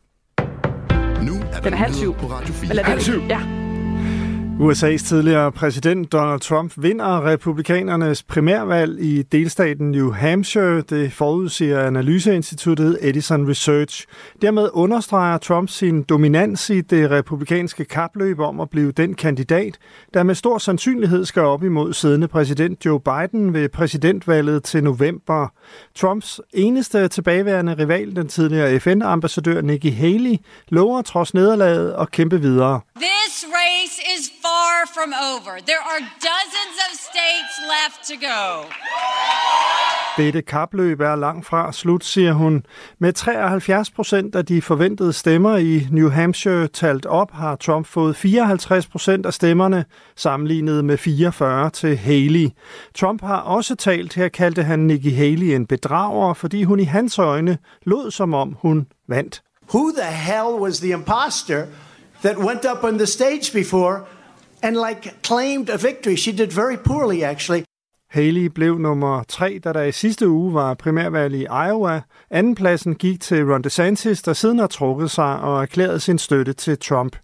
Nu 1.23 1.35
er 1.53 1.61
Den 1.65 1.73
er 1.73 1.77
halv 1.77 1.93
syv. 1.95 2.15
på 2.15 2.27
Radio 2.27 2.55
4. 2.55 2.71
Eller, 2.71 2.83
Halv 2.83 3.01
syv. 3.01 3.21
Ja. 3.29 3.64
USA's 4.61 5.05
tidligere 5.05 5.53
præsident 5.53 6.13
Donald 6.13 6.41
Trump 6.41 6.73
vinder 6.77 7.27
republikanernes 7.27 8.23
primærvalg 8.23 9.01
i 9.01 9.23
delstaten 9.23 9.91
New 9.91 10.11
Hampshire. 10.11 10.81
Det 10.81 11.13
forudsiger 11.13 11.81
analyseinstituttet 11.81 12.99
Edison 13.01 13.49
Research. 13.49 14.07
Dermed 14.43 14.69
understreger 14.73 15.39
Trump 15.39 15.69
sin 15.69 16.03
dominans 16.03 16.71
i 16.71 16.81
det 16.81 17.11
republikanske 17.11 17.85
kapløb 17.85 18.41
om 18.41 18.61
at 18.61 18.71
blive 18.71 18.93
den 18.93 19.15
kandidat, 19.15 19.79
der 20.15 20.23
med 20.23 20.35
stor 20.35 20.59
sandsynlighed 20.59 21.25
skal 21.25 21.43
op 21.43 21.65
imod 21.65 21.93
siddende 21.93 22.29
præsident 22.29 22.87
Joe 22.87 23.01
Biden 23.01 23.55
ved 23.55 23.69
præsidentvalget 23.69 24.63
til 24.63 24.85
november. 24.85 25.53
Trumps 25.95 26.41
eneste 26.53 27.09
tilbageværende 27.09 27.75
rival, 27.79 28.17
den 28.17 28.29
tidligere 28.29 28.81
FN-ambassadør 28.81 29.61
Nikki 29.61 29.91
Haley, 29.91 30.37
lover 30.69 31.03
trods 31.03 31.35
nederlaget 31.35 31.95
at 32.01 32.11
kæmpe 32.11 32.41
videre. 32.41 32.81
This 33.01 33.45
race 33.49 33.99
is 34.19 34.31
far 34.43 34.87
from 34.95 35.13
over. 35.33 35.59
There 35.67 35.85
are 35.93 36.01
dozens 36.31 36.77
of 36.87 36.93
states 37.11 37.55
left 37.75 37.99
to 38.09 38.15
go. 38.17 38.69
Dette 40.17 40.43
kapløb 40.43 41.01
er 41.01 41.17
langt 41.17 41.47
fra 41.47 41.73
slut, 41.73 42.05
siger 42.05 42.33
hun. 42.33 42.67
Med 42.99 43.13
73 43.13 43.91
procent 43.91 44.35
af 44.35 44.47
de 44.47 44.63
forventede 44.63 45.13
stemmer 45.13 45.57
i 45.57 45.87
New 45.91 46.11
Hampshire 46.11 46.67
talt 46.69 47.07
op, 47.07 47.33
har 47.33 47.57
Trump 47.57 47.87
fået 47.87 48.17
54 48.17 48.87
procent 48.87 49.27
af 49.27 49.35
stemmerne, 49.35 49.85
sammenlignet 50.17 50.85
med 50.85 50.99
44 50.99 51.71
til 51.71 51.97
Haley. 51.97 52.49
Trump 52.95 53.23
har 53.23 53.41
også 53.41 53.75
talt, 53.75 54.15
her 54.15 54.29
kaldte 54.29 54.63
han 54.63 54.79
Nikki 54.79 55.11
Haley 55.11 55.47
en 55.47 55.67
bedrager, 55.67 56.35
fordi 56.35 56.63
hun 56.63 56.81
i 56.81 56.85
hans 56.85 57.19
øjne 57.19 57.59
lod 57.83 58.11
som 58.11 58.35
om 58.35 58.57
hun 58.61 58.87
vandt. 59.09 59.43
Who 59.75 59.91
the 59.91 60.13
hell 60.13 60.61
was 60.61 60.79
the 60.79 60.91
imposter 60.93 61.67
that 62.23 62.37
went 62.39 62.65
up 62.65 62.85
on 62.85 62.99
the 62.99 63.07
stage 63.07 63.53
before 63.53 64.07
and 64.63 64.77
like 64.77 65.23
claimed 65.23 65.71
a 65.71 65.77
victory? 65.77 66.17
She 66.17 66.33
did 66.33 66.53
very 66.53 66.77
poorly, 66.77 67.23
actually. 67.23 67.65
Haley 68.11 68.49
blev 68.49 68.79
nummer 68.79 69.23
tre, 69.29 69.61
da 69.65 69.73
der 69.73 69.83
i 69.83 69.93
sidste 69.93 70.29
uge 70.29 70.55
var 70.55 70.75
primærvalg 70.75 71.35
i 71.35 71.47
Iowa. 71.69 72.01
Andenpladsen 72.31 72.95
gik 72.95 73.21
til 73.21 73.53
Ron 73.53 73.63
DeSantis, 73.63 74.23
der 74.23 74.33
siden 74.33 74.59
har 74.59 74.67
trukket 74.67 75.11
sig 75.11 75.41
og 75.41 75.63
erklæret 75.63 76.03
sin 76.03 76.19
støtte 76.19 76.53
til 76.53 76.79
Trump. 76.79 77.17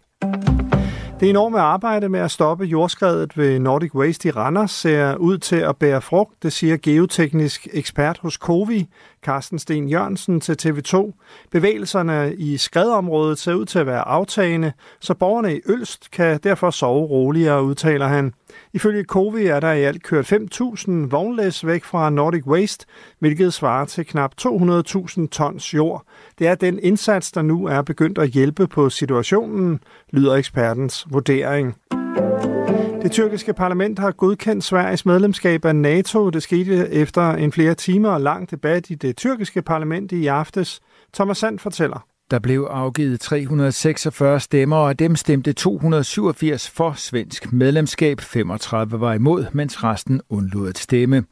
Det 1.21 1.31
enorme 1.31 1.61
arbejde 1.61 2.09
med 2.09 2.21
at 2.21 2.31
stoppe 2.31 2.65
jordskredet 2.65 3.37
ved 3.37 3.59
Nordic 3.59 3.95
Waste 3.95 4.29
i 4.29 4.31
Randers 4.31 4.71
ser 4.71 5.15
ud 5.15 5.39
til 5.39 5.57
at 5.57 5.77
bære 5.77 6.03
frugt, 6.03 6.43
det 6.43 6.53
siger 6.53 6.77
geoteknisk 6.77 7.69
ekspert 7.73 8.19
hos 8.19 8.35
Covi, 8.35 8.89
Carsten 9.25 9.59
Sten 9.59 9.89
Jørgensen 9.89 10.41
til 10.41 10.57
TV2. 10.63 11.13
Bevægelserne 11.51 12.35
i 12.35 12.57
skredområdet 12.57 13.39
ser 13.39 13.55
ud 13.55 13.65
til 13.65 13.79
at 13.79 13.87
være 13.87 14.09
aftagende, 14.09 14.73
så 15.01 15.15
borgerne 15.15 15.57
i 15.57 15.61
Ølst 15.67 16.11
kan 16.11 16.41
derfor 16.43 16.71
sove 16.71 17.07
roligere, 17.07 17.65
udtaler 17.65 18.07
han. 18.07 18.35
Ifølge 18.73 19.05
Covi 19.05 19.47
er 19.47 19.61
der 19.61 19.73
i 19.73 19.83
alt 19.83 20.03
kørt 20.03 20.33
5.000 20.33 20.91
vognlæs 20.91 21.67
væk 21.67 21.85
fra 21.85 22.11
Nordic 22.11 22.47
Waste, 22.47 22.87
hvilket 23.19 23.55
svarer 23.55 23.85
til 23.85 24.07
knap 24.07 24.33
200.000 24.43 25.29
tons 25.29 25.75
jord. 25.75 26.05
Det 26.39 26.47
er 26.47 26.55
den 26.55 26.79
indsats, 26.83 27.33
der 27.33 27.43
nu 27.43 27.67
er 27.67 27.83
begyndt 27.83 28.19
at 28.19 28.29
hjælpe 28.29 28.67
på 28.67 28.91
situationen, 28.91 29.81
lyder 30.13 30.35
ekspertens 30.35 31.07
vurdering. 31.11 31.77
Det 33.03 33.13
tyrkiske 33.13 33.53
parlament 33.53 33.99
har 33.99 34.11
godkendt 34.11 34.65
Sveriges 34.65 35.07
medlemskab 35.07 35.65
af 35.65 35.77
NATO. 35.77 36.31
Det 36.31 36.43
skete 36.43 36.91
efter 36.91 37.31
en 37.31 37.53
flere 37.53 37.75
timer 37.75 38.19
lang 38.19 38.51
debat 38.51 38.91
i 38.91 38.95
det 38.95 39.17
tyrkiske 39.17 39.63
parlament 39.63 40.13
i 40.13 40.27
aftes. 40.27 40.81
Thomas 41.15 41.39
Sand 41.39 41.59
fortæller. 41.59 42.10
Der 42.31 42.39
blev 42.39 42.69
afgivet 42.71 43.21
346 43.21 44.41
stemmer, 44.41 44.77
og 44.77 44.89
af 44.89 44.97
dem 44.97 45.17
stemte 45.17 45.53
287 45.53 46.71
for 46.71 46.93
svensk 46.97 47.53
medlemskab. 47.53 48.21
35 48.21 49.01
var 49.01 49.15
imod, 49.15 49.47
mens 49.53 49.85
resten 49.85 50.21
undlod 50.29 50.69
at 50.69 50.79
stemme. 50.79 51.25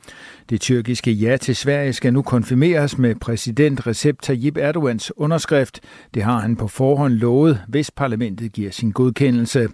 Det 0.51 0.61
tyrkiske 0.61 1.11
ja 1.11 1.37
til 1.37 1.57
Sverige 1.57 1.93
skal 1.93 2.13
nu 2.13 2.23
konfirmeres 2.23 2.99
med 2.99 3.15
præsident 3.15 3.87
Recep 3.87 4.23
Tayyip 4.23 4.57
Erdogans 4.57 5.13
underskrift. 5.17 5.81
Det 6.15 6.23
har 6.23 6.39
han 6.39 6.57
på 6.57 6.69
forhånd 6.69 7.13
lovet, 7.13 7.63
hvis 7.69 7.91
parlamentet 7.91 8.53
giver 8.53 8.71
sin 8.71 8.93
godkendelse. 8.93 9.69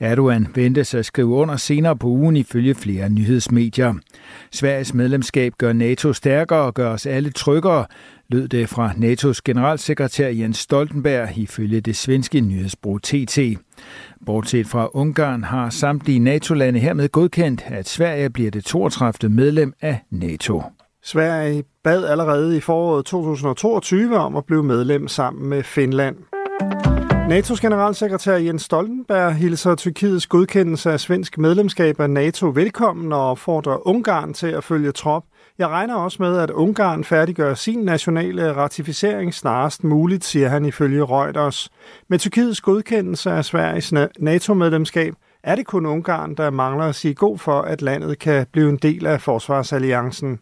Erdogan 0.00 0.46
ventes 0.54 0.94
at 0.94 1.06
skrive 1.06 1.28
under 1.28 1.56
senere 1.56 1.96
på 1.96 2.06
ugen 2.06 2.36
ifølge 2.36 2.74
flere 2.74 3.10
nyhedsmedier. 3.10 3.94
Sveriges 4.52 4.94
medlemskab 4.94 5.52
gør 5.58 5.72
NATO 5.72 6.12
stærkere 6.12 6.58
og 6.58 6.74
gør 6.74 6.90
os 6.90 7.06
alle 7.06 7.30
tryggere, 7.30 7.86
lød 8.28 8.48
det 8.48 8.68
fra 8.68 8.90
NATO's 8.90 9.40
generalsekretær 9.44 10.28
Jens 10.28 10.58
Stoltenberg 10.58 11.38
ifølge 11.38 11.80
det 11.80 11.96
svenske 11.96 12.40
nyhedsbureau 12.40 12.98
TT. 12.98 13.38
Bortset 14.26 14.66
fra 14.66 14.88
Ungarn 14.94 15.44
har 15.44 15.70
samtlige 15.70 16.18
NATO-lande 16.18 16.80
hermed 16.80 17.08
godkendt, 17.08 17.64
at 17.66 17.88
Sverige 17.88 18.30
bliver 18.30 18.50
det 18.50 18.64
32. 18.64 19.30
medlem 19.30 19.72
af 19.80 19.98
NATO. 20.10 20.62
Sverige 21.02 21.64
bad 21.84 22.04
allerede 22.04 22.56
i 22.56 22.60
foråret 22.60 23.06
2022 23.06 24.16
om 24.16 24.36
at 24.36 24.44
blive 24.44 24.62
medlem 24.62 25.08
sammen 25.08 25.48
med 25.48 25.62
Finland. 25.62 26.16
NATO's 27.28 27.60
generalsekretær 27.60 28.36
Jens 28.36 28.62
Stoltenberg 28.62 29.34
hilser 29.34 29.74
Tyrkiets 29.74 30.26
godkendelse 30.26 30.92
af 30.92 31.00
svensk 31.00 31.38
medlemskab 31.38 32.00
af 32.00 32.10
NATO 32.10 32.46
velkommen 32.46 33.12
og 33.12 33.30
opfordrer 33.30 33.86
Ungarn 33.88 34.34
til 34.34 34.46
at 34.46 34.64
følge 34.64 34.92
trop. 34.92 35.24
Jeg 35.58 35.68
regner 35.68 35.94
også 35.94 36.22
med, 36.22 36.38
at 36.38 36.50
Ungarn 36.50 37.04
færdiggør 37.04 37.54
sin 37.54 37.78
nationale 37.78 38.52
ratificering 38.52 39.34
snarest 39.34 39.84
muligt, 39.84 40.24
siger 40.24 40.48
han 40.48 40.64
ifølge 40.64 41.04
Reuters. 41.04 41.70
Med 42.08 42.18
Tyrkiets 42.18 42.60
godkendelse 42.60 43.30
af 43.30 43.44
Sveriges 43.44 43.92
NATO-medlemskab 44.18 45.14
er 45.42 45.54
det 45.54 45.66
kun 45.66 45.86
Ungarn, 45.86 46.34
der 46.34 46.50
mangler 46.50 46.84
at 46.84 46.94
sige 46.94 47.14
god 47.14 47.38
for, 47.38 47.60
at 47.60 47.82
landet 47.82 48.18
kan 48.18 48.46
blive 48.52 48.68
en 48.68 48.76
del 48.76 49.06
af 49.06 49.20
forsvarsalliancen. 49.20 50.40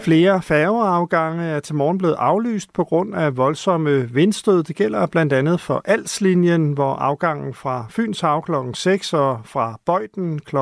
Flere 0.00 0.42
færgeafgange 0.42 1.44
er 1.44 1.60
til 1.60 1.74
morgen 1.74 1.98
blevet 1.98 2.16
aflyst 2.18 2.72
på 2.72 2.84
grund 2.84 3.14
af 3.14 3.36
voldsomme 3.36 4.10
vindstød. 4.10 4.62
Det 4.62 4.76
gælder 4.76 5.06
blandt 5.06 5.32
andet 5.32 5.60
for 5.60 5.82
Alslinjen, 5.84 6.72
hvor 6.72 6.94
afgangen 6.94 7.54
fra 7.54 7.86
Fynshav 7.90 8.42
kl. 8.42 8.52
6 8.74 9.14
og 9.14 9.40
fra 9.44 9.78
Bøjden 9.86 10.38
kl. 10.38 10.56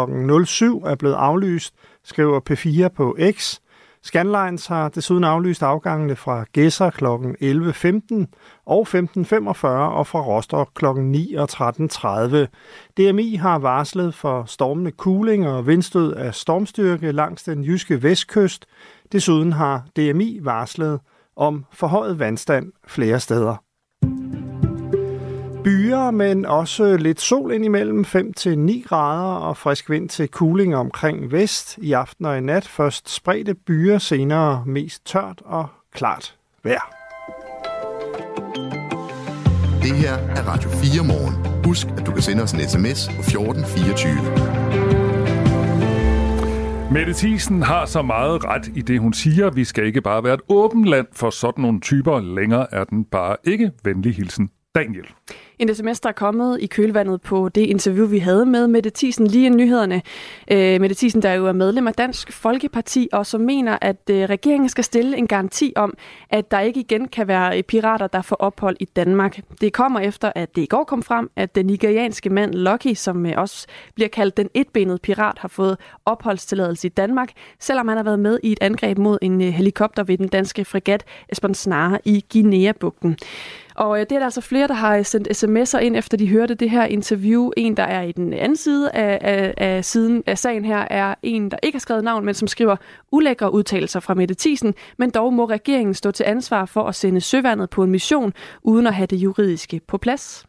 07 0.47 0.83
er 0.83 0.95
blevet 0.95 1.15
aflyst, 1.15 1.75
skriver 2.05 2.41
P4 2.51 2.89
på 2.89 3.17
X. 3.33 3.59
Scanlines 4.03 4.67
har 4.67 4.89
desuden 4.89 5.25
aflyst 5.25 5.63
afgangene 5.63 6.17
fra 6.17 6.45
Gæsser 6.53 6.91
kl. 6.91 7.05
11.15 7.05 8.27
og 8.67 8.87
15.45 8.89 9.67
og 9.67 10.07
fra 10.07 10.21
Rostock 10.21 10.71
kl. 10.75 10.85
9 11.01 11.35
og 11.35 11.49
13.30. 11.53 12.47
DMI 12.97 13.35
har 13.35 13.59
varslet 13.59 14.15
for 14.15 14.45
stormende 14.45 14.91
kuling 14.91 15.49
og 15.49 15.67
vindstød 15.67 16.13
af 16.15 16.35
stormstyrke 16.35 17.13
langs 17.13 17.43
den 17.43 17.65
jyske 17.65 18.03
vestkyst. 18.03 18.67
Desuden 19.13 19.53
har 19.53 19.85
DMI 19.97 20.39
varslet 20.43 21.01
om 21.37 21.65
forhøjet 21.73 22.19
vandstand 22.19 22.73
flere 22.87 23.21
steder. 23.21 23.70
Byer, 25.65 26.11
men 26.11 26.47
også 26.47 26.97
lidt 26.97 27.21
sol 27.21 27.53
indimellem 27.53 28.01
5-9 28.01 28.83
grader 28.89 29.35
og 29.35 29.57
frisk 29.57 29.91
vind 29.91 30.09
til 30.09 30.29
kuling 30.29 30.77
omkring 30.77 31.33
vest 31.33 31.79
i 31.79 31.93
aften 31.93 32.25
og 32.25 32.39
i 32.39 32.41
nat. 32.41 32.69
Først 32.69 33.11
spredte 33.11 33.55
byer, 33.55 33.99
senere 33.99 34.65
mest 34.67 35.07
tørt 35.07 35.43
og 35.45 35.67
klart 35.93 36.37
vejr. 36.65 36.95
Det 39.83 39.93
her 39.93 40.13
er 40.15 40.43
Radio 40.49 40.71
4 40.71 41.07
morgen. 41.07 41.65
Husk, 41.65 41.87
at 41.87 42.07
du 42.07 42.13
kan 42.13 42.23
sende 42.23 42.43
os 42.43 42.53
en 42.53 42.61
sms 42.61 43.09
på 43.09 43.21
1424. 43.21 44.15
Mette 46.93 47.15
Thiesen 47.15 47.63
har 47.63 47.87
så 47.87 48.03
meget 48.03 48.45
ret 48.45 48.71
i 48.75 48.83
det, 48.83 49.01
hun 49.01 49.13
siger. 49.13 49.51
Vi 49.51 49.65
skal 49.65 49.87
ikke 49.87 50.01
bare 50.01 50.25
være 50.25 50.35
et 50.35 50.43
åbent 50.49 50.85
land 50.85 51.07
for 51.13 51.31
sådan 51.31 51.63
nogle 51.63 51.81
typer. 51.81 52.21
Længere 52.21 52.75
er 52.75 52.85
den 52.85 53.05
bare 53.05 53.37
ikke 53.45 53.71
venlig 53.85 54.15
hilsen 54.15 54.51
Daniel. 54.75 55.07
En 55.59 55.75
sms, 55.75 56.01
der 56.01 56.09
er 56.09 56.13
kommet 56.13 56.61
i 56.61 56.67
kølvandet 56.67 57.23
på 57.23 57.49
det 57.49 57.61
interview, 57.61 58.07
vi 58.07 58.19
havde 58.19 58.47
med 58.47 58.67
Mette 58.67 58.91
Thiesen 58.95 59.27
lige 59.27 59.47
i 59.47 59.49
nyhederne. 59.49 60.03
Øh, 60.51 60.81
Mette 60.81 60.97
Thiesen, 60.97 61.23
der 61.23 61.33
jo 61.33 61.47
er 61.47 61.53
medlem 61.53 61.89
af 61.89 61.95
Dansk 61.95 62.33
Folkeparti, 62.33 63.09
og 63.13 63.27
som 63.27 63.41
mener, 63.41 63.79
at 63.81 64.11
øh, 64.11 64.17
regeringen 64.17 64.69
skal 64.69 64.85
stille 64.85 65.17
en 65.17 65.27
garanti 65.27 65.73
om, 65.77 65.95
at 66.31 66.51
der 66.51 66.61
ikke 66.61 66.81
igen 66.81 67.09
kan 67.09 67.29
være 67.29 67.59
øh, 67.59 67.63
pirater, 67.63 68.07
der 68.07 68.23
får 68.23 68.37
ophold 68.37 68.77
i 68.81 68.85
Danmark. 68.85 69.41
Det 69.61 69.73
kommer 69.73 70.01
efter, 70.01 70.33
at 70.35 70.57
det 70.57 70.63
i 70.63 70.67
går 70.67 70.85
kom 70.85 71.03
frem, 71.03 71.31
at 71.37 71.55
den 71.55 71.67
nigerianske 71.67 72.31
mand 72.31 72.55
Lucky, 72.55 72.95
som 72.95 73.27
øh, 73.27 73.33
også 73.37 73.67
bliver 73.95 74.09
kaldt 74.09 74.37
den 74.37 74.49
etbenede 74.55 74.99
pirat, 74.99 75.39
har 75.39 75.49
fået 75.49 75.77
opholdstilladelse 76.05 76.87
i 76.87 76.91
Danmark, 76.91 77.31
selvom 77.59 77.89
han 77.89 77.97
har 77.97 78.05
været 78.05 78.19
med 78.19 78.39
i 78.43 78.53
et 78.53 78.59
angreb 78.61 78.99
mod 78.99 79.19
en 79.23 79.43
øh, 79.43 79.49
helikopter 79.49 80.03
ved 80.03 80.19
den 80.19 80.29
danske 80.29 80.65
fregat 80.65 81.05
Esbern 81.29 81.55
Snare 81.55 81.99
i 82.05 82.25
Guinea-bugten. 82.33 83.17
Og 83.81 84.01
øh, 84.01 84.01
det 84.01 84.13
er 84.13 84.19
der 84.19 84.25
altså 84.25 84.41
flere, 84.41 84.69
der 84.69 84.75
har 84.75 84.97
øh, 84.97 85.05
sendt 85.05 85.29
sms'er 85.45 85.79
ind, 85.79 85.97
efter 85.97 86.17
de 86.17 86.29
hørte 86.29 86.55
det 86.55 86.71
her 86.71 86.85
interview. 86.85 87.51
En, 87.57 87.77
der 87.77 87.83
er 87.83 88.03
i 88.03 88.13
den 88.13 88.33
anden 88.33 88.57
side 88.57 88.91
af, 88.91 89.19
af, 89.21 89.55
af, 89.57 89.85
siden 89.85 90.23
af 90.27 90.39
sagen 90.39 90.65
her, 90.65 90.87
er 90.91 91.15
en, 91.23 91.51
der 91.51 91.57
ikke 91.63 91.77
har 91.77 91.81
skrevet 91.81 92.05
navn, 92.05 92.25
men 92.25 92.35
som 92.35 92.49
skriver 92.49 92.77
ulækre 93.13 93.53
udtalelser 93.53 94.01
fra 94.01 94.15
Mette 94.15 94.35
Thiesen, 94.39 94.75
men 94.99 95.11
dog 95.11 95.33
må 95.33 95.45
regeringen 95.45 95.95
stå 95.95 96.11
til 96.11 96.25
ansvar 96.25 96.65
for 96.65 96.83
at 96.83 96.95
sende 96.95 97.21
søvandet 97.21 97.71
på 97.71 97.83
en 97.83 97.91
mission, 97.91 98.33
uden 98.63 98.87
at 98.87 98.95
have 98.95 99.07
det 99.07 99.17
juridiske 99.17 99.81
på 99.89 99.99
plads. 99.99 100.47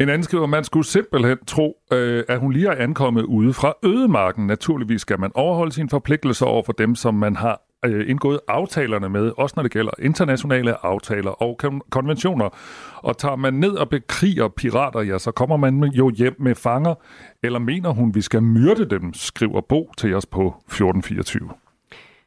En 0.00 0.08
anden 0.08 0.22
skriver, 0.22 0.46
man 0.46 0.64
skulle 0.64 0.86
simpelthen 0.86 1.38
tro, 1.46 1.76
øh, 1.92 2.24
at 2.28 2.38
hun 2.38 2.52
lige 2.52 2.68
er 2.68 2.82
ankommet 2.82 3.22
ude 3.22 3.52
fra 3.52 3.74
ødemarken. 3.84 4.46
Naturligvis 4.46 5.00
skal 5.00 5.20
man 5.20 5.30
overholde 5.34 5.72
sine 5.72 5.88
forpligtelser 5.88 6.46
over 6.46 6.62
for 6.62 6.72
dem, 6.72 6.94
som 6.94 7.14
man 7.14 7.36
har 7.36 7.71
øh, 7.84 8.10
indgået 8.10 8.40
aftalerne 8.48 9.08
med, 9.08 9.32
også 9.36 9.52
når 9.56 9.62
det 9.62 9.72
gælder 9.72 9.92
internationale 9.98 10.86
aftaler 10.86 11.30
og 11.30 11.60
konventioner. 11.90 12.48
Og 12.96 13.18
tager 13.18 13.36
man 13.36 13.54
ned 13.54 13.72
og 13.72 13.88
bekriger 13.88 14.48
pirater, 14.48 15.00
ja, 15.00 15.18
så 15.18 15.30
kommer 15.30 15.56
man 15.56 15.84
jo 15.84 16.10
hjem 16.10 16.36
med 16.38 16.54
fanger. 16.54 16.94
Eller 17.42 17.58
mener 17.58 17.90
hun, 17.90 18.14
vi 18.14 18.20
skal 18.20 18.42
myrde 18.42 18.84
dem, 18.84 19.14
skriver 19.14 19.60
Bo 19.60 19.92
til 19.98 20.14
os 20.14 20.26
på 20.26 20.46
1424. 20.46 21.50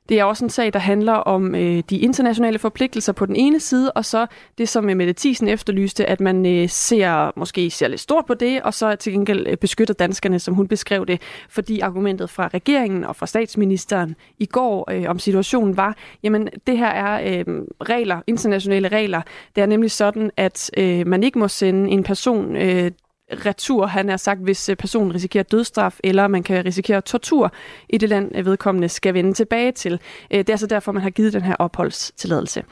Det 0.10 0.20
er 0.20 0.24
også 0.24 0.46
en 0.46 0.50
sag, 0.50 0.74
der 0.74 0.80
handler 0.80 1.14
om 1.14 1.56
øh, 1.56 1.84
de 1.90 1.98
internationale 1.98 2.60
forpligtelser 2.60 3.14
på 3.14 3.26
den 3.26 3.36
ene 3.36 3.60
side, 3.60 3.92
og 3.92 4.06
så 4.06 4.26
det, 4.58 4.70
som 4.70 4.90
øh, 4.90 4.98
Mette 4.98 5.14
Thiesen 5.18 5.48
efterlyste, 5.48 6.06
at 6.06 6.20
man 6.20 6.46
øh, 6.46 6.70
ser, 6.70 7.32
måske 7.40 7.70
ser 7.70 7.88
lidt 7.88 8.02
stort 8.02 8.26
på 8.26 8.34
det, 8.34 8.62
og 8.62 8.74
så 8.74 8.96
til 8.96 9.14
gengæld 9.14 9.48
øh, 9.48 9.58
beskytter 9.58 9.94
danskerne, 9.94 10.40
som 10.40 10.54
hun 10.54 10.68
beskrev 10.68 11.06
det, 11.06 11.22
fordi 11.50 11.80
argumentet 11.80 12.30
fra 12.30 12.48
regeringen 12.54 13.04
og 13.04 13.16
fra 13.16 13.28
statsministeren 13.28 14.16
i 14.40 14.46
går 14.46 14.92
øh, 14.92 15.06
om 15.08 15.20
situationen 15.20 15.78
var, 15.78 15.96
jamen 16.24 16.50
det 16.68 16.78
her 16.78 16.88
er 16.90 17.40
øh, 17.48 17.62
regler, 17.82 18.22
internationale 18.28 18.88
regler. 18.88 19.22
Det 19.56 19.62
er 19.62 19.66
nemlig 19.66 19.92
sådan, 19.92 20.32
at 20.38 20.72
øh, 20.78 21.08
man 21.08 21.24
ikke 21.24 21.40
må 21.40 21.48
sende 21.48 21.92
en 21.92 22.04
person 22.04 22.56
øh, 22.56 22.92
retur, 23.32 23.86
han 23.86 24.10
har 24.10 24.18
sagt, 24.18 24.40
hvis 24.40 24.70
øh, 24.70 24.76
personen 24.76 25.14
risikerer 25.14 25.44
dødsstraf, 25.44 26.00
eller 26.04 26.28
man 26.28 26.44
kan 26.44 26.66
risikere 26.66 27.02
tortur 27.02 27.52
i 27.90 27.98
det 27.98 28.10
land, 28.10 28.32
øh, 28.36 28.46
vedkommende 28.46 28.90
skal 28.90 29.14
vende 29.14 29.34
tilbage 29.34 29.72
til. 29.72 29.94
Øh, 30.32 30.38
det 30.38 30.50
er 30.50 30.54
altså 30.54 30.68
derfor, 30.68 30.92
man 30.92 31.04
har 31.04 31.10
givet 31.10 31.34
den 31.34 31.42
her 31.42 31.56
opholdstilladelse. 31.60 32.64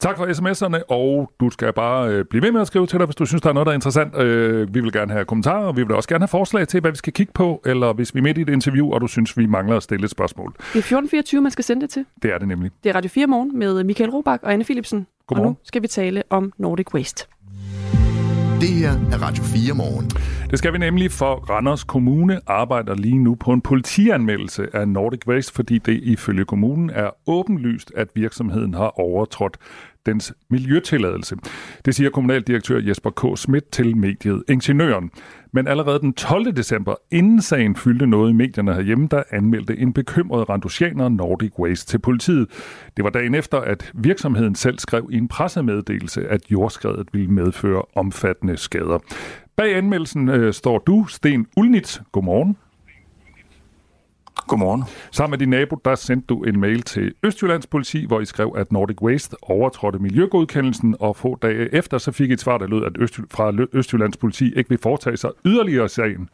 Tak 0.00 0.16
for 0.16 0.26
sms'erne, 0.26 0.82
og 0.88 1.32
du 1.40 1.50
skal 1.50 1.72
bare 1.72 2.24
blive 2.24 2.42
ved 2.42 2.52
med 2.52 2.60
at 2.60 2.66
skrive 2.66 2.86
til 2.86 2.98
dig, 2.98 3.06
hvis 3.06 3.16
du 3.16 3.26
synes, 3.26 3.42
der 3.42 3.48
er 3.48 3.52
noget, 3.52 3.66
der 3.66 3.72
er 3.72 3.74
interessant. 3.74 4.16
vi 4.74 4.80
vil 4.80 4.92
gerne 4.92 5.12
have 5.12 5.24
kommentarer, 5.24 5.66
og 5.66 5.76
vi 5.76 5.82
vil 5.82 5.96
også 5.96 6.08
gerne 6.08 6.22
have 6.22 6.28
forslag 6.28 6.68
til, 6.68 6.80
hvad 6.80 6.90
vi 6.90 6.96
skal 6.96 7.12
kigge 7.12 7.32
på, 7.32 7.62
eller 7.66 7.92
hvis 7.92 8.14
vi 8.14 8.18
er 8.18 8.22
midt 8.22 8.38
i 8.38 8.40
et 8.40 8.48
interview, 8.48 8.92
og 8.92 9.00
du 9.00 9.06
synes, 9.06 9.38
vi 9.38 9.46
mangler 9.46 9.76
at 9.76 9.82
stille 9.82 10.04
et 10.04 10.10
spørgsmål. 10.10 10.52
Det 10.52 10.58
er 10.58 10.64
1424, 10.64 11.40
man 11.40 11.50
skal 11.50 11.64
sende 11.64 11.82
det 11.82 11.90
til. 11.90 12.04
Det 12.22 12.32
er 12.32 12.38
det 12.38 12.48
nemlig. 12.48 12.70
Det 12.84 12.90
er 12.90 12.94
Radio 12.96 13.08
4 13.08 13.26
morgen 13.26 13.58
med 13.58 13.84
Michael 13.84 14.10
Robach 14.10 14.44
og 14.44 14.52
Anne 14.52 14.64
Philipsen. 14.64 15.06
Godmorgen. 15.26 15.48
Og 15.48 15.52
nu 15.52 15.56
skal 15.64 15.82
vi 15.82 15.88
tale 15.88 16.22
om 16.30 16.52
Nordic 16.58 16.94
Waste. 16.94 17.26
Det 18.62 18.70
her 18.70 18.92
er 19.12 19.22
Radio 19.22 19.44
4 19.44 19.74
morgen. 19.74 20.10
Det 20.52 20.58
skal 20.58 20.72
vi 20.72 20.78
nemlig, 20.78 21.10
for 21.10 21.34
Randers 21.34 21.84
Kommune 21.84 22.40
arbejder 22.46 22.94
lige 22.94 23.18
nu 23.18 23.34
på 23.34 23.52
en 23.52 23.60
politianmeldelse 23.60 24.76
af 24.76 24.88
Nordic 24.88 25.26
Waste, 25.26 25.52
fordi 25.54 25.78
det 25.78 26.00
ifølge 26.02 26.44
kommunen 26.44 26.90
er 26.90 27.10
åbenlyst, 27.26 27.92
at 27.96 28.08
virksomheden 28.14 28.74
har 28.74 29.00
overtrådt 29.00 29.56
dens 30.06 30.34
miljøtilladelse. 30.50 31.36
Det 31.84 31.94
siger 31.94 32.10
kommunaldirektør 32.10 32.80
Jesper 32.80 33.10
K. 33.10 33.38
Schmidt 33.38 33.70
til 33.70 33.96
mediet 33.96 34.42
Ingeniøren. 34.48 35.10
Men 35.52 35.66
allerede 35.66 36.00
den 36.00 36.12
12. 36.12 36.56
december, 36.56 36.94
inden 37.10 37.42
sagen 37.42 37.76
fyldte 37.76 38.06
noget 38.06 38.30
i 38.30 38.32
medierne 38.32 38.74
herhjemme, 38.74 39.08
der 39.10 39.22
anmeldte 39.30 39.78
en 39.78 39.92
bekymret 39.92 40.48
randusianer 40.48 41.08
Nordic 41.08 41.58
Waste 41.58 41.86
til 41.86 41.98
politiet. 41.98 42.48
Det 42.96 43.04
var 43.04 43.10
dagen 43.10 43.34
efter, 43.34 43.58
at 43.58 43.92
virksomheden 43.94 44.54
selv 44.54 44.78
skrev 44.78 45.08
i 45.12 45.16
en 45.16 45.28
pressemeddelelse, 45.28 46.28
at 46.28 46.40
jordskredet 46.50 47.08
ville 47.12 47.28
medføre 47.28 47.82
omfattende 47.94 48.56
skader. 48.56 48.98
Bag 49.62 49.76
anmeldelsen 49.76 50.28
øh, 50.28 50.52
står 50.52 50.78
du, 50.78 51.06
Sten 51.08 51.46
Ulnitz. 51.56 52.00
Godmorgen. 52.12 52.56
Godmorgen. 54.48 54.84
Sammen 55.10 55.30
med 55.30 55.38
din 55.38 55.48
nabo, 55.48 55.76
der 55.84 55.94
sendte 55.94 56.26
du 56.26 56.42
en 56.42 56.60
mail 56.60 56.82
til 56.82 57.12
Østjyllands 57.22 57.66
politi, 57.66 58.06
hvor 58.06 58.20
I 58.20 58.24
skrev, 58.24 58.54
at 58.56 58.72
Nordic 58.72 59.02
Waste 59.02 59.36
overtrådte 59.42 59.98
miljøgodkendelsen, 59.98 60.96
og 61.00 61.16
få 61.16 61.38
dage 61.42 61.74
efter, 61.74 61.98
så 61.98 62.12
fik 62.12 62.30
I 62.30 62.32
et 62.32 62.40
svar, 62.40 62.58
der 62.58 62.66
lød, 62.66 62.84
at 62.84 62.92
Østjy- 62.98 63.26
fra 63.30 63.52
Østjyllands 63.72 64.16
politi 64.16 64.54
ikke 64.54 64.68
vil 64.68 64.78
foretage 64.78 65.16
sig 65.16 65.30
yderligere 65.46 65.88
sagen, 65.88 66.28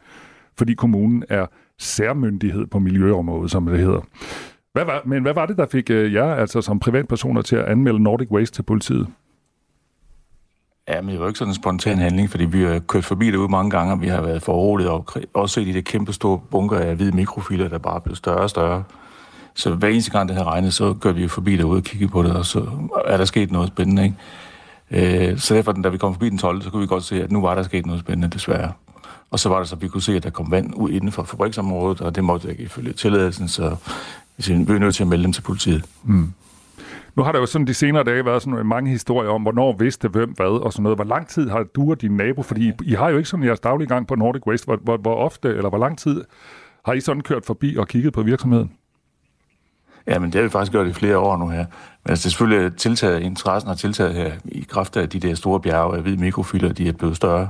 fordi 0.57 0.73
kommunen 0.73 1.23
er 1.29 1.45
særmyndighed 1.79 2.65
på 2.65 2.79
miljøområdet, 2.79 3.51
som 3.51 3.65
det 3.65 3.79
hedder. 3.79 4.01
Hvad 4.73 4.85
var, 4.85 5.01
men 5.05 5.21
hvad 5.21 5.33
var 5.33 5.45
det, 5.45 5.57
der 5.57 5.65
fik 5.71 5.89
øh, 5.89 6.13
jer, 6.13 6.35
altså 6.35 6.61
som 6.61 6.79
privatpersoner, 6.79 7.41
til 7.41 7.55
at 7.55 7.65
anmelde 7.65 8.03
Nordic 8.03 8.31
Waste 8.31 8.55
til 8.55 8.63
politiet? 8.63 9.07
Ja, 10.89 11.01
men 11.01 11.09
det 11.09 11.19
var 11.19 11.27
ikke 11.27 11.39
sådan 11.39 11.51
en 11.51 11.55
spontan 11.55 11.97
handling, 11.97 12.29
fordi 12.29 12.45
vi 12.45 12.63
har 12.63 12.79
kørt 12.79 13.05
forbi 13.05 13.27
det 13.31 13.35
ud 13.35 13.47
mange 13.47 13.71
gange, 13.71 13.93
og 13.93 14.01
vi 14.01 14.07
har 14.07 14.21
været 14.21 14.41
forroligt 14.41 14.89
og 14.89 15.05
også 15.33 15.53
set 15.53 15.67
i 15.67 15.71
det 15.71 15.85
kæmpe 15.85 16.13
store 16.13 16.39
bunker 16.51 16.77
af 16.77 16.95
hvide 16.95 17.11
mikrofiler, 17.11 17.67
der 17.67 17.77
bare 17.77 18.01
blev 18.01 18.15
større 18.15 18.39
og 18.39 18.49
større. 18.49 18.83
Så 19.53 19.75
hver 19.75 19.87
eneste 19.87 20.11
gang 20.11 20.29
det 20.29 20.37
her 20.37 20.43
regnet, 20.43 20.73
så 20.73 20.93
gør 20.93 21.11
vi 21.11 21.27
forbi 21.27 21.57
derude 21.57 21.77
og 21.77 21.83
kigger 21.83 22.07
på 22.07 22.23
det, 22.23 22.35
og 22.35 22.45
så 22.45 22.65
er 23.05 23.17
der 23.17 23.25
sket 23.25 23.51
noget 23.51 23.67
spændende, 23.67 24.03
ikke? 24.03 25.31
Øh, 25.31 25.39
så 25.39 25.55
derfor, 25.55 25.71
da 25.71 25.89
vi 25.89 25.97
kom 25.97 26.13
forbi 26.13 26.29
den 26.29 26.37
12., 26.37 26.61
så 26.61 26.69
kunne 26.69 26.81
vi 26.81 26.87
godt 26.87 27.03
se, 27.03 27.23
at 27.23 27.31
nu 27.31 27.41
var 27.41 27.55
der 27.55 27.63
sket 27.63 27.85
noget 27.85 28.01
spændende, 28.01 28.27
desværre. 28.27 28.71
Og 29.31 29.39
så 29.39 29.49
var 29.49 29.59
det 29.59 29.67
så, 29.67 29.75
at 29.75 29.81
vi 29.81 29.87
kunne 29.87 30.01
se, 30.01 30.15
at 30.15 30.23
der 30.23 30.29
kom 30.29 30.51
vand 30.51 30.73
ud 30.75 30.89
inden 30.89 31.11
for 31.11 31.23
fabriksområdet, 31.23 32.01
og 32.01 32.15
det 32.15 32.23
måtte 32.23 32.49
ikke 32.49 32.63
ifølge 32.63 32.93
tilladelsen, 32.93 33.47
så 33.47 33.75
vi 34.37 34.53
er 34.53 34.79
nødt 34.79 34.95
til 34.95 35.03
at 35.03 35.07
melde 35.07 35.23
dem 35.23 35.33
til 35.33 35.41
politiet. 35.41 35.85
Mm. 36.03 36.33
Nu 37.15 37.23
har 37.23 37.31
der 37.31 37.39
jo 37.39 37.45
sådan 37.45 37.67
de 37.67 37.73
senere 37.73 38.03
dage 38.03 38.25
været 38.25 38.41
sådan 38.41 38.65
mange 38.65 38.91
historier 38.91 39.29
om, 39.29 39.41
hvornår 39.41 39.75
vidste 39.79 40.07
hvem 40.07 40.31
hvad 40.31 40.45
og 40.45 40.73
sådan 40.73 40.83
noget. 40.83 40.97
Hvor 40.97 41.05
lang 41.05 41.27
tid 41.27 41.49
har 41.49 41.63
du 41.63 41.91
og 41.91 42.01
din 42.01 42.17
nabo, 42.17 42.41
fordi 42.41 42.71
I 42.83 42.93
har 42.93 43.09
jo 43.09 43.17
ikke 43.17 43.29
sådan 43.29 43.45
jeres 43.45 43.59
daglige 43.59 43.87
gang 43.87 44.07
på 44.07 44.15
Nordic 44.15 44.47
Waste, 44.47 44.65
hvor, 44.65 44.75
hvor, 44.83 44.97
hvor 44.97 45.15
ofte 45.15 45.49
eller 45.49 45.69
hvor 45.69 45.77
lang 45.77 45.97
tid 45.97 46.23
har 46.85 46.93
I 46.93 46.99
sådan 46.99 47.21
kørt 47.21 47.45
forbi 47.45 47.75
og 47.77 47.87
kigget 47.87 48.13
på 48.13 48.23
virksomheden? 48.23 48.71
Ja, 50.07 50.19
men 50.19 50.31
det 50.31 50.35
har 50.35 50.43
vi 50.43 50.49
faktisk 50.49 50.71
gjort 50.71 50.87
i 50.87 50.93
flere 50.93 51.17
år 51.17 51.37
nu 51.37 51.47
her. 51.47 51.65
Men 52.03 52.09
altså, 52.09 52.23
det 52.23 52.25
er 52.25 52.29
selvfølgelig 52.29 52.75
tiltaget, 52.77 53.21
interessen 53.21 53.67
har 53.67 53.75
tiltaget 53.75 54.13
her 54.13 54.31
i 54.45 54.65
kraft 54.69 54.97
af 54.97 55.09
de 55.09 55.19
der 55.19 55.35
store 55.35 55.59
bjerge 55.59 55.95
Jeg 55.95 56.05
ved, 56.05 56.17
mikrofilter, 56.17 56.73
de 56.73 56.87
er 56.87 56.93
blevet 56.93 57.15
større. 57.15 57.49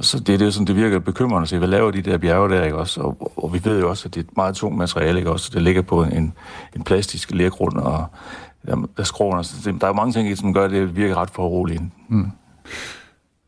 Så 0.00 0.18
det, 0.18 0.40
det 0.40 0.46
er 0.46 0.50
sådan, 0.50 0.66
det 0.66 0.76
virker 0.76 0.98
bekymrende 0.98 1.42
at 1.42 1.48
se, 1.48 1.58
hvad 1.58 1.68
laver 1.68 1.90
de 1.90 2.02
der 2.02 2.18
bjerge 2.18 2.48
der, 2.48 2.64
ikke 2.64 2.76
også? 2.76 3.00
Og, 3.00 3.32
og 3.36 3.54
vi 3.54 3.60
ved 3.64 3.80
jo 3.80 3.88
også, 3.88 4.08
at 4.08 4.14
det 4.14 4.20
er 4.20 4.24
et 4.24 4.36
meget 4.36 4.54
tungt 4.54 4.78
materiale, 4.78 5.18
ikke 5.18 5.30
også? 5.30 5.50
Det 5.54 5.62
ligger 5.62 5.82
på 5.82 6.02
en, 6.02 6.34
en 6.76 6.84
plastisk 6.84 7.30
lergrund, 7.30 7.76
og 7.76 8.06
der, 8.66 8.88
der 8.96 9.02
skråner. 9.02 9.76
Der 9.80 9.86
er 9.86 9.92
mange 9.92 10.12
ting, 10.12 10.38
som 10.38 10.54
gør, 10.54 10.68
det 10.68 10.96
virker 10.96 11.14
ret 11.14 11.30
foruroligende. 11.30 11.90
Mm. 12.08 12.26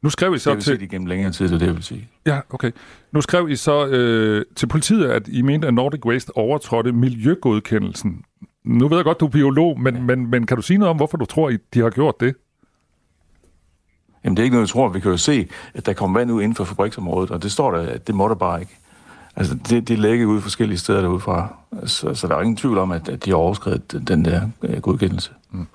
Nu 0.02 0.10
skrev 0.10 0.34
I 0.34 0.38
så 0.38 0.54
det 0.54 0.64
til... 0.64 0.90
Det 0.90 1.08
længere 1.08 1.32
tid, 1.32 1.48
det 1.48 1.60
det 1.60 1.74
vil 1.74 1.82
sige. 1.82 2.08
Ja, 2.26 2.40
okay. 2.50 2.70
Nu 3.12 3.20
skrev 3.20 3.48
I 3.48 3.56
så 3.56 3.86
øh, 3.86 4.44
til 4.56 4.66
politiet, 4.66 5.04
at 5.04 5.28
I 5.28 5.42
mente, 5.42 5.68
at 5.68 5.74
Nordic 5.74 6.04
Waste 6.06 6.36
overtrådte 6.36 6.92
miljøgodkendelsen. 6.92 8.22
Nu 8.64 8.88
ved 8.88 8.96
jeg 8.96 9.04
godt, 9.04 9.20
du 9.20 9.26
er 9.26 9.30
biolog, 9.30 9.80
men, 9.80 9.94
ja. 9.94 10.00
men, 10.02 10.30
men 10.30 10.46
kan 10.46 10.56
du 10.56 10.62
sige 10.62 10.78
noget 10.78 10.90
om, 10.90 10.96
hvorfor 10.96 11.16
du 11.16 11.24
tror, 11.24 11.48
at 11.48 11.60
de 11.74 11.80
har 11.80 11.90
gjort 11.90 12.20
det? 12.20 12.34
Jamen, 14.24 14.36
det 14.36 14.42
er 14.42 14.44
ikke 14.44 14.54
noget, 14.54 14.66
jeg 14.66 14.72
tror. 14.72 14.88
Vi 14.88 15.00
kan 15.00 15.10
jo 15.10 15.16
se, 15.16 15.48
at 15.74 15.86
der 15.86 15.92
kommer 15.92 16.18
vand 16.18 16.32
ud 16.32 16.42
inden 16.42 16.56
for 16.56 16.64
fabriksområdet, 16.64 17.30
og 17.30 17.42
det 17.42 17.52
står 17.52 17.70
der, 17.70 17.80
at 17.80 18.06
det 18.06 18.14
må 18.14 18.28
der 18.28 18.34
bare 18.34 18.60
ikke. 18.60 18.77
Altså, 19.38 19.54
det, 19.70 19.88
de 19.88 19.96
ligger 19.96 20.26
ud 20.26 20.40
forskellige 20.40 20.78
steder 20.78 21.00
derude 21.00 21.20
fra. 21.20 21.54
Så, 21.86 22.14
så 22.14 22.28
der 22.28 22.36
er 22.36 22.40
ingen 22.40 22.56
tvivl 22.56 22.78
om, 22.78 22.92
at, 22.92 23.08
at 23.08 23.24
de 23.24 23.30
har 23.30 23.36
overskrevet 23.36 24.04
den 24.08 24.24
der 24.24 24.48
øh, 24.62 24.80
godkendelse. 24.80 25.30
Mm. 25.50 25.66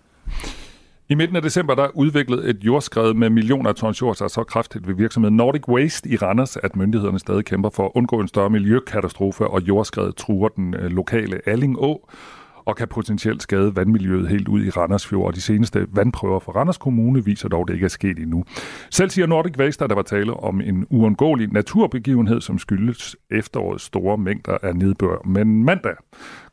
I 1.09 1.15
midten 1.15 1.35
af 1.35 1.41
december 1.41 1.75
der 1.75 1.87
udviklede 1.93 2.49
et 2.49 2.57
jordskred 2.61 3.13
med 3.13 3.29
millioner 3.29 3.69
af 3.69 3.75
tons 3.75 4.01
jord 4.01 4.15
sig 4.15 4.29
så 4.29 4.43
kraftigt 4.43 4.87
ved 4.87 4.95
virksomheden 4.95 5.37
Nordic 5.37 5.67
Waste 5.67 6.09
i 6.09 6.15
Randers, 6.15 6.57
at 6.57 6.75
myndighederne 6.75 7.19
stadig 7.19 7.45
kæmper 7.45 7.69
for 7.69 7.85
at 7.85 7.91
undgå 7.95 8.19
en 8.19 8.27
større 8.27 8.49
miljøkatastrofe, 8.49 9.47
og 9.47 9.61
jordskredet 9.61 10.15
truer 10.15 10.49
den 10.49 10.73
øh, 10.73 10.91
lokale 10.91 11.41
Alling 11.45 11.79
Å 11.79 12.09
og 12.65 12.75
kan 12.75 12.87
potentielt 12.87 13.43
skade 13.43 13.75
vandmiljøet 13.75 14.29
helt 14.29 14.47
ud 14.47 14.65
i 14.65 14.69
Randers 14.69 15.07
Fjord. 15.07 15.27
Og 15.27 15.35
de 15.35 15.41
seneste 15.41 15.87
vandprøver 15.91 16.39
fra 16.39 16.51
Randers 16.51 16.77
Kommune 16.77 17.25
viser 17.25 17.49
dog, 17.49 17.61
at 17.61 17.67
det 17.67 17.73
ikke 17.73 17.85
er 17.85 17.89
sket 17.89 18.19
endnu. 18.19 18.43
Selv 18.89 19.09
siger 19.09 19.27
Nordic 19.27 19.57
Waste, 19.57 19.83
at 19.83 19.89
der 19.89 19.95
var 19.95 20.01
tale 20.01 20.33
om 20.33 20.61
en 20.61 20.87
uundgåelig 20.89 21.47
naturbegivenhed, 21.51 22.41
som 22.41 22.59
skyldes 22.59 23.15
efterårets 23.31 23.83
store 23.83 24.17
mængder 24.17 24.57
af 24.63 24.75
nedbør. 24.75 25.27
Men 25.27 25.63
mandag 25.63 25.95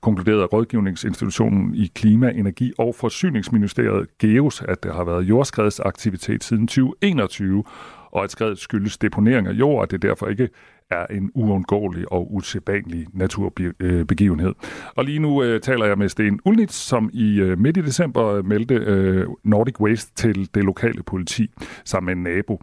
konkluderede 0.00 0.44
rådgivningsinstitutionen 0.44 1.74
i 1.74 1.90
Klima, 1.94 2.30
Energi 2.30 2.72
og 2.78 2.94
Forsyningsministeriet 2.94 4.18
GEOS, 4.18 4.62
at 4.68 4.82
der 4.82 4.92
har 4.92 5.04
været 5.04 5.22
jordskredsaktivitet 5.22 6.44
siden 6.44 6.66
2021, 6.66 7.64
og 8.12 8.24
at 8.24 8.30
skredet 8.30 8.58
skyldes 8.58 8.98
deponering 8.98 9.46
af 9.46 9.52
jord, 9.52 9.80
og 9.80 9.90
det 9.90 10.02
derfor 10.02 10.26
ikke 10.26 10.48
er 10.90 11.06
en 11.06 11.30
uundgåelig 11.34 12.12
og 12.12 12.34
usædvanlig 12.34 13.06
naturbegivenhed. 13.12 14.54
Og 14.94 15.04
lige 15.04 15.18
nu 15.18 15.42
øh, 15.42 15.60
taler 15.60 15.86
jeg 15.86 15.98
med 15.98 16.08
Sten 16.08 16.40
Ulnitz, 16.44 16.74
som 16.74 17.10
i 17.12 17.40
øh, 17.40 17.58
midt 17.58 17.76
i 17.76 17.80
december 17.80 18.26
øh, 18.26 18.44
meldte 18.44 18.74
øh, 18.74 19.26
Nordic 19.44 19.80
Waste 19.80 20.12
til 20.14 20.48
det 20.54 20.64
lokale 20.64 21.02
politi 21.02 21.50
sammen 21.84 22.06
med 22.06 22.30
en 22.30 22.36
nabo. 22.36 22.62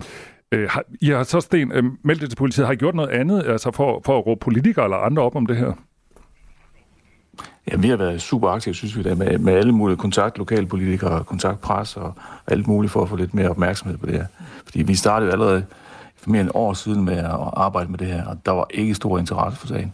Øh, 0.51 0.69
har, 0.69 0.83
I 1.01 1.09
har 1.09 1.23
så, 1.23 1.39
Sten, 1.39 1.71
øh, 1.71 1.83
meldt 2.03 2.21
det 2.21 2.29
til 2.29 2.37
politiet. 2.37 2.65
Har 2.67 2.73
I 2.73 2.77
gjort 2.77 2.95
noget 2.95 3.09
andet 3.09 3.43
altså 3.45 3.71
for, 3.71 4.01
for 4.05 4.17
at 4.17 4.27
råbe 4.27 4.39
politikere 4.39 4.85
eller 4.85 4.97
andre 4.97 5.23
op 5.23 5.35
om 5.35 5.45
det 5.45 5.57
her? 5.57 5.73
Ja, 7.71 7.77
vi 7.77 7.89
har 7.89 7.97
været 7.97 8.21
super 8.21 8.49
aktive, 8.49 8.75
synes 8.75 8.97
vi, 8.97 9.03
da, 9.03 9.15
med, 9.15 9.37
med 9.37 9.53
alle 9.53 9.71
mulige 9.71 9.97
kontakt, 9.97 10.37
lokalpolitikere, 10.37 11.23
kontaktpres 11.23 11.97
og 11.97 12.13
alt 12.47 12.67
muligt 12.67 12.91
for 12.91 13.01
at 13.01 13.09
få 13.09 13.15
lidt 13.15 13.33
mere 13.33 13.49
opmærksomhed 13.49 13.97
på 13.97 14.05
det 14.05 14.15
her. 14.15 14.25
Fordi 14.65 14.83
vi 14.83 14.95
startede 14.95 15.31
allerede 15.31 15.65
mere 16.27 16.41
end 16.41 16.49
et 16.49 16.55
år 16.55 16.73
siden 16.73 17.05
med 17.05 17.17
at 17.17 17.31
arbejde 17.53 17.91
med 17.91 17.99
det 17.99 18.07
her, 18.07 18.25
og 18.25 18.45
der 18.45 18.51
var 18.51 18.65
ikke 18.69 18.95
stor 18.95 19.19
interesse 19.19 19.59
for 19.59 19.67
sagen, 19.67 19.93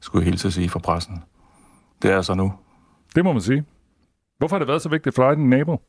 skulle 0.00 0.22
jeg 0.22 0.30
helt 0.30 0.40
til 0.40 0.52
sige, 0.52 0.68
fra 0.68 0.78
pressen. 0.78 1.22
Det 2.02 2.10
er 2.10 2.22
så 2.22 2.34
nu. 2.34 2.52
Det 3.14 3.24
må 3.24 3.32
man 3.32 3.42
sige. 3.42 3.64
Hvorfor 4.38 4.56
har 4.56 4.58
det 4.58 4.68
været 4.68 4.82
så 4.82 4.88
vigtigt 4.88 5.14
for 5.14 5.28
dig, 5.28 5.36
din 5.36 5.50
nabo? 5.50 5.80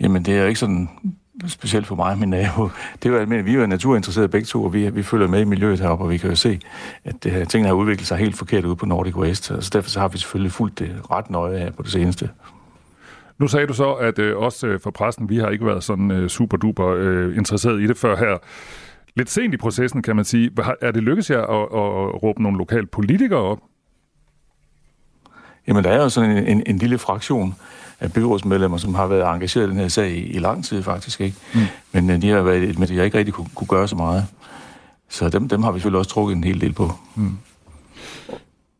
Jamen, 0.00 0.24
det 0.24 0.34
er 0.34 0.40
jo 0.40 0.46
ikke 0.46 0.60
sådan 0.60 0.88
specielt 1.46 1.86
for 1.86 1.94
mig 1.94 2.18
min 2.18 2.28
nabo. 2.28 2.68
Det 3.02 3.14
er 3.14 3.20
jo, 3.20 3.26
men 3.26 3.44
vi 3.44 3.54
er 3.54 3.60
jo 3.60 3.66
naturinteresserede 3.66 4.28
begge 4.28 4.46
to, 4.46 4.64
og 4.64 4.72
vi, 4.72 4.90
vi 4.90 5.02
følger 5.02 5.28
med 5.28 5.40
i 5.40 5.44
miljøet 5.44 5.80
heroppe, 5.80 6.04
og 6.04 6.10
vi 6.10 6.18
kan 6.18 6.30
jo 6.30 6.36
se, 6.36 6.60
at 7.04 7.24
det 7.24 7.32
her, 7.32 7.44
tingene 7.44 7.68
har 7.68 7.74
udviklet 7.74 8.06
sig 8.06 8.18
helt 8.18 8.36
forkert 8.36 8.64
ude 8.64 8.76
på 8.76 8.86
Nordic 8.86 9.16
Waste. 9.16 9.62
Så 9.62 9.70
derfor 9.72 9.90
så 9.90 10.00
har 10.00 10.08
vi 10.08 10.18
selvfølgelig 10.18 10.52
fulgt 10.52 10.78
det 10.78 11.10
ret 11.10 11.30
nøje 11.30 11.58
her 11.58 11.70
på 11.70 11.82
det 11.82 11.92
seneste. 11.92 12.30
Nu 13.38 13.48
sagde 13.48 13.66
du 13.66 13.72
så, 13.72 13.92
at 13.92 14.18
øh, 14.18 14.36
også 14.36 14.66
øh, 14.66 14.80
for 14.80 14.90
pressen, 14.90 15.28
vi 15.28 15.36
har 15.36 15.48
ikke 15.48 15.66
været 15.66 15.84
sådan 15.84 16.10
øh, 16.10 16.28
super 16.28 16.56
duper 16.56 16.86
øh, 16.86 17.36
interesseret 17.36 17.80
i 17.80 17.86
det 17.86 17.96
før 17.96 18.16
her. 18.16 18.38
Lidt 19.16 19.30
sent 19.30 19.54
i 19.54 19.56
processen, 19.56 20.02
kan 20.02 20.16
man 20.16 20.24
sige. 20.24 20.50
Er 20.80 20.90
det 20.90 21.02
lykkedes 21.02 21.30
jer 21.30 21.42
at, 21.42 21.62
at 21.62 22.22
råbe 22.22 22.42
nogle 22.42 22.58
lokale 22.58 22.86
politikere 22.86 23.40
op? 23.40 23.58
Jamen, 25.68 25.84
der 25.84 25.90
er 25.90 26.02
jo 26.02 26.08
sådan 26.08 26.30
en, 26.30 26.46
en, 26.46 26.62
en 26.66 26.78
lille 26.78 26.98
fraktion 26.98 27.54
af 28.00 28.12
byrådsmedlemmer, 28.12 28.76
som 28.76 28.94
har 28.94 29.06
været 29.06 29.34
engageret 29.34 29.66
i 29.66 29.70
den 29.70 29.78
her 29.78 29.88
sag 29.88 30.10
i, 30.10 30.22
i 30.22 30.38
lang 30.38 30.64
tid 30.64 30.82
faktisk, 30.82 31.20
ikke? 31.20 31.36
Mm. 31.54 31.60
Men 31.92 32.10
øh, 32.10 32.22
de 32.22 32.30
har, 32.30 32.42
været, 32.42 32.78
men 32.78 32.88
de 32.88 32.96
har 32.96 33.04
ikke 33.04 33.18
rigtig 33.18 33.34
kunne, 33.34 33.48
kunne 33.54 33.68
gøre 33.68 33.88
så 33.88 33.96
meget. 33.96 34.26
Så 35.08 35.28
dem, 35.28 35.48
dem 35.48 35.62
har 35.62 35.72
vi 35.72 35.78
selvfølgelig 35.78 35.98
også 35.98 36.10
trukket 36.10 36.36
en 36.36 36.44
hel 36.44 36.60
del 36.60 36.72
på. 36.72 36.92
Mm. 37.14 37.38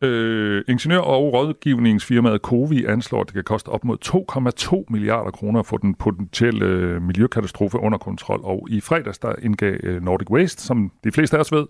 Øh, 0.05 0.65
ingeniør- 0.69 1.01
og 1.01 1.33
rådgivningsfirmaet 1.33 2.41
Covi 2.41 2.85
anslår, 2.85 3.21
at 3.21 3.27
det 3.27 3.35
kan 3.35 3.45
koste 3.45 3.69
op 3.69 3.85
mod 3.85 3.99
2,2 4.05 4.85
milliarder 4.93 5.31
kroner 5.31 5.61
at 5.61 5.67
få 5.67 5.77
den 5.77 5.95
potentielle 5.95 6.67
øh, 6.67 7.03
miljøkatastrofe 7.03 7.79
under 7.79 7.99
kontrol. 7.99 8.41
Og 8.43 8.67
i 8.71 8.81
fredags 8.81 9.19
der 9.19 9.35
indgav 9.43 9.77
øh, 9.83 10.03
Nordic 10.03 10.31
Waste, 10.31 10.63
som 10.63 10.93
de 11.05 11.13
fleste 11.13 11.37
af 11.37 11.41
os 11.41 11.53
ved, 11.53 11.67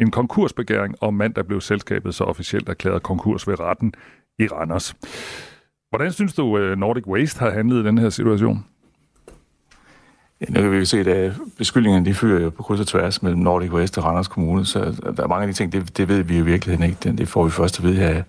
en 0.00 0.10
konkursbegæring, 0.10 0.94
og 1.00 1.14
mandag 1.14 1.46
blev 1.46 1.60
selskabet 1.60 2.14
så 2.14 2.24
officielt 2.24 2.68
erklæret 2.68 3.02
konkurs 3.02 3.48
ved 3.48 3.60
retten 3.60 3.92
i 4.38 4.46
Randers. 4.46 4.94
Hvordan 5.90 6.12
synes 6.12 6.34
du, 6.34 6.58
øh, 6.58 6.78
Nordic 6.78 7.06
Waste 7.06 7.40
har 7.40 7.50
handlet 7.50 7.82
i 7.82 7.86
den 7.86 7.98
her 7.98 8.08
situation? 8.08 8.64
Ja, 10.48 10.54
nu 10.54 10.60
kan 10.60 10.72
vi 10.72 10.76
jo 10.76 10.84
se, 10.84 11.00
at 11.00 11.06
øh, 11.06 11.36
beskyldningerne 11.58 12.06
de 12.06 12.14
fyrer 12.14 12.42
jo 12.42 12.50
på 12.50 12.62
kryds 12.62 12.80
og 12.80 12.86
tværs 12.86 13.22
mellem 13.22 13.40
Nordic 13.40 13.72
West 13.72 13.98
og 13.98 14.04
Randers 14.04 14.28
Kommune, 14.28 14.66
så 14.66 14.80
der 15.16 15.22
er 15.22 15.26
mange 15.26 15.42
af 15.42 15.46
de 15.46 15.52
ting, 15.52 15.72
det, 15.72 15.96
det 15.98 16.08
ved 16.08 16.22
vi 16.22 16.38
jo 16.38 16.42
i 16.42 16.46
virkeligheden 16.46 16.90
ikke. 16.90 17.12
Det 17.18 17.28
får 17.28 17.44
vi 17.44 17.50
først 17.50 17.78
at 17.78 17.84
vide 17.84 17.96
her 17.96 18.22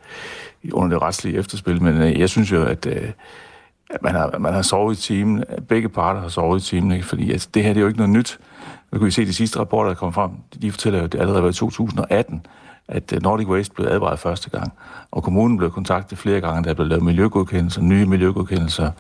under 0.72 0.96
det 0.96 1.02
retslige 1.02 1.38
efterspil, 1.38 1.84
men 1.84 2.02
øh, 2.02 2.20
jeg 2.20 2.30
synes 2.30 2.52
jo, 2.52 2.64
at, 2.64 2.86
øh, 2.86 3.12
at 3.90 4.04
man, 4.04 4.16
har, 4.16 4.38
man 4.40 4.54
har 4.54 4.62
sovet 4.62 4.98
i 4.98 5.02
timen, 5.02 5.44
begge 5.68 5.90
parter 5.90 6.22
har 6.22 6.30
sovet 6.30 6.62
i 6.62 6.66
timen, 6.66 6.92
ikke? 6.92 7.06
fordi 7.06 7.32
altså, 7.32 7.50
det 7.54 7.64
her 7.64 7.74
det 7.74 7.80
er 7.80 7.82
jo 7.82 7.88
ikke 7.88 8.00
noget 8.00 8.14
nyt. 8.14 8.40
Nu 8.92 9.00
kan 9.00 9.06
vi 9.06 9.12
se 9.12 9.26
de 9.26 9.34
sidste 9.34 9.60
rapporter, 9.60 9.90
der 9.90 9.96
kom 9.96 10.14
frem, 10.14 10.32
de 10.62 10.72
fortæller 10.72 11.00
jo, 11.00 11.06
at 11.06 11.12
det 11.14 11.20
allerede 11.20 11.44
var 11.44 11.50
i 11.50 11.54
2018, 11.54 12.46
at 12.88 13.14
Nordic 13.22 13.48
Waste 13.48 13.76
blev 13.76 13.88
advaret 13.88 14.20
første 14.20 14.50
gang, 14.50 14.74
og 15.12 15.24
kommunen 15.24 15.58
blev 15.58 15.72
kontaktet 15.72 16.18
flere 16.18 16.42
gange, 16.42 16.64
der 16.64 16.74
blev 16.74 16.88
lavet 16.88 17.04
miljøgodkendelser, 17.04 17.82
nye 17.82 18.06
miljøgodkendelser. 18.06 18.92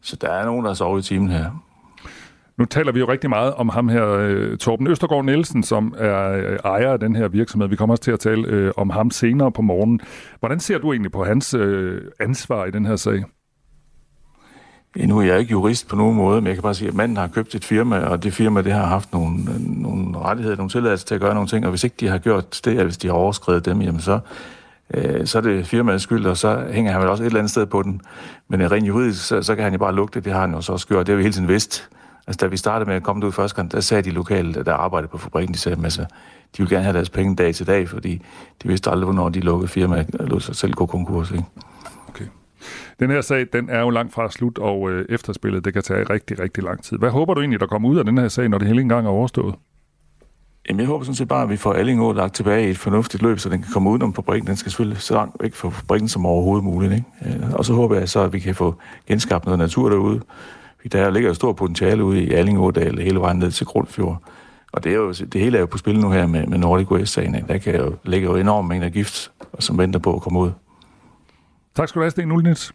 Så 0.00 0.16
der 0.16 0.30
er 0.30 0.44
nogen, 0.44 0.64
der 0.64 0.70
har 0.70 0.74
sovet 0.74 1.04
i 1.04 1.08
timen 1.08 1.30
her. 1.30 1.50
Nu 2.58 2.64
taler 2.64 2.92
vi 2.92 2.98
jo 2.98 3.08
rigtig 3.08 3.30
meget 3.30 3.54
om 3.54 3.68
ham 3.68 3.88
her, 3.88 4.08
øh, 4.08 4.58
Torben 4.58 4.86
Østergaard 4.86 5.24
Nielsen, 5.24 5.62
som 5.62 5.94
er 5.98 6.30
øh, 6.30 6.58
ejer 6.64 6.92
af 6.92 7.00
den 7.00 7.16
her 7.16 7.28
virksomhed. 7.28 7.68
Vi 7.68 7.76
kommer 7.76 7.92
også 7.92 8.02
til 8.02 8.10
at 8.10 8.20
tale 8.20 8.46
øh, 8.46 8.72
om 8.76 8.90
ham 8.90 9.10
senere 9.10 9.52
på 9.52 9.62
morgenen. 9.62 10.00
Hvordan 10.38 10.60
ser 10.60 10.78
du 10.78 10.92
egentlig 10.92 11.12
på 11.12 11.24
hans 11.24 11.54
øh, 11.54 12.02
ansvar 12.20 12.64
i 12.64 12.70
den 12.70 12.86
her 12.86 12.96
sag? 12.96 13.24
Nu 14.96 15.18
er 15.18 15.22
jeg 15.22 15.38
ikke 15.38 15.50
jurist 15.50 15.88
på 15.88 15.96
nogen 15.96 16.16
måde, 16.16 16.40
men 16.40 16.46
jeg 16.46 16.56
kan 16.56 16.62
bare 16.62 16.74
sige, 16.74 16.88
at 16.88 16.94
manden 16.94 17.16
har 17.16 17.26
købt 17.26 17.54
et 17.54 17.64
firma, 17.64 17.98
og 17.98 18.22
det 18.22 18.32
firma 18.32 18.62
det 18.62 18.72
har 18.72 18.86
haft 18.86 19.12
nogle, 19.12 19.38
nogle 19.82 20.18
rettigheder, 20.18 20.56
nogle 20.56 20.70
tilladelser 20.70 21.06
til 21.06 21.14
at 21.14 21.20
gøre 21.20 21.34
nogle 21.34 21.48
ting, 21.48 21.64
og 21.64 21.70
hvis 21.70 21.84
ikke 21.84 21.96
de 22.00 22.08
har 22.08 22.18
gjort 22.18 22.60
det, 22.64 22.70
eller 22.70 22.84
hvis 22.84 22.98
de 22.98 23.06
har 23.06 23.14
overskrevet 23.14 23.64
dem, 23.64 23.82
jamen 23.82 24.00
så, 24.00 24.20
øh, 24.94 25.26
så 25.26 25.38
er 25.38 25.42
det 25.42 25.66
firmaets 25.66 26.02
skyld, 26.02 26.26
og 26.26 26.36
så 26.36 26.64
hænger 26.72 26.92
han 26.92 27.00
vel 27.00 27.08
også 27.08 27.22
et 27.22 27.26
eller 27.26 27.38
andet 27.38 27.50
sted 27.50 27.66
på 27.66 27.82
den. 27.82 28.00
Men 28.48 28.60
øh, 28.60 28.70
rent 28.70 28.86
juridisk, 28.86 29.26
så, 29.26 29.42
så 29.42 29.54
kan 29.54 29.64
han 29.64 29.72
jo 29.72 29.78
bare 29.78 29.94
lugte, 29.94 30.20
det 30.20 30.32
har 30.32 30.40
han 30.40 30.54
jo 30.54 30.60
så 30.60 30.72
også 30.72 30.88
gjort. 30.88 31.06
Det 31.06 31.12
har 31.12 31.16
vi 31.16 31.22
hele 31.22 31.34
tiden 31.34 31.48
vidst. 31.48 31.88
Altså, 32.28 32.38
da 32.46 32.46
vi 32.46 32.56
startede 32.56 32.88
med 32.88 32.96
at 32.96 33.02
komme 33.02 33.26
ud 33.26 33.32
første 33.32 33.56
gang, 33.56 33.72
der 33.72 33.80
sagde 33.80 34.02
de 34.02 34.10
lokale, 34.10 34.64
der 34.64 34.72
arbejdede 34.74 35.10
på 35.10 35.18
fabrikken, 35.18 35.54
de 35.54 35.58
sagde, 35.58 35.84
altså, 35.84 36.00
de 36.02 36.06
ville 36.58 36.76
gerne 36.76 36.84
have 36.84 36.94
deres 36.94 37.10
penge 37.10 37.36
dag 37.36 37.54
til 37.54 37.66
dag, 37.66 37.88
fordi 37.88 38.22
de 38.62 38.68
vidste 38.68 38.90
aldrig, 38.90 39.04
hvornår 39.04 39.28
de 39.28 39.40
lukkede 39.40 39.68
firmaet 39.68 40.14
og 40.14 40.26
lod 40.26 40.40
sig 40.40 40.56
selv 40.56 40.72
gå 40.72 40.86
konkurs. 40.86 41.30
Ikke? 41.30 41.44
Okay. 42.08 42.24
Den 43.00 43.10
her 43.10 43.20
sag, 43.20 43.46
den 43.52 43.70
er 43.70 43.80
jo 43.80 43.90
langt 43.90 44.12
fra 44.12 44.30
slut, 44.30 44.58
og 44.58 44.90
øh, 44.90 45.06
efterspillet, 45.08 45.64
det 45.64 45.72
kan 45.72 45.82
tage 45.82 46.04
rigtig, 46.10 46.40
rigtig 46.40 46.64
lang 46.64 46.82
tid. 46.82 46.98
Hvad 46.98 47.10
håber 47.10 47.34
du 47.34 47.40
egentlig, 47.40 47.60
der 47.60 47.66
kommer 47.66 47.88
ud 47.88 47.98
af 47.98 48.04
den 48.04 48.18
her 48.18 48.28
sag, 48.28 48.48
når 48.48 48.58
det 48.58 48.68
hele 48.68 48.80
engang 48.80 49.06
er 49.06 49.10
overstået? 49.10 49.54
Jamen, 50.68 50.80
jeg 50.80 50.86
håber 50.86 51.04
sådan 51.04 51.14
set 51.14 51.28
bare, 51.28 51.42
at 51.42 51.50
vi 51.50 51.56
får 51.56 51.72
Allingå 51.72 52.12
lagt 52.12 52.34
tilbage 52.34 52.66
i 52.66 52.70
et 52.70 52.78
fornuftigt 52.78 53.22
løb, 53.22 53.38
så 53.38 53.48
den 53.48 53.62
kan 53.62 53.72
komme 53.72 53.90
udenom 53.90 54.14
fabrikken. 54.14 54.46
Den 54.46 54.56
skal 54.56 54.70
selvfølgelig 54.70 55.02
så 55.02 55.14
langt 55.14 55.36
væk 55.40 55.54
fra 55.54 55.68
fabrikken 55.68 56.08
som 56.08 56.26
overhovedet 56.26 56.64
muligt. 56.64 56.92
Ikke? 56.92 57.04
Øh, 57.26 57.54
og 57.54 57.64
så 57.64 57.72
håber 57.72 57.98
jeg 57.98 58.08
så, 58.08 58.20
at 58.20 58.32
vi 58.32 58.38
kan 58.38 58.54
få 58.54 58.74
genskabt 59.06 59.44
noget 59.44 59.58
natur 59.58 59.88
derude, 59.88 60.20
der 60.84 61.10
ligger 61.10 61.28
jo 61.28 61.34
stor 61.34 61.52
potentiale 61.52 62.04
ude 62.04 62.22
i 62.22 62.32
Allingådal 62.32 62.98
hele 62.98 63.20
vejen 63.20 63.38
ned 63.38 63.50
til 63.50 63.66
Grundfjord. 63.66 64.22
Og 64.72 64.84
det, 64.84 64.92
er 64.92 64.96
jo, 64.96 65.12
det 65.12 65.40
hele 65.40 65.56
er 65.56 65.60
jo 65.60 65.66
på 65.66 65.78
spil 65.78 66.00
nu 66.00 66.10
her 66.10 66.26
med, 66.26 66.46
med 66.46 66.58
Nordic 66.58 66.90
Waste-sagen. 66.90 67.44
Der 67.48 67.58
kan 67.58 67.76
jo, 67.76 67.96
ligger 68.04 68.30
jo 68.30 68.36
enormt 68.36 68.68
mængder 68.68 68.88
gift, 68.88 69.30
som 69.58 69.78
venter 69.78 70.00
på 70.00 70.14
at 70.14 70.22
komme 70.22 70.38
ud. 70.38 70.50
Tak 71.76 71.88
skal 71.88 72.00
du 72.00 72.04
have, 72.04 72.10
Sten 72.10 72.32
Ulnitz. 72.32 72.70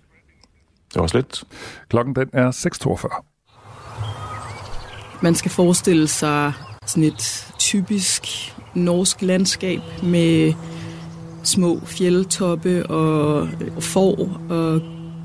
Det 0.94 1.02
var 1.02 1.08
slet. 1.08 1.44
Klokken 1.90 2.16
den 2.16 2.30
er 2.34 2.52
6.42. 2.52 5.20
Man 5.22 5.36
skal 5.36 5.52
forestille 5.52 6.08
sig 6.08 6.54
sådan 6.86 7.04
et 7.04 7.54
typisk 7.60 8.24
norsk 8.74 9.22
landskab 9.22 9.80
med 10.04 10.54
små 11.44 11.80
fjeldtoppe 11.86 12.86
og 12.86 13.50
får 13.80 14.30
og 14.50 14.82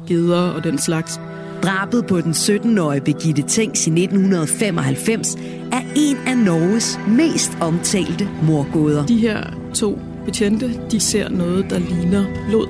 geder 0.09 0.51
og 0.51 0.65
den 0.65 0.79
slags. 0.79 1.21
Drabet 1.63 2.07
på 2.07 2.21
den 2.21 2.33
17-årige 2.33 3.01
Birgitte 3.01 3.43
Tengs 3.43 3.87
i 3.87 3.91
1995 3.91 5.35
er 5.73 5.83
en 5.97 6.17
af 6.27 6.39
Norges 6.39 7.01
mest 7.09 7.51
omtalte 7.61 8.29
morgåder. 8.43 9.07
De 9.07 9.17
her 9.17 9.43
to 9.75 9.99
betjente, 10.25 10.81
de 10.91 11.01
ser 11.01 11.29
noget, 11.29 11.67
der 11.71 11.79
ligner 11.79 12.25
blod 12.49 12.69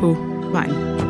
på 0.00 0.16
vejen 0.52 1.09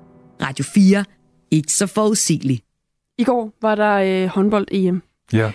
Radio 0.41 0.65
4. 0.65 1.05
Ikke 1.51 1.73
så 1.73 1.87
forudsigeligt. 1.87 2.63
I 3.17 3.23
går 3.23 3.53
var 3.61 3.75
der 3.75 4.23
øh, 4.23 4.29
håndbold-EM. 4.29 5.03
Ja. 5.33 5.51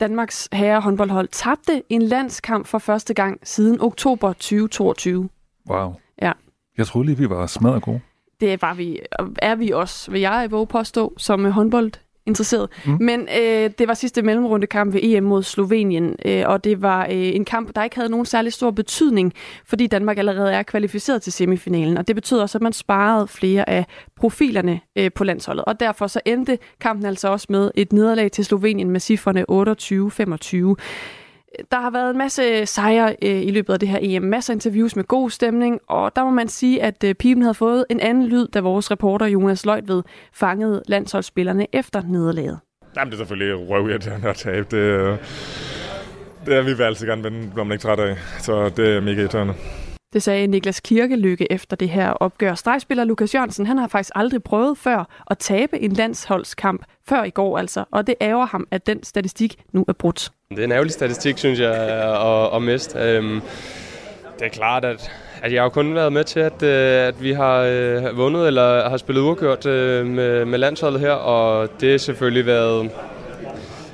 Danmarks 0.00 0.48
herre 0.52 0.80
håndboldhold 0.80 1.28
tabte 1.28 1.82
en 1.88 2.02
landskamp 2.02 2.66
for 2.66 2.78
første 2.78 3.14
gang 3.14 3.40
siden 3.42 3.80
oktober 3.80 4.32
2022. 4.32 5.28
Wow. 5.70 5.94
Ja. 6.22 6.32
Jeg 6.78 6.86
troede 6.86 7.06
lige, 7.06 7.18
vi 7.18 7.28
var 7.30 7.46
smadret 7.46 7.82
gode. 7.82 8.00
Det 8.40 8.62
var 8.62 8.74
vi, 8.74 9.00
er 9.42 9.54
vi 9.54 9.70
også, 9.70 10.10
vil 10.10 10.20
jeg 10.20 10.48
våge 10.50 10.66
påstå, 10.66 11.14
som 11.16 11.44
håndbold 11.44 11.92
interesseret. 12.30 12.68
Mm. 12.86 12.96
Men 13.00 13.28
øh, 13.40 13.70
det 13.78 13.88
var 13.88 13.94
sidste 13.94 14.22
mellemrundekamp 14.22 14.94
ved 14.94 15.00
EM 15.02 15.22
mod 15.22 15.42
Slovenien, 15.42 16.16
øh, 16.24 16.42
og 16.46 16.64
det 16.64 16.82
var 16.82 17.04
øh, 17.04 17.10
en 17.10 17.44
kamp, 17.44 17.76
der 17.76 17.84
ikke 17.84 17.96
havde 17.96 18.10
nogen 18.10 18.26
særlig 18.26 18.52
stor 18.52 18.70
betydning, 18.70 19.32
fordi 19.64 19.86
Danmark 19.86 20.18
allerede 20.18 20.52
er 20.52 20.62
kvalificeret 20.62 21.22
til 21.22 21.32
semifinalen, 21.32 21.98
og 21.98 22.08
det 22.08 22.16
betød 22.16 22.38
også, 22.38 22.58
at 22.58 22.62
man 22.62 22.72
sparede 22.72 23.28
flere 23.28 23.68
af 23.68 23.86
profilerne 24.16 24.80
øh, 24.96 25.10
på 25.14 25.24
landsholdet. 25.24 25.64
Og 25.64 25.80
derfor 25.80 26.06
så 26.06 26.20
endte 26.24 26.58
kampen 26.80 27.06
altså 27.06 27.28
også 27.28 27.46
med 27.50 27.70
et 27.74 27.92
nederlag 27.92 28.32
til 28.32 28.44
Slovenien 28.44 28.90
med 28.90 29.00
cifrene 29.00 29.44
28-25. 29.50 31.19
Der 31.70 31.80
har 31.80 31.90
været 31.90 32.10
en 32.10 32.18
masse 32.18 32.66
sejre 32.66 33.16
øh, 33.22 33.42
i 33.42 33.50
løbet 33.50 33.72
af 33.72 33.80
det 33.80 33.88
her 33.88 33.98
EM, 34.02 34.22
masser 34.22 34.52
af 34.52 34.54
interviews 34.54 34.96
med 34.96 35.04
god 35.04 35.30
stemning, 35.30 35.80
og 35.88 36.16
der 36.16 36.24
må 36.24 36.30
man 36.30 36.48
sige, 36.48 36.82
at 36.82 37.04
øh, 37.04 37.14
pipen 37.14 37.42
havde 37.42 37.54
fået 37.54 37.84
en 37.90 38.00
anden 38.00 38.26
lyd, 38.26 38.48
da 38.48 38.60
vores 38.60 38.90
reporter 38.90 39.26
Jonas 39.26 39.66
Løjtved 39.66 40.02
fangede 40.32 40.82
landsholdsspillerne 40.86 41.66
efter 41.72 42.02
nederlaget. 42.02 42.58
Jamen, 42.96 43.10
det 43.10 43.16
er 43.16 43.18
selvfølgelig 43.18 43.70
røvirriterende 43.70 44.28
at 44.28 44.36
tabe. 44.36 44.66
Det, 44.70 44.82
øh, 44.82 45.18
det 46.46 46.56
er 46.56 46.62
vi 46.62 46.74
vil 46.74 46.82
altid 46.82 47.06
gerne 47.06 47.22
vinde, 47.22 47.50
når 47.56 47.64
man 47.64 47.72
ikke 47.72 47.82
træt 47.82 48.00
af. 48.00 48.16
Så 48.38 48.68
det 48.68 48.96
er 48.96 49.00
mega 49.00 49.20
irriterende. 49.20 49.54
Det 50.12 50.22
sagde 50.22 50.46
Niklas 50.46 50.80
Kirkelykke 50.80 51.52
efter 51.52 51.76
det 51.76 51.88
her 51.88 52.10
opgør. 52.10 52.54
Stregspiller 52.54 53.04
Lukas 53.04 53.34
Jørgensen, 53.34 53.66
han 53.66 53.78
har 53.78 53.88
faktisk 53.88 54.10
aldrig 54.14 54.42
prøvet 54.42 54.78
før 54.78 55.24
at 55.30 55.38
tabe 55.38 55.78
en 55.78 55.92
landsholdskamp, 55.92 56.84
før 57.08 57.24
i 57.24 57.30
går 57.30 57.58
altså, 57.58 57.84
og 57.90 58.06
det 58.06 58.14
ærger 58.20 58.46
ham, 58.46 58.66
at 58.70 58.86
den 58.86 59.02
statistik 59.02 59.56
nu 59.72 59.84
er 59.88 59.92
brudt. 59.92 60.30
Det 60.48 60.58
er 60.58 60.64
en 60.64 60.72
ærgerlig 60.72 60.92
statistik, 60.92 61.38
synes 61.38 61.60
jeg, 61.60 61.74
at, 61.74 62.56
at 62.56 62.62
miste. 62.62 62.98
Øhm, 62.98 63.40
det 64.38 64.46
er 64.46 64.48
klart, 64.48 64.84
at, 64.84 65.12
at 65.42 65.52
jeg 65.52 65.62
har 65.62 65.68
kun 65.68 65.94
været 65.94 66.12
med 66.12 66.24
til, 66.24 66.40
at, 66.40 66.62
øh, 66.62 67.08
at 67.08 67.22
vi 67.22 67.32
har 67.32 67.56
øh, 67.58 68.16
vundet 68.16 68.46
eller 68.46 68.88
har 68.88 68.96
spillet 68.96 69.22
uafgjort 69.22 69.66
øh, 69.66 70.06
med, 70.06 70.44
med 70.44 70.58
landsholdet 70.58 71.00
her, 71.00 71.12
og 71.12 71.68
det 71.80 71.90
har 71.90 71.98
selvfølgelig 71.98 72.46
været 72.46 72.90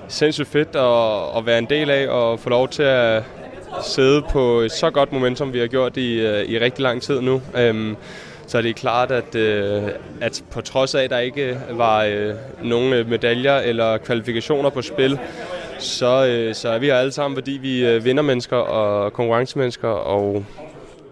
sindssygt 0.08 0.48
fedt 0.48 0.76
at, 0.76 1.38
at 1.38 1.46
være 1.46 1.58
en 1.58 1.66
del 1.70 1.90
af 1.90 2.08
og 2.08 2.40
få 2.40 2.48
lov 2.48 2.68
til 2.68 2.82
at 2.82 3.22
sidde 3.82 4.22
på 4.30 4.60
et 4.60 4.72
så 4.72 4.90
godt 4.90 5.12
momentum, 5.12 5.52
vi 5.52 5.58
har 5.58 5.66
gjort 5.66 5.96
i, 5.96 6.20
øh, 6.20 6.44
i 6.44 6.58
rigtig 6.58 6.82
lang 6.82 7.02
tid 7.02 7.20
nu. 7.20 7.42
Øhm, 7.56 7.96
så 8.46 8.62
det 8.62 8.70
er 8.70 8.74
klart, 8.74 9.10
at, 9.10 9.34
øh, 9.34 9.82
at 10.20 10.44
på 10.50 10.60
trods 10.60 10.94
af, 10.94 11.04
at 11.04 11.10
der 11.10 11.18
ikke 11.18 11.58
var 11.70 12.04
øh, 12.04 12.34
nogen 12.62 13.08
medaljer 13.08 13.56
eller 13.56 13.98
kvalifikationer 13.98 14.70
på 14.70 14.82
spil, 14.82 15.18
så, 15.78 16.50
så 16.54 16.68
er 16.68 16.78
vi 16.78 16.86
her 16.86 16.94
alle 16.94 17.12
sammen, 17.12 17.36
fordi 17.36 17.50
vi 17.50 17.80
vinder 17.80 17.98
vindermennesker 17.98 18.56
og 18.56 19.12
konkurrencemennesker, 19.12 19.88
og 19.88 20.44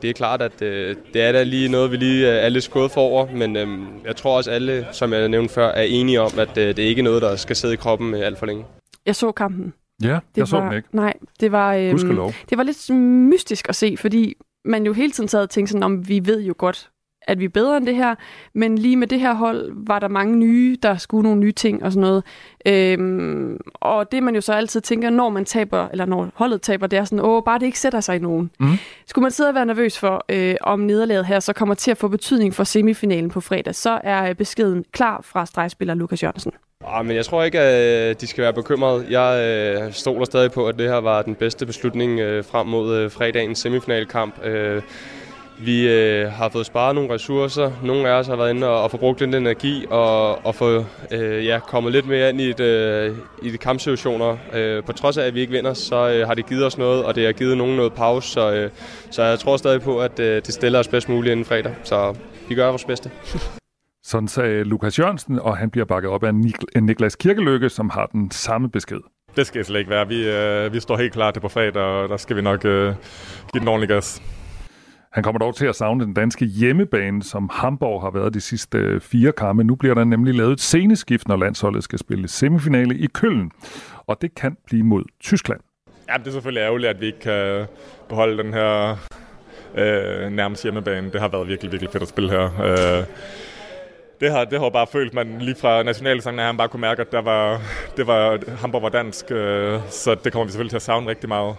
det 0.03 0.11
er 0.11 0.15
klart, 0.15 0.43
at 0.43 0.61
det 0.61 1.23
er 1.23 1.33
da 1.33 1.43
lige 1.43 1.69
noget, 1.69 1.91
vi 1.91 1.97
lige 1.97 2.29
er 2.29 2.49
lidt 2.49 2.65
skåret 2.65 2.91
for 2.91 3.01
over, 3.01 3.27
men 3.33 3.57
øhm, 3.57 3.87
jeg 4.07 4.17
tror 4.17 4.37
også 4.37 4.51
alle, 4.51 4.87
som 4.93 5.13
jeg 5.13 5.29
nævnte 5.29 5.55
før, 5.55 5.69
er 5.69 5.83
enige 5.83 6.21
om, 6.21 6.39
at 6.39 6.49
det 6.55 6.79
er 6.79 6.89
ikke 6.89 7.03
noget, 7.03 7.23
der 7.23 7.37
skal 7.37 7.57
sidde 7.57 7.75
i 7.75 7.77
kroppen 7.77 8.15
alt 8.15 8.39
for 8.39 8.47
længe. 8.47 8.65
Jeg 9.07 9.17
så 9.17 9.33
kampen. 9.33 9.75
Ja, 10.05 10.15
det 10.15 10.21
jeg 10.37 10.49
så 10.49 10.57
var, 10.57 10.69
den 10.69 10.77
ikke. 10.77 10.89
Nej, 10.93 11.15
det 11.41 11.53
var, 11.53 11.75
øhm, 11.75 12.33
det 12.51 12.59
var 12.59 12.63
lidt 12.63 12.91
mystisk 13.31 13.69
at 13.69 13.77
se, 13.77 13.97
fordi 13.97 14.35
man 14.65 14.87
jo 14.87 14.93
hele 14.93 15.13
tiden 15.13 15.29
sad 15.29 15.43
og 15.43 15.51
tænkte 15.51 15.71
sådan, 15.71 15.83
om 15.83 16.09
vi 16.09 16.27
ved 16.27 16.43
jo 16.43 16.55
godt, 16.59 16.91
at 17.27 17.39
vi 17.39 17.45
er 17.45 17.49
bedre 17.49 17.77
end 17.77 17.87
det 17.87 17.97
her, 17.97 18.15
men 18.55 18.79
lige 18.79 18.97
med 18.97 19.07
det 19.07 19.21
her 19.21 19.35
hold 19.35 19.73
var 19.87 19.99
der 19.99 20.09
mange 20.09 20.37
nye, 20.37 20.77
der 20.83 20.97
skulle 20.97 21.23
nogle 21.23 21.41
nye 21.41 21.53
ting 21.53 21.83
og 21.83 21.93
sådan 21.93 22.01
noget. 22.01 22.25
Øhm, 22.67 23.59
og 23.75 24.13
det 24.13 24.23
man 24.23 24.35
jo 24.35 24.41
så 24.41 24.53
altid 24.53 24.81
tænker, 24.81 25.11
når 25.11 25.29
man 25.31 25.45
taber, 25.45 25.89
eller 25.89 26.05
når 26.05 26.31
holdet 26.35 26.63
taber, 26.63 26.87
det 26.87 26.99
er 26.99 27.05
sådan, 27.05 27.25
åh, 27.25 27.43
bare 27.45 27.59
det 27.59 27.67
ikke 27.67 27.79
sætter 27.79 28.01
sig 28.01 28.17
i 28.17 28.19
nogen. 28.19 28.51
Mm. 28.61 28.69
Skulle 29.07 29.23
man 29.23 29.31
sidde 29.31 29.49
og 29.49 29.55
være 29.55 29.67
nervøs 29.67 29.99
for, 29.99 30.25
øh, 30.29 30.55
om 30.61 30.81
nederlaget 30.81 31.27
her 31.27 31.41
så 31.41 31.53
kommer 31.53 31.75
til 31.75 31.91
at 31.91 31.97
få 31.97 32.09
betydning 32.09 32.55
for 32.55 32.65
semifinalen 32.65 33.31
på 33.31 33.41
fredag, 33.41 33.75
så 33.75 34.01
er 34.05 34.35
beskeden 34.35 34.85
klar 34.93 35.21
fra 35.23 35.47
stregspiller 35.47 35.95
Lukas 35.95 36.23
Jørgensen. 36.23 36.53
Ah, 36.87 37.07
men 37.07 37.17
jeg 37.17 37.25
tror 37.25 37.43
ikke, 37.43 37.61
at 37.61 38.11
øh, 38.11 38.17
de 38.21 38.27
skal 38.27 38.43
være 38.43 38.53
bekymrede. 38.53 39.07
Jeg 39.11 39.45
øh, 39.85 39.93
stoler 39.93 40.25
stadig 40.25 40.53
på, 40.53 40.69
at 40.69 40.79
det 40.79 40.89
her 40.89 40.97
var 40.97 41.23
den 41.23 41.35
bedste 41.35 41.67
beslutning 41.67 42.21
øh, 42.21 42.45
frem 42.45 42.67
mod 42.67 42.97
øh, 42.97 43.11
fredagens 43.11 43.59
semifinalkamp. 43.59 44.45
Øh, 44.45 44.83
vi 45.59 45.89
øh, 45.89 46.33
har 46.33 46.49
fået 46.49 46.67
sparet 46.67 46.95
nogle 46.95 47.15
ressourcer. 47.15 47.71
Nogle 47.83 48.09
af 48.09 48.13
os 48.13 48.27
har 48.27 48.37
været 48.37 48.51
inde 48.51 48.69
og, 48.69 48.83
og 48.83 48.91
få 48.91 48.97
brugt 48.97 49.21
lidt 49.21 49.35
energi 49.35 49.87
og, 49.91 50.47
og 50.47 50.55
få 50.55 50.85
øh, 51.11 51.47
ja, 51.47 51.59
kommet 51.59 51.93
lidt 51.93 52.07
mere 52.07 52.29
ind 52.29 52.41
i, 52.41 52.51
et, 52.51 52.61
øh, 52.61 53.17
i 53.43 53.51
de 53.51 53.59
kampsituationer. 53.59 54.37
Øh, 54.53 54.85
på 54.85 54.93
trods 54.93 55.19
af, 55.19 55.27
at 55.27 55.35
vi 55.35 55.41
ikke 55.41 55.53
vinder, 55.53 55.75
så 55.75 56.11
øh, 56.11 56.27
har 56.27 56.35
det 56.35 56.47
givet 56.47 56.67
os 56.67 56.79
noget, 56.79 57.05
og 57.05 57.15
det 57.15 57.25
har 57.25 57.33
givet 57.33 57.57
nogen 57.57 57.77
noget 57.77 57.93
pause. 57.93 58.29
Så, 58.29 58.53
øh, 58.53 58.71
så 59.11 59.23
jeg 59.23 59.39
tror 59.39 59.57
stadig 59.57 59.81
på, 59.83 60.01
at 60.01 60.21
øh, 60.21 60.43
det 60.47 60.55
stiller 60.55 60.79
os 60.79 60.89
bedst 60.89 61.09
muligt 61.09 61.33
inden 61.33 61.47
fredag. 61.47 61.75
Så 61.85 62.15
vi 62.49 62.55
gør 62.55 62.69
vores 62.69 62.85
bedste. 62.85 63.11
Sådan 64.07 64.29
sagde 64.29 64.65
Lukas 64.65 64.99
Jørgensen, 64.99 65.39
og 65.39 65.57
han 65.57 65.71
bliver 65.71 65.85
bakket 65.85 66.11
op 66.11 66.25
af 66.25 66.35
Niklas 66.83 67.17
Kirkelykke, 67.17 67.69
som 67.69 67.91
har 67.91 68.07
den 68.07 68.31
samme 68.31 68.71
besked. 68.71 69.01
Det 69.37 69.47
skal 69.47 69.65
slet 69.65 69.79
ikke 69.79 69.91
være. 69.91 70.09
Vi, 70.09 70.29
øh, 70.29 70.73
vi 70.73 70.81
står 70.81 70.97
helt 70.97 71.13
klar 71.13 71.31
til 71.31 71.41
på 71.41 71.49
fredag, 71.49 71.83
og 71.83 72.09
der 72.09 72.17
skal 72.17 72.37
vi 72.37 72.43
nok 72.43 72.65
øh, 72.65 72.95
give 73.53 73.61
den 73.61 73.69
ordentlig 73.69 73.89
gas. 73.89 74.23
Han 75.13 75.23
kommer 75.23 75.39
dog 75.39 75.57
til 75.57 75.67
at 75.67 75.77
savne 75.77 76.05
den 76.05 76.15
danske 76.15 76.45
hjemmebane, 76.45 77.23
som 77.23 77.51
Hamburg 77.53 78.03
har 78.03 78.11
været 78.11 78.35
de 78.35 78.41
sidste 78.41 78.79
øh, 78.79 79.01
fire 79.01 79.33
kampe. 79.33 79.65
Nu 79.65 79.75
bliver 79.75 79.95
der 79.95 80.05
nemlig 80.05 80.35
lavet 80.35 80.53
et 80.53 80.61
sceneskift, 80.61 81.29
når 81.29 81.37
landsholdet 81.37 81.85
skal 81.85 81.99
spille 81.99 82.29
semifinale 82.29 82.99
i 82.99 83.07
Køln. 83.07 83.51
Og 84.07 84.23
det 84.23 84.35
kan 84.35 84.57
blive 84.67 84.83
mod 84.83 85.05
Tyskland. 85.21 85.61
Ja, 86.09 86.15
det 86.19 86.27
er 86.27 86.31
selvfølgelig 86.31 86.61
ærgerligt, 86.61 86.91
at 86.91 87.01
vi 87.01 87.07
ikke 87.07 87.21
kan 87.21 87.67
beholde 88.09 88.43
den 88.43 88.53
her 88.53 88.97
øh, 89.75 90.33
nærmest 90.33 90.63
hjemmebane. 90.63 91.11
Det 91.11 91.21
har 91.21 91.29
været 91.29 91.49
virkelig, 91.49 91.73
virkelig 91.73 91.91
fedt 91.93 92.03
at 92.03 92.09
spille 92.09 92.31
her. 92.31 92.45
Øh, 92.45 93.05
det 94.21 94.31
har, 94.31 94.45
det 94.45 94.61
har 94.61 94.71
bare 94.71 94.87
følt, 94.93 95.15
man 95.15 95.39
lige 95.41 95.57
fra 95.61 95.83
nationalsangen, 95.83 96.41
at 96.41 96.47
han 96.47 96.57
bare 96.57 96.69
kunne 96.69 96.81
mærke, 96.81 97.01
at 97.01 97.13
der 97.13 97.23
var, 97.23 97.61
det 97.97 98.07
var, 98.07 98.39
Hamburg 98.61 98.83
var 98.83 98.89
dansk, 98.89 99.31
øh, 99.31 99.81
så 99.91 100.17
det 100.25 100.33
kommer 100.33 100.45
vi 100.45 100.51
selvfølgelig 100.51 100.71
til 100.71 100.77
at 100.77 100.83
savne 100.83 101.09
rigtig 101.09 101.29
meget. 101.29 101.57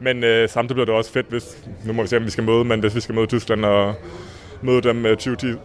Men 0.00 0.24
øh, 0.24 0.48
samtidig 0.48 0.74
bliver 0.74 0.86
det 0.86 0.94
også 0.94 1.12
fedt, 1.12 1.26
hvis, 1.28 1.68
nu 1.86 1.92
må 1.92 2.02
vi 2.02 2.08
se, 2.08 2.16
om 2.16 2.24
vi 2.24 2.30
skal 2.30 2.44
møde, 2.44 2.64
men 2.64 2.80
hvis 2.80 2.94
vi 2.94 3.00
skal 3.00 3.14
møde 3.14 3.26
Tyskland 3.26 3.64
og 3.64 3.94
møde 4.62 4.82
dem 4.82 4.96
med 4.96 5.16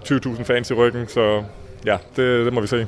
20.000 0.04 0.20
20, 0.20 0.46
fans 0.46 0.72
i 0.72 0.74
ryggen, 0.74 1.08
så 1.08 1.44
ja, 1.86 1.98
det, 2.16 2.46
det 2.46 2.54
må 2.54 2.62
vi 2.62 2.68
se. 2.68 2.88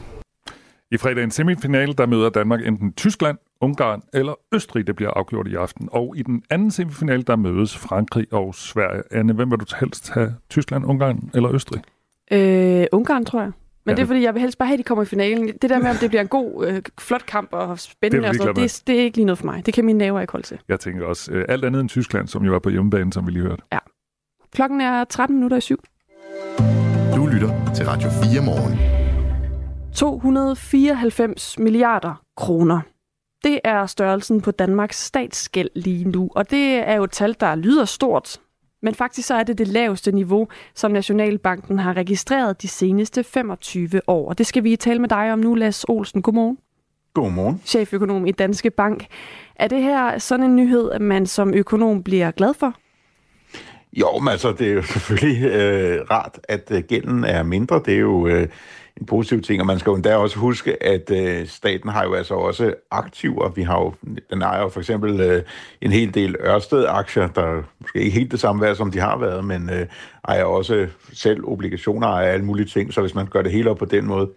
I 0.92 0.98
fredagens 0.98 1.36
semifinale, 1.36 1.94
der 1.94 2.06
møder 2.06 2.30
Danmark 2.30 2.68
enten 2.68 2.94
Tyskland, 2.94 3.38
Ungarn 3.62 4.02
eller 4.14 4.34
Østrig, 4.54 4.88
det 4.88 4.96
bliver 4.96 5.12
afgjort 5.12 5.48
i 5.48 5.56
aften. 5.56 5.90
Og 5.92 6.14
i 6.18 6.22
den 6.22 6.44
anden 6.50 6.72
semifinale, 6.72 7.24
der 7.24 7.36
mødes 7.36 7.78
Frankrig 7.78 8.34
og 8.34 8.56
Sverige. 8.56 9.04
Anne, 9.12 9.34
hvem 9.34 9.52
vil 9.52 9.60
du 9.60 9.66
helst 9.80 10.10
have? 10.10 10.36
Tyskland, 10.50 10.86
Ungarn 10.86 11.30
eller 11.34 11.54
Østrig? 11.54 11.82
Øh, 12.32 12.86
Ungarn, 12.92 13.26
tror 13.26 13.42
jeg. 13.42 13.52
Men 13.86 13.92
ja, 13.92 13.96
det 13.96 14.02
er 14.02 14.08
fordi, 14.08 14.22
jeg 14.22 14.34
vil 14.34 14.42
helst 14.42 14.58
bare 14.58 14.68
have, 14.68 14.74
at 14.74 14.80
de 14.80 14.84
kommer 14.84 15.04
i 15.04 15.06
finalen. 15.06 15.48
Det 15.62 15.70
der 15.70 15.80
med, 15.80 15.90
om 15.90 15.96
det 15.96 16.10
bliver 16.10 16.22
en 16.22 16.28
god, 16.28 16.68
øh, 16.68 16.82
flot 17.00 17.26
kamp 17.26 17.50
og 17.54 17.80
spændende, 17.80 18.22
det 18.22 18.26
er, 18.26 18.30
og 18.30 18.36
sådan, 18.36 18.64
det, 18.64 18.84
det 18.88 19.00
er 19.00 19.04
ikke 19.04 19.18
lige 19.18 19.26
noget 19.26 19.38
for 19.38 19.46
mig. 19.46 19.66
Det 19.66 19.74
kan 19.74 19.86
mine 19.86 19.98
naver 19.98 20.22
ikke 20.22 20.32
holde 20.32 20.48
til. 20.48 20.60
Jeg 20.68 20.80
tænker 20.80 21.06
også, 21.06 21.32
øh, 21.32 21.46
alt 21.50 21.66
andet 21.66 21.82
end 21.82 21.90
Tyskland, 21.90 22.28
som 22.28 22.46
jo 22.46 22.52
var 22.52 22.60
på 22.60 22.70
hjemmebane, 22.70 23.14
som 23.14 23.28
vi 23.28 23.32
lige 23.32 23.44
hørte. 23.44 23.64
Ja. 23.74 23.78
Klokken 24.54 24.82
er 24.82 25.04
13 25.04 25.36
minutter 25.36 25.58
i 25.58 25.62
syv. 25.62 25.84
Du 27.16 27.26
lytter 27.26 27.74
til 27.76 27.86
Radio 27.86 28.10
4 28.10 28.42
morgen. 28.46 28.80
294 29.96 31.60
milliarder 31.60 32.24
kroner. 32.38 32.82
Det 33.44 33.60
er 33.64 33.86
størrelsen 33.86 34.42
på 34.42 34.52
Danmarks 34.52 35.04
statsgæld 35.06 35.70
lige 35.76 36.10
nu, 36.10 36.30
og 36.36 36.52
det 36.52 36.76
er 36.76 36.96
jo 36.96 37.04
et 37.04 37.12
tal, 37.12 37.36
der 37.40 37.56
lyder 37.56 37.86
stort, 37.86 38.40
men 38.86 38.96
faktisk 38.96 39.28
så 39.28 39.36
er 39.36 39.44
det 39.44 39.58
det 39.58 39.68
laveste 39.68 40.12
niveau, 40.12 40.48
som 40.76 40.92
Nationalbanken 40.92 41.80
har 41.80 41.94
registreret 41.94 42.62
de 42.62 42.68
seneste 42.68 43.24
25 43.24 44.02
år. 44.08 44.30
Og 44.30 44.38
det 44.38 44.46
skal 44.46 44.64
vi 44.64 44.76
tale 44.76 45.00
med 45.00 45.10
dig 45.10 45.34
om 45.34 45.40
nu, 45.40 45.56
Lars 45.56 45.84
Olsen. 45.84 46.22
Godmorgen. 46.22 46.58
Godmorgen. 47.14 47.62
Cheføkonom 47.66 48.26
i 48.26 48.32
Danske 48.32 48.70
Bank. 48.70 49.06
Er 49.56 49.68
det 49.68 49.84
her 49.84 50.18
sådan 50.18 50.46
en 50.46 50.56
nyhed, 50.56 50.92
at 50.92 51.02
man 51.02 51.26
som 51.26 51.54
økonom 51.54 52.04
bliver 52.04 52.32
glad 52.32 52.54
for? 52.54 52.76
Jo, 53.96 54.20
men 54.20 54.28
altså, 54.28 54.52
det 54.52 54.68
er 54.68 54.74
jo 54.74 54.82
selvfølgelig 54.94 55.44
øh, 55.44 56.02
rart, 56.12 56.40
at 56.44 56.72
øh, 56.72 56.84
gælden 56.84 57.24
er 57.24 57.44
mindre. 57.44 57.82
Det 57.86 57.94
er 57.94 58.00
jo 58.00 58.28
øh, 58.28 58.48
en 59.00 59.06
positiv 59.06 59.42
ting, 59.42 59.62
og 59.62 59.68
man 59.68 59.80
skal 59.80 59.90
jo 59.90 59.96
endda 59.96 60.16
også 60.16 60.40
huske, 60.40 60.84
at 60.84 61.12
øh, 61.12 61.48
staten 61.48 61.90
har 61.90 62.04
jo 62.04 62.14
altså 62.14 62.34
også 62.34 62.74
aktiver. 62.92 63.50
Vi 63.50 63.62
har 63.62 63.80
jo, 63.80 63.94
den 64.30 64.42
ejer 64.42 64.62
jo 64.62 64.70
for 64.70 64.80
eksempel 64.80 65.20
øh, 65.20 65.44
en 65.82 65.92
hel 65.92 66.14
del 66.14 66.36
Ørsted-aktier, 66.40 67.28
der 67.28 67.64
måske 67.82 68.00
ikke 68.00 68.20
helt 68.20 68.32
det 68.32 68.40
samme 68.40 68.62
værd, 68.62 68.76
som 68.76 68.92
de 68.92 69.00
har 69.00 69.18
været, 69.18 69.46
men 69.46 69.70
øh, 69.70 69.86
ejer 70.28 70.44
også 70.44 70.88
selv 71.14 71.48
obligationer 71.48 72.08
og 72.08 72.26
alle 72.26 72.46
mulige 72.46 72.66
ting, 72.66 72.94
så 72.94 73.02
hvis 73.02 73.16
man 73.16 73.28
gør 73.28 73.42
det 73.42 73.52
hele 73.52 73.70
op 73.70 73.78
på 73.78 73.86
den 73.86 74.06
måde, 74.06 74.30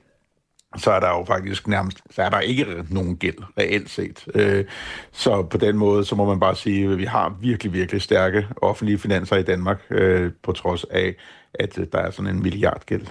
så 0.76 0.90
er 0.90 1.00
der 1.00 1.08
jo 1.08 1.24
faktisk 1.24 1.68
nærmest, 1.68 2.00
så 2.10 2.22
er 2.22 2.30
der 2.30 2.40
ikke 2.40 2.66
nogen 2.90 3.16
gæld 3.16 3.38
reelt 3.58 3.90
set. 3.90 4.28
Øh, 4.34 4.64
så 5.12 5.42
på 5.42 5.58
den 5.58 5.76
måde, 5.76 6.04
så 6.04 6.14
må 6.14 6.24
man 6.24 6.40
bare 6.40 6.56
sige, 6.56 6.92
at 6.92 6.98
vi 6.98 7.04
har 7.04 7.36
virkelig, 7.40 7.72
virkelig 7.72 8.02
stærke 8.02 8.46
offentlige 8.56 8.98
finanser 8.98 9.36
i 9.36 9.42
Danmark, 9.42 9.80
øh, 9.90 10.32
på 10.42 10.52
trods 10.52 10.84
af, 10.84 11.14
at 11.54 11.78
der 11.92 11.98
er 11.98 12.10
sådan 12.10 12.34
en 12.36 12.42
milliardgæld. 12.42 13.06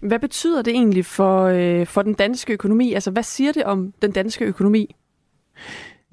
Hvad 0.00 0.18
betyder 0.18 0.62
det 0.62 0.70
egentlig 0.70 1.06
for, 1.06 1.44
øh, 1.44 1.86
for 1.86 2.02
den 2.02 2.14
danske 2.14 2.52
økonomi? 2.52 2.92
Altså, 2.92 3.10
hvad 3.10 3.22
siger 3.22 3.52
det 3.52 3.64
om 3.64 3.92
den 4.02 4.12
danske 4.12 4.44
økonomi? 4.44 4.96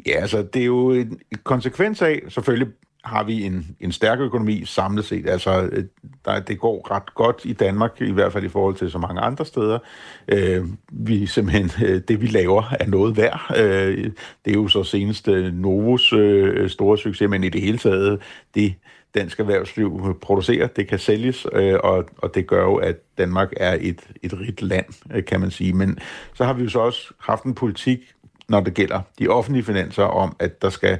Ja, 0.07 0.11
altså, 0.11 0.41
det 0.41 0.61
er 0.61 0.65
jo 0.65 0.91
en 0.91 1.19
konsekvens 1.43 2.01
af, 2.01 2.21
selvfølgelig 2.30 2.73
har 3.08 3.24
vi 3.24 3.43
en, 3.43 3.76
en 3.80 3.91
stærk 3.91 4.20
økonomi 4.20 4.66
samlet 4.66 5.05
set. 5.05 5.30
Altså, 5.30 5.70
øh, 5.72 5.84
der, 6.26 6.39
det 6.39 6.60
går 6.60 6.91
ret 6.91 7.16
godt 7.16 7.41
i 7.43 7.53
Danmark, 7.53 8.01
i 8.01 8.12
hvert 8.12 8.34
fald 8.34 8.43
i 8.43 8.49
forhold 8.49 8.76
til 8.76 8.91
så 8.91 8.97
mange 8.97 9.22
andre 9.22 9.45
steder. 9.45 9.80
Øh, 10.28 10.66
vi 10.91 11.26
simpelthen, 11.26 11.88
øh, 11.88 12.01
det 12.08 12.22
vi 12.22 12.28
laver 12.28 12.64
er 12.80 12.88
noget 12.88 13.18
værd. 13.18 13.53
Øh, 13.58 14.12
det 14.45 14.51
er 14.51 14.55
jo 14.55 14.68
så 14.68 14.84
senest 14.84 15.28
øh, 15.28 15.53
Novos 15.53 16.14
øh, 16.14 16.70
store 16.70 16.97
succes, 16.97 17.30
men 17.30 17.43
i 17.43 17.49
det 17.49 17.62
hele 17.62 17.78
taget, 17.78 18.20
det 18.55 18.76
dansk 19.16 19.39
erhvervsliv 19.39 20.18
producerer, 20.22 20.68
det 20.68 20.88
kan 20.88 20.99
sælges, 20.99 21.47
øh, 21.53 21.80
og, 21.84 22.05
og 22.18 22.36
det 22.36 22.47
gør 22.47 22.64
jo, 22.64 22.76
at 22.76 22.95
Danmark 23.18 23.53
er 23.58 23.78
et, 23.82 24.01
et 24.24 24.39
rigt 24.39 24.62
land, 24.62 24.86
øh, 25.14 25.26
kan 25.26 25.39
man 25.39 25.51
sige. 25.51 25.74
Men 25.74 25.99
så 26.34 26.45
har 26.45 26.53
vi 26.53 26.64
jo 26.64 26.70
så 26.70 26.80
også 26.80 27.14
haft 27.20 27.43
en 27.43 27.55
politik, 27.55 27.99
når 28.49 28.60
det 28.60 28.74
gælder 28.74 29.01
de 29.20 29.28
offentlige 29.28 29.64
finanser, 29.64 30.03
om 30.03 30.36
at 30.39 30.62
der 30.62 30.70
skal 30.70 30.97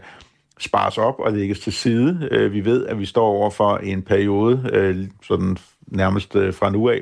spares 0.60 0.97
op 0.97 1.20
og 1.20 1.34
lægges 1.34 1.60
til 1.60 1.74
side. 1.74 2.28
Øh, 2.32 2.53
vi 2.53 2.66
ved, 2.66 2.86
at 2.86 2.99
vi 2.99 3.05
står 3.05 3.28
over 3.28 3.49
for 3.49 3.78
en 3.78 4.01
periode, 4.01 4.70
øh, 4.74 5.08
sådan 5.24 5.58
nærmest 5.88 6.36
øh, 6.36 6.53
fra 6.53 6.70
nu 6.70 6.89
af, 6.89 7.01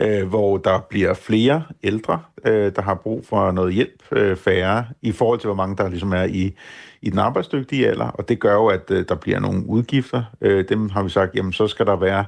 øh, 0.00 0.28
hvor 0.28 0.56
der 0.56 0.78
bliver 0.90 1.14
flere 1.14 1.62
ældre, 1.84 2.20
øh, 2.44 2.72
der 2.76 2.82
har 2.82 2.94
brug 2.94 3.26
for 3.26 3.50
noget 3.50 3.74
hjælp, 3.74 4.02
øh, 4.12 4.36
færre, 4.36 4.84
i 5.02 5.12
forhold 5.12 5.38
til, 5.38 5.48
hvor 5.48 5.54
mange 5.54 5.76
der 5.76 5.88
ligesom 5.88 6.12
er 6.12 6.24
i, 6.24 6.54
i 7.02 7.10
den 7.10 7.18
arbejdsdygtige 7.18 7.88
alder, 7.88 8.06
og 8.06 8.28
det 8.28 8.40
gør 8.40 8.54
jo, 8.54 8.66
at 8.66 8.88
der 8.88 9.14
bliver 9.14 9.40
nogle 9.40 9.66
udgifter. 9.66 10.22
Dem 10.68 10.88
har 10.88 11.02
vi 11.02 11.08
sagt, 11.08 11.34
jamen 11.34 11.52
så 11.52 11.68
skal 11.68 11.86
der 11.86 11.96
være 11.96 12.24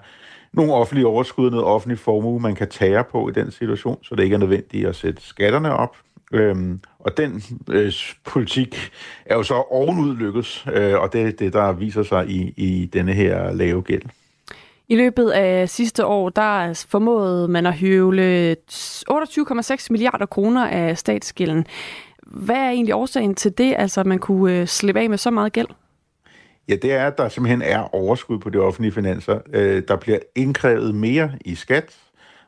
nogle 0.53 0.73
offentlige 0.73 1.07
overskud, 1.07 1.51
noget 1.51 1.67
offentlig 1.67 1.99
formue, 1.99 2.41
man 2.41 2.55
kan 2.55 2.69
tage 2.69 3.05
på 3.13 3.29
i 3.29 3.33
den 3.33 3.51
situation, 3.51 3.99
så 4.03 4.15
det 4.15 4.23
ikke 4.23 4.35
er 4.35 4.39
nødvendigt 4.39 4.89
at 4.89 4.97
sætte 4.97 5.23
skatterne 5.23 5.77
op. 5.77 5.97
Øhm, 6.33 6.81
og 6.99 7.17
den 7.17 7.43
øh, 7.71 7.93
politik 8.25 8.91
er 9.27 9.37
jo 9.37 9.43
så 9.43 9.55
ovenud 9.55 10.17
lykkes, 10.17 10.67
øh, 10.73 10.95
og 10.95 11.13
det 11.13 11.23
er 11.23 11.33
det, 11.33 11.53
der 11.53 11.73
viser 11.73 12.03
sig 12.03 12.29
i, 12.29 12.55
i 12.57 12.87
denne 12.93 13.13
her 13.13 13.53
lave 13.53 13.83
gæld. 13.83 14.03
I 14.89 14.97
løbet 14.97 15.31
af 15.31 15.69
sidste 15.69 16.07
år, 16.07 16.29
der 16.29 16.85
formåede 16.89 17.49
man 17.49 17.67
at 17.67 17.75
høvle 17.75 18.57
28,6 19.11 19.87
milliarder 19.91 20.27
kroner 20.27 20.67
af 20.67 20.99
statsgælden. 20.99 21.67
Hvad 22.23 22.57
er 22.57 22.71
egentlig 22.71 22.95
årsagen 22.95 23.35
til 23.35 23.59
det, 23.59 23.75
altså 23.79 24.01
at 24.01 24.07
man 24.07 24.19
kunne 24.19 24.61
øh, 24.61 24.67
slippe 24.67 25.01
af 25.01 25.11
med 25.11 25.19
så 25.19 25.31
meget 25.31 25.53
gæld? 25.53 25.67
Ja, 26.69 26.77
det 26.77 26.93
er, 26.93 27.07
at 27.07 27.19
der 27.19 27.29
simpelthen 27.29 27.63
er 27.63 27.95
overskud 27.95 28.39
på 28.39 28.51
de 28.51 28.59
offentlige 28.59 28.93
finanser. 28.93 29.39
Øh, 29.53 29.83
der 29.89 29.97
bliver 29.97 30.19
indkrævet 30.35 30.95
mere 30.95 31.33
i 31.45 31.55
skat 31.55 31.97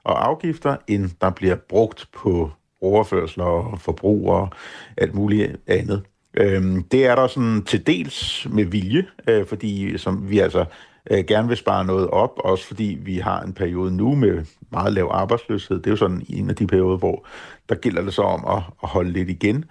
og 0.04 0.28
afgifter, 0.28 0.76
end 0.86 1.10
der 1.20 1.30
bliver 1.30 1.56
brugt 1.68 2.08
på 2.12 2.50
overførsler 2.80 3.44
og 3.44 3.80
forbrug 3.80 4.30
og 4.30 4.48
alt 4.96 5.14
muligt 5.14 5.56
andet. 5.66 6.02
Øhm, 6.36 6.82
det 6.82 7.06
er 7.06 7.14
der 7.14 7.26
sådan 7.26 7.62
til 7.64 7.86
dels 7.86 8.46
med 8.50 8.64
vilje, 8.64 9.06
øh, 9.28 9.46
fordi 9.46 9.98
som 9.98 10.30
vi 10.30 10.38
altså 10.38 10.64
øh, 11.10 11.24
gerne 11.24 11.48
vil 11.48 11.56
spare 11.56 11.84
noget 11.84 12.08
op, 12.08 12.32
også 12.36 12.66
fordi 12.66 12.98
vi 13.02 13.18
har 13.18 13.42
en 13.42 13.52
periode 13.52 13.96
nu 13.96 14.14
med 14.14 14.44
meget 14.72 14.92
lav 14.92 15.08
arbejdsløshed. 15.12 15.76
Det 15.76 15.86
er 15.86 15.90
jo 15.90 15.96
sådan 15.96 16.26
en 16.28 16.50
af 16.50 16.56
de 16.56 16.66
perioder, 16.66 16.96
hvor 16.96 17.26
der 17.68 17.74
gælder 17.74 18.02
det 18.02 18.14
så 18.14 18.22
om 18.22 18.44
at, 18.56 18.62
at 18.82 18.88
holde 18.88 19.12
lidt 19.12 19.28
igen. 19.28 19.64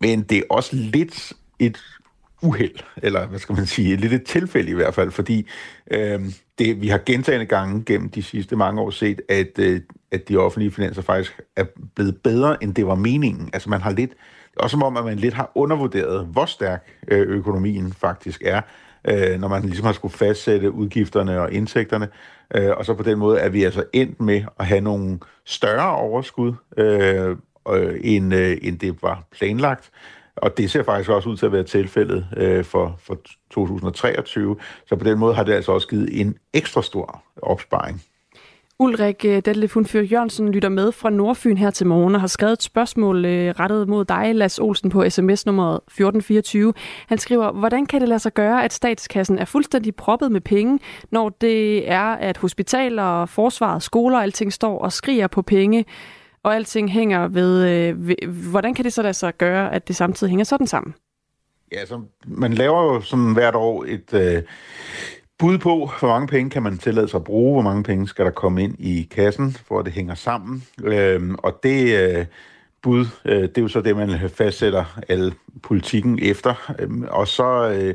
Men 0.00 0.22
det 0.22 0.38
er 0.38 0.42
også 0.50 0.76
lidt 0.76 1.32
et 1.58 1.78
uheld, 2.44 2.78
eller 2.96 3.26
hvad 3.26 3.38
skal 3.38 3.56
man 3.56 3.66
sige, 3.66 3.96
lidt 3.96 4.12
et 4.12 4.24
tilfælde 4.24 4.70
i 4.70 4.74
hvert 4.74 4.94
fald, 4.94 5.10
fordi 5.10 5.46
øh, 5.90 6.20
det, 6.58 6.80
vi 6.80 6.88
har 6.88 7.00
gentagende 7.06 7.46
gange 7.46 7.84
gennem 7.84 8.08
de 8.08 8.22
sidste 8.22 8.56
mange 8.56 8.80
år 8.80 8.90
set, 8.90 9.20
at, 9.28 9.58
øh, 9.58 9.80
at 10.12 10.28
de 10.28 10.36
offentlige 10.36 10.70
finanser 10.70 11.02
faktisk 11.02 11.40
er 11.56 11.64
blevet 11.94 12.16
bedre, 12.16 12.62
end 12.62 12.74
det 12.74 12.86
var 12.86 12.94
meningen. 12.94 13.50
Altså 13.52 13.70
man 13.70 13.80
har 13.80 13.90
lidt, 13.90 14.10
også 14.56 14.74
som 14.74 14.82
om, 14.82 14.96
at 14.96 15.04
man 15.04 15.18
lidt 15.18 15.34
har 15.34 15.52
undervurderet, 15.54 16.26
hvor 16.26 16.44
stærk 16.44 16.86
øh, 17.08 17.28
økonomien 17.28 17.92
faktisk 17.92 18.42
er, 18.44 18.60
øh, 19.08 19.40
når 19.40 19.48
man 19.48 19.62
ligesom 19.62 19.86
har 19.86 19.92
skulle 19.92 20.14
fastsætte 20.14 20.70
udgifterne 20.70 21.40
og 21.40 21.52
indtægterne. 21.52 22.08
Øh, 22.54 22.70
og 22.76 22.84
så 22.84 22.94
på 22.94 23.02
den 23.02 23.18
måde 23.18 23.38
er 23.38 23.48
vi 23.48 23.64
altså 23.64 23.84
endt 23.92 24.20
med 24.20 24.42
at 24.58 24.66
have 24.66 24.80
nogle 24.80 25.18
større 25.44 25.96
overskud, 25.96 26.52
øh, 26.76 27.36
øh, 27.72 28.00
end, 28.00 28.34
øh, 28.34 28.56
end 28.62 28.78
det 28.78 29.02
var 29.02 29.24
planlagt. 29.32 29.90
Og 30.36 30.56
det 30.56 30.70
ser 30.70 30.82
faktisk 30.82 31.10
også 31.10 31.28
ud 31.28 31.36
til 31.36 31.46
at 31.46 31.52
være 31.52 31.62
tilfældet 31.62 32.26
øh, 32.36 32.64
for, 32.64 32.96
for 32.98 33.18
2023. 33.50 34.56
Så 34.86 34.96
på 34.96 35.04
den 35.04 35.18
måde 35.18 35.34
har 35.34 35.44
det 35.44 35.52
altså 35.52 35.72
også 35.72 35.88
givet 35.88 36.20
en 36.20 36.36
ekstra 36.54 36.82
stor 36.82 37.22
opsparing. 37.42 38.02
Ulrik 38.78 39.24
øh, 39.24 39.42
Detlef 39.44 39.76
Fyr 39.86 40.02
Jørgensen 40.02 40.52
lytter 40.52 40.68
med 40.68 40.92
fra 40.92 41.10
Nordfyn 41.10 41.56
her 41.56 41.70
til 41.70 41.86
morgen 41.86 42.14
og 42.14 42.20
har 42.20 42.28
skrevet 42.28 42.52
et 42.52 42.62
spørgsmål 42.62 43.24
øh, 43.24 43.54
rettet 43.60 43.88
mod 43.88 44.04
dig, 44.04 44.34
Lars 44.34 44.58
Olsen, 44.58 44.90
på 44.90 45.10
sms 45.10 45.46
nummer 45.46 45.74
1424. 45.74 46.74
Han 47.08 47.18
skriver, 47.18 47.52
hvordan 47.52 47.86
kan 47.86 48.00
det 48.00 48.08
lade 48.08 48.18
sig 48.18 48.34
gøre, 48.34 48.64
at 48.64 48.72
statskassen 48.72 49.38
er 49.38 49.44
fuldstændig 49.44 49.94
proppet 49.94 50.32
med 50.32 50.40
penge, 50.40 50.78
når 51.10 51.28
det 51.28 51.90
er, 51.90 52.04
at 52.04 52.36
hospitaler, 52.36 53.26
forsvaret, 53.26 53.82
skoler 53.82 54.16
og 54.16 54.22
alting 54.22 54.52
står 54.52 54.78
og 54.78 54.92
skriger 54.92 55.26
på 55.26 55.42
penge? 55.42 55.84
Og 56.44 56.54
alting 56.54 56.90
hænger 56.90 57.28
ved, 57.28 57.68
øh, 57.68 58.08
ved... 58.08 58.16
Hvordan 58.50 58.74
kan 58.74 58.84
det 58.84 58.92
så 58.92 59.02
da 59.02 59.12
så 59.12 59.32
gøre, 59.32 59.74
at 59.74 59.88
det 59.88 59.96
samtidig 59.96 60.30
hænger 60.30 60.44
sådan 60.44 60.66
sammen? 60.66 60.94
Ja, 61.72 61.86
så 61.86 62.00
man 62.26 62.54
laver 62.54 62.82
jo 62.82 63.00
sådan 63.00 63.32
hvert 63.32 63.54
år 63.54 63.84
et 63.88 64.14
øh, 64.14 64.42
bud 65.38 65.58
på, 65.58 65.90
hvor 66.00 66.08
mange 66.08 66.26
penge 66.26 66.50
kan 66.50 66.62
man 66.62 66.78
tillade 66.78 67.08
sig 67.08 67.18
at 67.18 67.24
bruge, 67.24 67.52
hvor 67.52 67.62
mange 67.62 67.82
penge 67.82 68.08
skal 68.08 68.24
der 68.24 68.30
komme 68.30 68.62
ind 68.62 68.74
i 68.78 69.08
kassen, 69.10 69.52
for 69.52 69.78
at 69.78 69.84
det 69.84 69.94
hænger 69.94 70.14
sammen. 70.14 70.64
Øh, 70.84 71.34
og 71.38 71.60
det 71.62 72.08
øh, 72.16 72.26
bud, 72.82 73.06
øh, 73.24 73.42
det 73.42 73.58
er 73.58 73.62
jo 73.62 73.68
så 73.68 73.80
det, 73.80 73.96
man 73.96 74.30
fastsætter 74.30 75.00
al 75.08 75.34
politikken 75.62 76.18
efter. 76.22 76.74
Øh, 76.78 76.88
og 77.10 77.28
så... 77.28 77.70
Øh, 77.70 77.94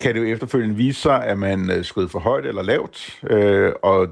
kan 0.00 0.14
det 0.14 0.20
jo 0.20 0.26
efterfølgende 0.26 0.76
vise 0.76 1.00
sig, 1.00 1.24
at 1.24 1.38
man 1.38 1.70
øh, 1.70 1.84
skød 1.84 2.08
for 2.08 2.18
højt 2.18 2.46
eller 2.46 2.62
lavt, 2.62 3.20
øh, 3.30 3.72
og 3.82 4.08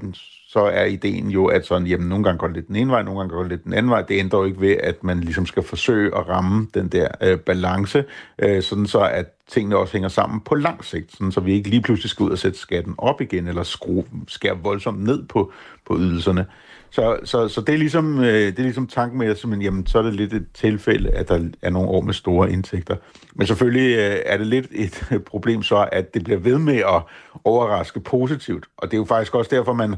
så 0.49 0.59
er 0.59 0.85
ideen 0.85 1.29
jo, 1.29 1.45
at 1.45 1.65
sådan, 1.65 1.87
jamen, 1.87 2.09
nogle 2.09 2.23
gange 2.23 2.37
går 2.37 2.47
det 2.47 2.55
lidt 2.55 2.67
den 2.67 2.75
ene 2.75 2.91
vej, 2.91 3.03
nogle 3.03 3.19
gange 3.19 3.33
går 3.33 3.41
det 3.41 3.51
lidt 3.51 3.63
den 3.63 3.73
anden 3.73 3.89
vej. 3.89 4.01
Det 4.01 4.19
ændrer 4.19 4.39
jo 4.39 4.45
ikke 4.45 4.61
ved, 4.61 4.77
at 4.83 5.03
man 5.03 5.19
ligesom 5.19 5.45
skal 5.45 5.63
forsøge 5.63 6.17
at 6.17 6.29
ramme 6.29 6.67
den 6.73 6.87
der 6.87 7.07
øh, 7.21 7.39
balance, 7.39 8.03
øh, 8.39 8.63
sådan 8.63 8.87
så 8.87 8.99
at 8.99 9.25
tingene 9.47 9.77
også 9.77 9.93
hænger 9.93 10.09
sammen 10.09 10.41
på 10.41 10.55
lang 10.55 10.85
sigt, 10.85 11.11
sådan 11.11 11.31
så 11.31 11.39
vi 11.39 11.53
ikke 11.53 11.69
lige 11.69 11.81
pludselig 11.81 12.09
skal 12.09 12.23
ud 12.23 12.29
og 12.29 12.37
sætte 12.37 12.59
skatten 12.59 12.95
op 12.97 13.21
igen, 13.21 13.47
eller 13.47 13.63
skrue, 13.63 14.03
skære 14.27 14.57
voldsomt 14.63 15.03
ned 15.03 15.25
på, 15.25 15.51
på 15.87 15.97
ydelserne. 15.97 16.45
Så, 16.89 17.17
så, 17.23 17.47
så 17.47 17.61
det, 17.61 17.73
er 17.73 17.77
ligesom, 17.77 18.19
øh, 18.19 18.25
det 18.25 18.59
er 18.59 18.63
ligesom 18.63 18.87
tanken 18.87 19.19
med, 19.19 19.27
at 19.27 19.39
simpelthen, 19.39 19.63
jamen, 19.63 19.87
så 19.87 19.97
er 19.97 20.03
det 20.03 20.13
lidt 20.13 20.33
et 20.33 20.45
tilfælde, 20.53 21.09
at 21.09 21.27
der 21.27 21.49
er 21.61 21.69
nogle 21.69 21.89
år 21.89 22.01
med 22.01 22.13
store 22.13 22.51
indtægter. 22.51 22.95
Men 23.35 23.47
selvfølgelig 23.47 23.97
øh, 23.97 24.15
er 24.25 24.37
det 24.37 24.47
lidt 24.47 24.67
et 24.71 25.07
problem 25.31 25.63
så, 25.63 25.89
at 25.91 26.13
det 26.13 26.23
bliver 26.23 26.39
ved 26.39 26.57
med 26.57 26.77
at 26.77 27.01
overraske 27.43 27.99
positivt. 27.99 28.65
Og 28.77 28.87
det 28.87 28.93
er 28.93 29.01
jo 29.01 29.05
faktisk 29.05 29.35
også 29.35 29.55
derfor, 29.55 29.73
man 29.73 29.95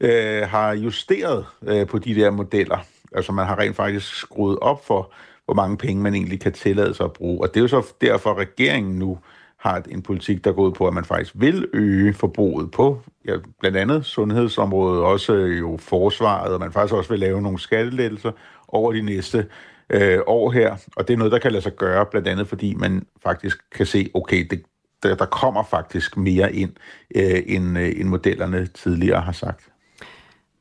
øh, 0.00 0.42
har 0.42 0.72
justeret 0.72 1.46
øh, 1.62 1.86
på 1.86 1.98
de 1.98 2.14
der 2.14 2.30
modeller. 2.30 2.78
Altså 3.12 3.32
man 3.32 3.46
har 3.46 3.58
rent 3.58 3.76
faktisk 3.76 4.16
skruet 4.16 4.58
op 4.58 4.86
for, 4.86 5.12
hvor 5.44 5.54
mange 5.54 5.76
penge 5.76 6.02
man 6.02 6.14
egentlig 6.14 6.40
kan 6.40 6.52
tillade 6.52 6.94
sig 6.94 7.04
at 7.04 7.12
bruge. 7.12 7.40
Og 7.40 7.48
det 7.48 7.56
er 7.56 7.60
jo 7.60 7.68
så 7.68 7.92
derfor, 8.00 8.30
at 8.30 8.36
regeringen 8.36 8.98
nu 8.98 9.18
har 9.56 9.82
en 9.90 10.02
politik, 10.02 10.44
der 10.44 10.52
går 10.52 10.62
ud 10.62 10.72
på, 10.72 10.86
at 10.86 10.94
man 10.94 11.04
faktisk 11.04 11.32
vil 11.34 11.68
øge 11.72 12.14
forbruget 12.14 12.70
på 12.70 13.02
ja, 13.26 13.36
blandt 13.60 13.76
andet 13.76 14.04
sundhedsområdet, 14.04 15.02
også 15.02 15.34
øh, 15.34 15.58
jo 15.58 15.76
forsvaret, 15.76 16.54
og 16.54 16.60
man 16.60 16.72
faktisk 16.72 16.94
også 16.94 17.10
vil 17.10 17.18
lave 17.18 17.42
nogle 17.42 17.58
skattelettelser 17.58 18.32
over 18.68 18.92
de 18.92 19.02
næste 19.02 19.46
øh, 19.90 20.18
år 20.26 20.50
her. 20.50 20.76
Og 20.96 21.08
det 21.08 21.14
er 21.14 21.18
noget, 21.18 21.32
der 21.32 21.38
kan 21.38 21.52
lade 21.52 21.62
sig 21.62 21.76
gøre, 21.76 22.06
blandt 22.06 22.28
andet 22.28 22.48
fordi 22.48 22.74
man 22.74 23.06
faktisk 23.22 23.58
kan 23.72 23.86
se, 23.86 24.10
okay, 24.14 24.46
det, 24.50 24.62
der, 25.02 25.14
der 25.14 25.26
kommer 25.26 25.64
faktisk 25.64 26.16
mere 26.16 26.52
ind, 26.54 26.72
øh, 27.14 27.42
end, 27.46 27.78
øh, 27.78 27.92
end 27.96 28.08
modellerne 28.08 28.66
tidligere 28.66 29.20
har 29.20 29.32
sagt. 29.32 29.69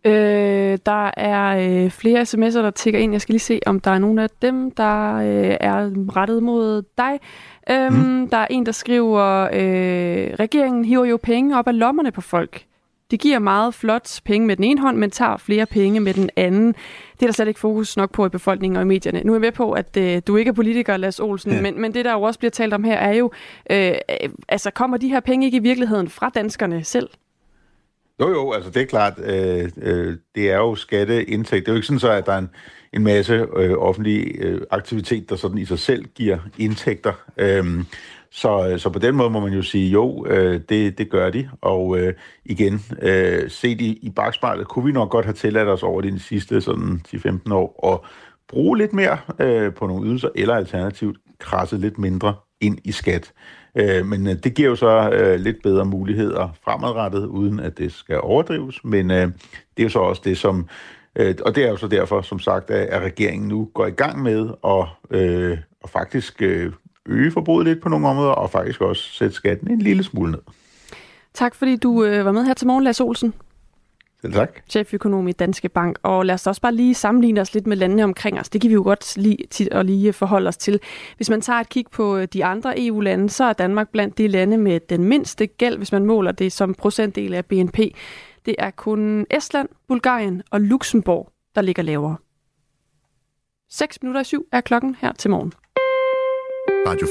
Øh, 0.06 0.78
der 0.86 1.12
er 1.18 1.58
øh, 1.84 1.90
flere 1.92 2.22
sms'er, 2.22 2.62
der 2.62 2.72
tigger 2.72 3.00
ind. 3.00 3.12
Jeg 3.12 3.22
skal 3.22 3.34
lige 3.34 3.40
se, 3.40 3.60
om 3.66 3.80
der 3.80 3.92
er 3.92 4.00
nogen 4.00 4.20
af 4.20 4.30
dem, 4.42 4.72
der 4.72 5.16
øh, 5.16 5.58
er 5.60 5.92
rettet 6.16 6.44
mod 6.44 6.84
dig. 6.98 7.20
Øhm, 7.70 7.94
mm. 7.94 8.30
Der 8.30 8.38
er 8.38 8.48
en, 8.50 8.66
der 8.66 8.72
skriver, 8.72 9.50
øh, 9.54 10.36
regeringen 10.40 10.86
hiver 10.86 11.06
jo 11.06 11.18
penge 11.24 11.58
op 11.58 11.68
af 11.68 11.80
lommerne 11.80 12.12
på 12.12 12.22
folk. 12.22 12.66
De 13.12 13.18
giver 13.18 13.40
meget 13.40 13.74
flot 13.74 14.22
penge 14.26 14.48
med 14.48 14.56
den 14.56 14.64
ene 14.64 14.82
hånd, 14.82 14.98
men 14.98 15.12
tager 15.12 15.38
flere 15.38 15.66
penge 15.66 16.00
med 16.00 16.14
den 16.14 16.30
anden. 16.36 16.68
Det 17.14 17.22
er 17.22 17.26
der 17.26 17.32
slet 17.32 17.48
ikke 17.48 17.60
fokus 17.60 17.98
nok 17.98 18.12
på 18.12 18.26
i 18.26 18.30
befolkningen 18.30 18.78
og 18.78 18.82
i 18.82 18.86
medierne. 18.86 19.22
Nu 19.24 19.32
er 19.32 19.36
jeg 19.36 19.42
med 19.42 19.52
på, 19.52 19.72
at 19.72 19.98
øh, 19.98 20.22
du 20.28 20.36
ikke 20.36 20.50
er 20.50 20.54
politiker, 20.54 20.98
Lars 20.98 21.20
Olsen, 21.20 21.52
ja. 21.52 21.62
men, 21.62 21.82
men 21.82 21.94
det, 21.94 22.06
der 22.06 22.14
jo 22.14 22.22
også 22.22 22.40
bliver 22.40 22.52
talt 22.52 22.74
om 22.74 22.84
her, 22.84 22.96
er 22.96 23.14
jo, 23.14 23.32
øh, 23.72 23.94
altså 24.48 24.72
kommer 24.72 24.98
de 24.98 25.10
her 25.10 25.20
penge 25.20 25.46
ikke 25.46 25.58
i 25.58 25.62
virkeligheden 25.62 26.10
fra 26.10 26.32
danskerne 26.36 26.84
selv? 26.84 27.10
Jo, 28.20 28.30
jo, 28.30 28.52
altså 28.52 28.70
det 28.70 28.82
er 28.82 28.86
klart, 28.86 29.14
øh, 29.20 29.70
øh, 29.82 30.18
det 30.36 30.52
er 30.52 30.58
jo 30.58 30.76
skatteindtægt. 30.76 31.66
Det 31.66 31.72
er 31.72 31.74
jo 31.74 31.78
ikke 31.78 31.88
sådan 31.88 32.00
så, 32.00 32.12
at 32.12 32.26
der 32.26 32.34
er 32.34 32.38
en, 32.38 32.50
en 32.94 33.04
masse 33.04 33.34
øh, 33.56 33.78
offentlig 33.78 34.36
øh, 34.40 34.62
aktivitet, 34.72 35.30
der 35.30 35.36
sådan 35.36 35.58
i 35.58 35.66
sig 35.66 35.80
selv 35.80 36.06
giver 36.06 36.38
indtægter. 36.58 37.14
Øhm, 37.38 37.86
så, 38.32 38.70
øh, 38.70 38.80
så 38.80 38.90
på 38.90 39.00
den 39.00 39.16
måde 39.16 39.30
må 39.30 39.40
man 39.40 39.54
jo 39.54 39.62
sige, 39.62 39.90
jo, 39.90 40.26
øh, 40.30 40.62
det, 40.70 40.98
det 40.98 41.10
gør 41.10 41.30
de. 41.30 41.50
Og 41.62 42.00
øh, 42.00 42.14
igen, 42.46 42.82
øh, 43.02 43.50
set 43.50 43.82
i, 43.82 44.00
i 44.02 44.10
bagspejlet, 44.10 44.68
kunne 44.68 44.86
vi 44.86 44.92
nok 44.92 45.10
godt 45.10 45.26
have 45.26 45.34
tilladt 45.34 45.68
os 45.68 45.84
over 45.84 46.02
de 46.02 46.20
sidste 46.20 46.62
sådan 46.62 47.02
10-15 47.08 47.54
år 47.54 47.94
at 47.94 48.10
bruge 48.48 48.78
lidt 48.78 48.94
mere 48.94 49.18
øh, 49.40 49.74
på 49.74 49.88
nogle 49.88 50.08
ydelser, 50.08 50.30
eller 50.36 50.56
alternativt 50.56 51.18
krasse 51.40 51.78
lidt 51.78 51.98
mindre 51.98 52.36
ind 52.62 52.78
i 52.84 52.92
skat. 52.92 53.34
Øh, 53.76 54.06
men 54.06 54.28
øh, 54.28 54.36
det 54.44 54.54
giver 54.54 54.70
jo 54.70 54.76
så 54.76 55.10
øh, 55.10 55.40
lidt 55.40 55.58
bedre 55.64 55.86
muligheder 55.86 56.50
fremadrettet, 56.64 57.26
uden 57.26 57.60
at 57.60 57.78
det 57.78 57.94
skal 57.94 58.20
overdrives. 58.22 58.84
Men 58.84 59.12
øh, 59.12 59.28
det 59.78 59.80
er 59.80 59.84
jo 59.84 59.90
så 59.90 60.00
også 60.00 60.22
det, 60.26 60.38
som... 60.38 60.68
Øh, 61.16 61.36
og 61.46 61.56
det 61.56 61.64
er 61.66 61.70
jo 61.70 61.78
så 61.78 61.88
derfor, 61.88 62.22
som 62.22 62.40
sagt, 62.40 62.72
at, 62.72 62.88
at 62.88 63.02
regeringen 63.02 63.48
nu 63.48 63.70
går 63.74 63.86
i 63.86 63.92
gang 63.92 64.22
med 64.22 64.50
at, 64.66 65.18
øh, 65.20 65.58
at 65.84 65.90
faktisk 65.90 66.42
øh, 66.42 66.72
øge 67.06 67.32
forbruget 67.32 67.66
lidt 67.66 67.82
på 67.82 67.90
nogle 67.90 68.08
områder, 68.08 68.32
og 68.32 68.50
faktisk 68.50 68.82
også 68.82 69.04
sætte 69.04 69.36
skatten 69.36 69.72
en 69.72 69.82
lille 69.82 70.04
smule 70.04 70.32
ned. 70.32 70.40
Tak 71.34 71.56
fordi 71.56 71.76
du 71.76 72.04
øh, 72.04 72.26
var 72.26 72.32
med 72.32 72.46
her 72.46 72.54
til 72.54 72.68
morgen, 72.68 72.84
Lars 72.84 73.00
Olsen. 73.00 73.34
Selv 74.22 74.34
tak. 74.34 74.60
Cheføkonom 74.70 75.28
i 75.28 75.32
Danske 75.32 75.70
Bank. 75.70 76.00
Og 76.04 76.26
lad 76.26 76.36
os 76.36 76.48
også 76.48 76.62
bare 76.62 76.76
lige 76.76 76.96
sammenligne 76.96 77.42
os 77.42 77.54
lidt 77.54 77.68
med 77.68 77.78
landene 77.78 78.04
omkring 78.04 78.40
os. 78.40 78.50
Det 78.50 78.62
kan 78.62 78.70
vi 78.70 78.74
jo 78.74 78.84
godt 78.84 79.18
lige, 79.18 79.38
tit 79.50 79.70
og 79.70 79.86
lige 79.86 80.14
forholde 80.14 80.48
os 80.48 80.58
til. 80.58 80.80
Hvis 81.18 81.30
man 81.30 81.42
tager 81.42 81.60
et 81.60 81.70
kig 81.70 81.86
på 81.92 82.18
øh, 82.18 82.28
de 82.34 82.46
andre 82.46 82.86
EU-lande, 82.86 83.30
så 83.30 83.44
er 83.44 83.54
Danmark 83.54 83.90
blandt 83.92 84.18
de 84.18 84.28
lande 84.28 84.58
med 84.58 84.80
den 84.80 85.04
mindste 85.04 85.48
gæld, 85.48 85.78
hvis 85.78 85.92
man 85.92 86.06
måler 86.06 86.32
det 86.32 86.52
som 86.52 86.74
procentdel 86.74 87.34
af 87.34 87.46
BNP. 87.46 87.80
Det 88.46 88.56
er 88.58 88.72
kun 88.72 89.26
Estland, 89.30 89.70
Bulgarien 89.88 90.42
og 90.52 90.62
Luxembourg, 90.62 91.32
der 91.56 91.62
ligger 91.62 91.84
lavere. 91.84 92.16
6 93.70 94.02
minutter 94.02 94.22
i 94.22 94.24
syv 94.24 94.46
er 94.52 94.62
klokken 94.62 94.96
her 95.02 95.14
til 95.14 95.32
morgen. 95.32 95.54
Radio 96.88 97.08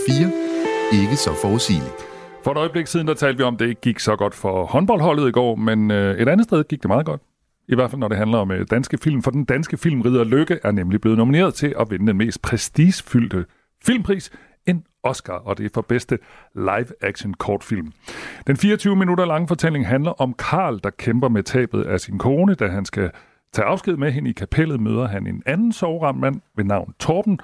4. 0.93 1.03
Ikke 1.03 1.17
så 1.17 1.35
forudsigeligt. 1.35 2.18
For 2.49 2.53
et 2.53 2.59
øjeblik 2.59 2.87
siden, 2.87 3.09
der 3.09 3.15
talte 3.15 3.39
vi 3.39 3.43
om, 3.43 3.55
at 3.55 3.61
det 3.61 3.69
ikke 3.69 3.81
gik 3.81 3.99
så 3.99 4.17
godt 4.17 4.35
for 4.35 4.65
håndboldholdet 4.65 5.29
i 5.29 5.31
går, 5.31 5.55
men 5.55 5.91
øh, 5.91 6.19
et 6.19 6.29
andet 6.29 6.45
sted 6.45 6.65
gik 6.65 6.83
det 6.83 6.89
meget 6.89 7.07
godt. 7.07 7.21
I 7.69 7.75
hvert 7.75 7.91
fald, 7.91 8.01
når 8.01 8.09
det 8.09 8.17
handler 8.17 8.39
om 8.39 8.51
øh, 8.51 8.67
danske 8.71 8.99
film. 8.99 9.23
For 9.23 9.31
den 9.31 9.45
danske 9.45 9.77
film 9.77 10.01
Ridder 10.01 10.25
Lykke 10.25 10.59
er 10.65 10.71
nemlig 10.71 11.01
blevet 11.01 11.19
nomineret 11.19 11.55
til 11.55 11.75
at 11.81 11.91
vinde 11.91 12.07
den 12.07 12.17
mest 12.17 12.43
prestigefyldte 12.43 13.45
filmpris, 13.85 14.31
en 14.67 14.85
Oscar, 15.03 15.33
og 15.33 15.59
det 15.59 15.65
er 15.65 15.71
for 15.75 15.81
bedste 15.81 16.19
live-action 16.55 17.35
kortfilm. 17.35 17.93
Den 18.47 18.57
24 18.57 18.97
minutter 18.97 19.25
lange 19.25 19.49
fortælling 19.49 19.87
handler 19.87 20.11
om 20.11 20.35
Karl, 20.35 20.81
der 20.85 20.91
kæmper 20.91 21.29
med 21.29 21.43
tabet 21.43 21.83
af 21.83 22.01
sin 22.01 22.19
kone, 22.19 22.55
da 22.55 22.69
han 22.69 22.85
skal 22.85 23.11
tage 23.53 23.67
afsked 23.67 23.97
med 23.97 24.13
hende 24.13 24.31
i 24.31 24.33
kapellet, 24.33 24.81
møder 24.81 25.09
han 25.09 25.27
en 25.27 25.43
anden 25.47 25.73
sovramt 25.73 26.21
mand 26.21 26.41
ved 26.57 26.65
navn 26.65 26.95
Torben, 26.99 27.41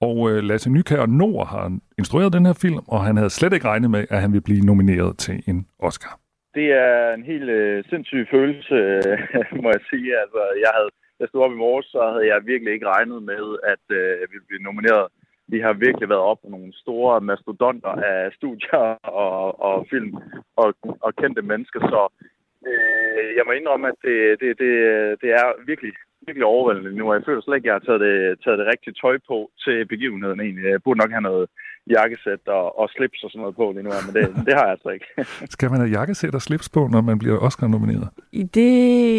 og 0.00 0.30
øh, 0.30 0.42
Lasse 0.42 0.70
Nykær 0.70 1.06
Nord 1.06 1.46
har 1.48 1.78
instrueret 1.98 2.32
den 2.32 2.46
her 2.46 2.58
film, 2.64 2.80
og 2.88 3.04
han 3.04 3.16
havde 3.16 3.30
slet 3.30 3.52
ikke 3.52 3.68
regnet 3.68 3.90
med, 3.90 4.06
at 4.10 4.20
han 4.20 4.32
ville 4.32 4.48
blive 4.48 4.66
nomineret 4.70 5.18
til 5.18 5.42
en 5.48 5.66
Oscar. 5.78 6.18
Det 6.54 6.66
er 6.72 7.14
en 7.14 7.24
helt 7.24 7.50
øh, 7.50 7.84
sindssyg 7.90 8.26
følelse, 8.30 8.74
øh, 8.74 9.18
må 9.62 9.68
jeg 9.76 9.82
sige. 9.90 10.10
Altså, 10.22 10.42
jeg 10.64 10.70
havde, 10.76 10.90
jeg 11.20 11.28
stod 11.28 11.42
op 11.44 11.52
i 11.52 11.62
morges, 11.64 11.86
så 11.86 12.00
havde 12.12 12.26
jeg 12.32 12.46
virkelig 12.46 12.72
ikke 12.72 12.88
regnet 12.94 13.22
med, 13.22 13.44
at 13.72 13.84
øh, 13.98 14.20
vi 14.20 14.26
ville 14.32 14.48
blive 14.48 14.66
nomineret. 14.68 15.06
Vi 15.48 15.58
har 15.60 15.72
virkelig 15.72 16.08
været 16.08 16.28
op 16.30 16.40
på 16.42 16.48
nogle 16.50 16.72
store 16.82 17.20
mastodonter 17.20 17.94
af 18.12 18.32
studier 18.38 18.82
og, 19.24 19.60
og 19.68 19.86
film 19.90 20.12
og, 20.56 20.68
og 21.06 21.10
kendte 21.20 21.42
mennesker, 21.42 21.80
så 21.92 22.00
øh, 22.70 23.28
jeg 23.36 23.44
må 23.46 23.52
indrømme, 23.52 23.88
at 23.88 23.98
det, 24.04 24.16
det, 24.40 24.48
det, 24.62 24.72
det 25.22 25.30
er 25.40 25.46
virkelig 25.70 25.92
virkelig 26.26 26.46
overvældende 26.54 26.98
nu, 26.98 27.04
og 27.08 27.14
jeg 27.14 27.24
føler 27.26 27.42
slet 27.42 27.56
ikke, 27.56 27.66
at 27.66 27.70
jeg 27.70 27.78
har 27.78 27.86
taget 27.88 28.02
det, 28.06 28.14
taget 28.44 28.58
det 28.60 28.70
rigtige 28.72 28.98
tøj 29.02 29.16
på 29.30 29.38
til 29.64 29.76
begivenheden 29.92 30.40
egentlig. 30.40 30.64
Jeg 30.64 30.82
burde 30.84 31.00
nok 31.02 31.12
have 31.16 31.28
noget 31.30 31.46
jakkesæt 31.94 32.42
og, 32.58 32.78
og 32.80 32.86
slips 32.94 33.24
og 33.24 33.30
sådan 33.30 33.40
noget 33.40 33.56
på 33.56 33.66
lige 33.72 33.82
nu, 33.86 33.90
men 34.06 34.12
det, 34.16 34.24
det 34.46 34.54
har 34.54 34.64
jeg 34.66 34.74
altså 34.76 34.88
ikke. 34.96 35.06
Skal 35.54 35.70
man 35.70 35.80
have 35.80 35.90
jakkesæt 35.98 36.34
og 36.34 36.42
slips 36.42 36.68
på, 36.68 36.88
når 36.92 37.00
man 37.00 37.18
bliver 37.18 37.38
Oscar-nomineret? 37.38 38.08
Det, 38.54 38.72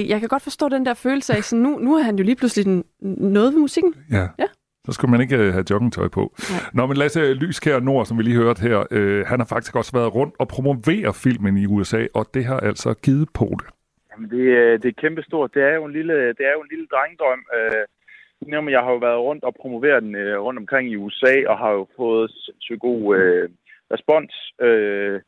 jeg 0.09 0.19
kan 0.19 0.29
godt 0.29 0.43
forstå 0.43 0.69
den 0.69 0.85
der 0.85 0.93
følelse 0.93 1.33
af, 1.33 1.43
så 1.43 1.55
nu, 1.55 1.69
nu 1.85 1.95
er 1.95 2.03
han 2.03 2.15
jo 2.15 2.23
lige 2.23 2.35
pludselig 2.35 2.83
noget 3.01 3.53
ved 3.53 3.59
musikken. 3.59 3.93
Ja. 4.11 4.27
ja. 4.39 4.47
Så 4.85 4.91
skal 4.91 5.09
man 5.09 5.21
ikke 5.21 5.37
øh, 5.37 5.53
have 5.53 5.65
joggingtøj 5.69 6.07
på. 6.07 6.35
Ja. 6.49 6.55
Nå, 6.73 6.85
men 6.85 6.97
Lasse 6.97 7.33
Lyskær 7.33 7.79
Nord, 7.79 8.05
som 8.05 8.17
vi 8.17 8.23
lige 8.23 8.35
hørte 8.35 8.61
her, 8.61 8.83
øh, 8.91 9.25
han 9.25 9.39
har 9.39 9.45
faktisk 9.45 9.75
også 9.75 9.91
været 9.91 10.15
rundt 10.15 10.35
og 10.39 10.47
promovere 10.47 11.13
filmen 11.13 11.57
i 11.57 11.65
USA, 11.65 12.05
og 12.13 12.25
det 12.33 12.45
har 12.45 12.59
altså 12.59 12.93
givet 12.93 13.29
på 13.33 13.45
det. 13.59 13.76
Jamen, 14.17 14.31
det, 14.31 14.45
øh, 14.61 14.79
det 14.81 14.89
er 14.89 15.01
kæmpestort. 15.01 15.53
Det 15.53 15.63
er 15.63 15.75
jo 15.75 15.85
en 15.85 15.93
lille, 15.93 16.27
det 16.37 16.45
er 16.45 16.53
jo 16.53 16.61
en 16.61 16.71
lille 16.71 16.87
drengdrøm. 16.87 17.45
Øh, 17.57 17.85
jeg 18.71 18.81
har 18.83 18.91
jo 18.91 18.97
været 18.97 19.19
rundt 19.19 19.43
og 19.43 19.55
promoveret 19.61 20.03
den 20.03 20.15
øh, 20.15 20.39
rundt 20.39 20.59
omkring 20.59 20.91
i 20.91 20.95
USA, 20.95 21.35
og 21.47 21.57
har 21.57 21.71
jo 21.71 21.87
fået 21.95 22.31
så 22.59 22.77
god 22.79 23.17
øh, 23.17 23.49
respons. 23.91 24.33
Øh, 24.61 25.21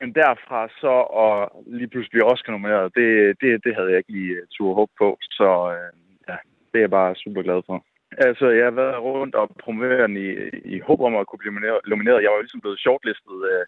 men 0.00 0.14
derfra 0.14 0.68
så 0.80 0.94
og 1.22 1.64
lige 1.66 1.88
pludselig 1.88 2.10
blive 2.10 2.30
Oscar 2.32 2.52
nomineret, 2.52 2.94
det, 2.94 3.36
det, 3.40 3.64
det 3.64 3.74
havde 3.74 3.90
jeg 3.90 3.98
ikke 3.98 4.12
lige 4.12 4.34
øh, 4.34 4.46
tur 4.56 4.74
håb 4.74 4.90
på. 4.98 5.18
Så 5.22 5.48
øh, 5.74 5.92
ja, 6.28 6.36
det 6.70 6.78
er 6.78 6.86
jeg 6.86 6.90
bare 6.90 7.14
super 7.14 7.42
glad 7.42 7.62
for. 7.66 7.84
Altså, 8.18 8.46
jeg 8.48 8.64
har 8.64 8.76
været 8.82 9.02
rundt 9.02 9.34
og 9.34 9.50
promoveret 9.64 10.08
den 10.08 10.16
i, 10.16 10.28
i 10.74 10.78
håb 10.78 11.00
om 11.00 11.16
at 11.16 11.26
kunne 11.26 11.42
blive 11.42 11.54
nomineret. 11.92 12.22
Jeg 12.22 12.30
var 12.30 12.36
jo 12.36 12.46
ligesom 12.46 12.60
blevet 12.60 12.80
shortlistet 12.80 13.38
øh, 13.52 13.64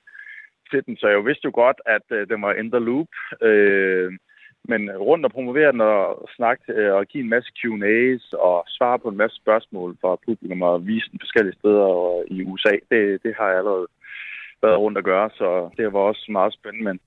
til 0.71 0.87
den, 0.87 0.97
så 0.97 1.09
jeg 1.09 1.25
vidste 1.25 1.45
jo 1.45 1.53
godt, 1.55 1.81
at 1.87 2.07
øh, 2.11 2.29
den 2.29 2.43
var 2.43 2.53
in 2.53 2.71
the 2.71 2.81
loop. 2.81 3.13
Øh, 3.43 4.13
men 4.69 4.91
rundt 4.91 5.25
og 5.25 5.33
promovere 5.33 5.73
den 5.73 5.81
og 5.81 6.29
snakke 6.37 6.63
øh, 6.73 6.95
og 6.95 7.07
give 7.07 7.23
en 7.25 7.31
masse 7.31 7.51
Q&A's 7.59 8.27
og 8.39 8.65
svare 8.69 8.99
på 8.99 9.09
en 9.09 9.17
masse 9.17 9.37
spørgsmål 9.37 9.97
fra 10.01 10.17
publikum 10.27 10.63
og 10.63 10.87
vise 10.87 11.11
den 11.11 11.21
forskellige 11.21 11.59
steder 11.61 11.89
i 12.27 12.45
USA, 12.45 12.75
det, 12.91 13.23
det 13.23 13.35
har 13.39 13.49
jeg 13.49 13.59
allerede 13.59 13.87
været 14.63 14.79
rundt 14.79 14.99
at 14.99 15.05
gøre, 15.05 15.31
så 15.31 15.71
det 15.77 15.93
var 15.93 15.99
også 15.99 16.27
meget 16.29 16.53
spændende. 16.53 16.99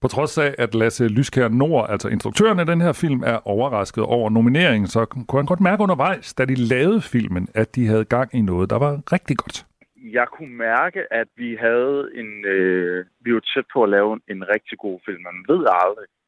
På 0.00 0.08
trods 0.08 0.38
af, 0.38 0.54
at 0.58 0.74
Lasse 0.74 1.08
Lyskær 1.08 1.48
Nord, 1.48 1.86
altså 1.90 2.08
instruktøren 2.08 2.58
af 2.58 2.66
den 2.66 2.80
her 2.80 2.92
film, 2.92 3.22
er 3.26 3.48
overrasket 3.48 4.04
over 4.04 4.30
nomineringen, 4.30 4.86
så 4.86 5.04
kunne 5.04 5.40
han 5.40 5.46
godt 5.46 5.60
mærke 5.60 5.82
undervejs, 5.82 6.34
da 6.34 6.44
de 6.44 6.54
lavede 6.54 7.00
filmen, 7.00 7.48
at 7.54 7.76
de 7.76 7.86
havde 7.86 8.04
gang 8.04 8.34
i 8.34 8.40
noget, 8.40 8.70
der 8.70 8.78
var 8.78 8.92
rigtig 9.12 9.36
godt. 9.36 9.66
Jeg 10.12 10.26
kunne 10.36 10.56
mærke, 10.56 11.12
at 11.12 11.28
vi 11.36 11.56
havde 11.60 12.08
en, 12.14 12.44
øh, 12.44 13.04
vi 13.20 13.34
var 13.34 13.40
tæt 13.40 13.64
på 13.72 13.82
at 13.82 13.90
lave 13.90 14.20
en 14.28 14.44
rigtig 14.54 14.78
god 14.78 15.00
film. 15.06 15.22
Man 15.22 15.44
ved 15.48 15.66
aldrig, 15.84 16.06
Øh, 16.06 16.19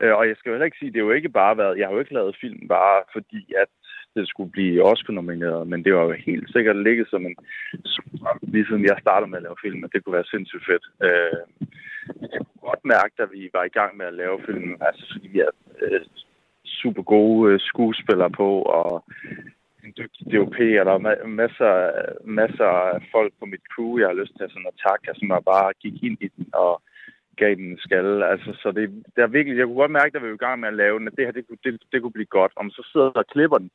Øh, 0.00 0.14
og 0.18 0.28
jeg 0.28 0.36
skal 0.36 0.50
jo 0.50 0.54
heller 0.54 0.70
ikke 0.70 0.80
sige, 0.80 0.92
det 0.92 1.00
er 1.00 1.08
jo 1.08 1.18
ikke 1.18 1.28
bare 1.28 1.56
været, 1.56 1.78
jeg 1.78 1.86
har 1.86 1.94
jo 1.94 2.00
ikke 2.00 2.14
lavet 2.14 2.40
film 2.40 2.68
bare 2.68 3.02
fordi, 3.12 3.42
at 3.62 3.70
det 4.14 4.28
skulle 4.28 4.50
blive 4.50 4.82
Oscar-nomineret, 4.82 5.68
men 5.68 5.84
det 5.84 5.94
var 5.94 6.02
jo 6.02 6.12
helt 6.12 6.52
sikkert 6.52 6.76
ligget 6.76 7.06
som 7.10 7.26
en, 7.26 7.36
lige 8.42 8.66
siden 8.66 8.84
jeg 8.84 8.96
startede 9.00 9.30
med 9.30 9.38
at 9.38 9.42
lave 9.42 9.62
film, 9.64 9.84
at 9.84 9.90
det 9.92 10.04
kunne 10.04 10.18
være 10.18 10.32
sindssygt 10.32 10.66
fedt. 10.66 10.84
Øh, 11.06 11.40
jeg 12.32 12.40
kunne 12.44 12.68
godt 12.70 12.84
mærke, 12.84 13.14
da 13.18 13.24
vi 13.24 13.50
var 13.52 13.64
i 13.64 13.76
gang 13.78 13.96
med 13.96 14.06
at 14.06 14.14
lave 14.14 14.42
filmen, 14.46 14.76
altså 14.80 15.02
fordi 15.12 15.28
vi 15.28 15.40
er 15.40 15.52
øh, 15.82 16.00
super 16.64 17.02
gode 17.02 17.52
øh, 17.52 17.60
skuespillere 17.60 18.30
på, 18.30 18.62
og 18.62 19.04
en 19.84 19.92
dygtig 19.98 20.32
DOP, 20.32 20.58
og 20.80 20.84
der 20.88 20.94
er 20.94 21.26
masser, 21.26 21.74
masser 22.24 22.70
af 22.94 23.08
folk 23.12 23.32
på 23.38 23.44
mit 23.46 23.64
crew, 23.72 23.98
jeg 23.98 24.08
har 24.08 24.20
lyst 24.20 24.32
til 24.36 24.50
sådan 24.50 24.72
at 24.72 24.80
takke, 24.86 25.18
som 25.18 25.32
altså, 25.32 25.50
bare 25.52 25.72
gik 25.82 25.96
ind 26.02 26.18
i 26.20 26.28
den, 26.36 26.46
og 26.52 26.82
galt 27.42 27.58
den 27.58 27.78
skal. 27.86 28.22
Altså, 28.32 28.50
så 28.62 28.68
det, 28.76 28.84
der 29.16 29.22
er 29.22 29.36
virkelig, 29.36 29.58
jeg 29.58 29.66
kunne 29.66 29.82
godt 29.82 29.98
mærke, 30.00 30.16
at 30.16 30.22
vi 30.22 30.28
var 30.28 30.40
i 30.40 30.46
gang 30.46 30.60
med 30.60 30.68
at 30.68 30.80
lave 30.82 30.98
den, 30.98 31.08
at 31.08 31.16
det 31.16 31.24
her, 31.26 31.32
det, 31.32 31.44
det, 31.64 31.72
det 31.92 31.98
kunne 32.00 32.16
blive 32.18 32.36
godt. 32.38 32.52
Om 32.56 32.70
så 32.70 32.82
sidder 32.92 33.10
der 33.12 33.22
og 33.24 33.32
klipper 33.34 33.58
den, 33.58 33.70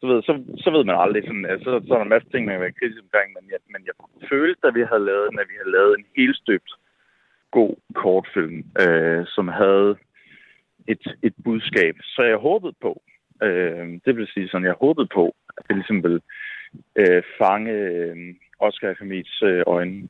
så 0.00 0.04
ved, 0.08 0.22
så, 0.28 0.32
så 0.64 0.68
ved 0.74 0.84
man 0.84 1.02
aldrig. 1.04 1.22
Sådan, 1.24 1.46
altså, 1.54 1.68
så, 1.70 1.86
så 1.86 1.92
er 1.92 1.98
der 1.98 2.06
en 2.06 2.16
masse 2.16 2.28
ting, 2.30 2.42
man 2.44 2.54
kan 2.54 2.66
være 2.66 2.78
kritisk 2.80 3.02
omkring, 3.06 3.28
men 3.36 3.44
jeg, 3.52 3.60
men 3.74 3.82
jeg 3.88 3.94
følte, 4.32 4.66
at 4.68 4.74
vi 4.78 4.82
havde 4.90 5.04
lavet 5.10 5.26
den, 5.30 5.38
at 5.42 5.50
vi 5.50 5.56
havde 5.60 5.76
lavet 5.78 5.92
en 5.98 6.06
helt 6.16 6.36
støbt 6.42 6.70
god 7.58 7.74
kortfilm, 8.02 8.58
øh, 8.82 9.22
som 9.34 9.48
havde 9.48 9.90
et, 10.88 11.04
et 11.22 11.34
budskab. 11.44 11.94
Så 12.14 12.22
jeg 12.22 12.36
håbede 12.36 12.74
på, 12.80 13.02
øh, 13.42 13.86
det 14.04 14.16
vil 14.16 14.26
sige 14.34 14.48
sådan, 14.48 14.70
jeg 14.70 14.82
håbede 14.86 15.08
på, 15.14 15.34
at 15.56 15.64
det 15.68 15.76
ligesom 15.76 16.02
ville 16.02 16.20
øh, 16.96 17.22
fange 17.38 17.72
øh, 17.72 18.16
Oscar 18.58 18.90
Akademiets 18.90 19.42
øh, 19.42 19.62
øjne. 19.66 20.08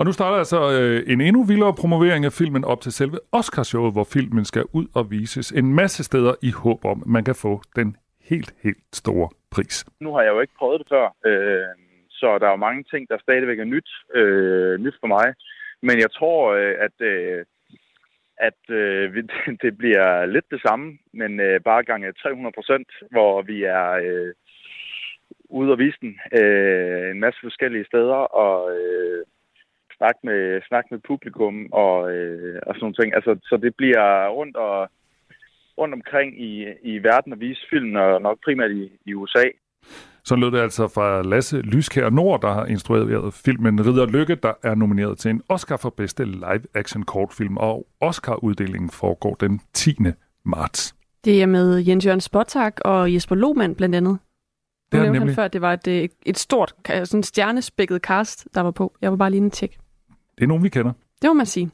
Og 0.00 0.06
nu 0.06 0.12
starter 0.12 0.38
altså 0.38 0.60
øh, 0.78 1.12
en 1.12 1.20
endnu 1.20 1.44
vildere 1.44 1.74
promovering 1.80 2.24
af 2.24 2.32
filmen 2.32 2.64
op 2.64 2.80
til 2.80 2.92
selve 2.92 3.18
Oscarshowet, 3.32 3.92
hvor 3.92 4.04
filmen 4.04 4.44
skal 4.44 4.64
ud 4.72 4.86
og 4.94 5.10
vises 5.10 5.50
en 5.50 5.74
masse 5.74 6.04
steder 6.04 6.34
i 6.42 6.50
håb 6.50 6.84
om, 6.84 6.98
at 7.02 7.06
man 7.06 7.24
kan 7.24 7.34
få 7.34 7.62
den 7.76 7.96
helt, 8.30 8.54
helt 8.62 8.84
store 8.92 9.28
pris. 9.50 9.86
Nu 10.00 10.14
har 10.14 10.22
jeg 10.22 10.32
jo 10.32 10.40
ikke 10.40 10.54
prøvet 10.58 10.78
det 10.80 10.88
før, 10.88 11.06
øh, 11.26 11.68
så 12.10 12.38
der 12.38 12.46
er 12.46 12.50
jo 12.50 12.66
mange 12.68 12.84
ting, 12.92 13.08
der 13.08 13.18
stadigvæk 13.18 13.58
er 13.58 13.64
nyt, 13.64 13.90
øh, 14.14 14.78
nyt 14.78 14.96
for 15.00 15.06
mig. 15.06 15.34
Men 15.82 15.98
jeg 15.98 16.10
tror, 16.12 16.52
øh, 16.52 16.74
at, 16.86 16.96
øh, 17.00 17.44
at 18.38 18.60
øh, 18.70 19.24
det 19.64 19.78
bliver 19.78 20.26
lidt 20.26 20.50
det 20.50 20.60
samme, 20.66 20.98
men 21.12 21.40
øh, 21.40 21.60
bare 21.60 21.82
gange 21.84 22.12
300 22.12 22.54
procent, 22.54 22.88
hvor 23.10 23.42
vi 23.42 23.62
er 23.64 23.90
øh, 23.90 24.32
ude 25.48 25.72
og 25.72 25.78
vise 25.78 25.98
den 26.00 26.20
øh, 26.40 27.10
en 27.10 27.20
masse 27.20 27.40
forskellige 27.42 27.84
steder, 27.84 28.20
og 28.44 28.76
øh, 28.76 29.24
snak 30.00 30.16
med, 30.28 30.40
snak 30.68 30.84
med 30.90 30.98
publikum 31.10 31.54
og, 31.72 32.12
øh, 32.14 32.58
og 32.66 32.70
sådan 32.74 32.82
nogle 32.84 32.98
ting. 33.00 33.14
Altså, 33.14 33.32
så 33.48 33.54
det 33.64 33.72
bliver 33.80 34.28
rundt 34.38 34.56
og 34.56 34.88
rundt 35.78 35.94
omkring 35.94 36.28
i, 36.48 36.52
i 36.82 36.98
verden 36.98 37.32
at 37.32 37.40
vise 37.40 37.62
film, 37.70 37.94
og 37.94 38.22
nok 38.22 38.38
primært 38.44 38.70
i, 38.70 38.84
i 39.06 39.14
USA. 39.14 39.46
Så 40.24 40.36
lød 40.36 40.50
det 40.50 40.58
altså 40.58 40.88
fra 40.88 41.22
Lasse 41.22 41.60
Lyskær 41.60 42.10
Nord, 42.10 42.40
der 42.42 42.52
har 42.52 42.66
instrueret 42.66 43.34
filmen 43.34 43.86
Ridder 43.86 44.06
Lykke, 44.06 44.34
der 44.34 44.52
er 44.62 44.74
nomineret 44.74 45.18
til 45.18 45.30
en 45.30 45.42
Oscar 45.48 45.76
for 45.76 45.90
bedste 45.90 46.24
live-action 46.24 47.02
kortfilm, 47.02 47.56
og 47.56 47.86
Oscar-uddelingen 48.00 48.90
foregår 48.90 49.34
den 49.34 49.60
10. 49.72 49.96
marts. 50.44 50.94
Det 51.24 51.42
er 51.42 51.46
med 51.46 51.78
Jens 51.78 52.06
Jørgen 52.06 52.20
Spottak 52.20 52.80
og 52.84 53.14
Jesper 53.14 53.34
Lohmann 53.34 53.74
blandt 53.74 53.94
andet. 53.94 54.18
Nu 54.92 54.98
er 54.98 55.02
nævnte 55.02 55.18
han 55.18 55.20
nemlig. 55.20 55.34
før, 55.34 55.44
at 55.44 55.52
det 55.52 55.60
var 55.60 55.72
et, 55.72 55.88
øh, 55.88 56.08
et 56.26 56.38
stort, 56.38 56.74
sådan 57.04 57.22
stjernespækket 57.22 58.00
cast, 58.00 58.48
der 58.54 58.60
var 58.60 58.70
på. 58.70 58.96
Jeg 59.02 59.10
var 59.10 59.16
bare 59.16 59.30
lige 59.30 59.42
en 59.42 59.50
tjek. 59.50 59.79
Det 60.40 60.46
er 60.46 60.48
nogen, 60.48 60.62
vi 60.62 60.68
kender. 60.68 60.92
Det 61.22 61.28
må 61.30 61.34
man 61.34 61.46
sige. 61.46 61.70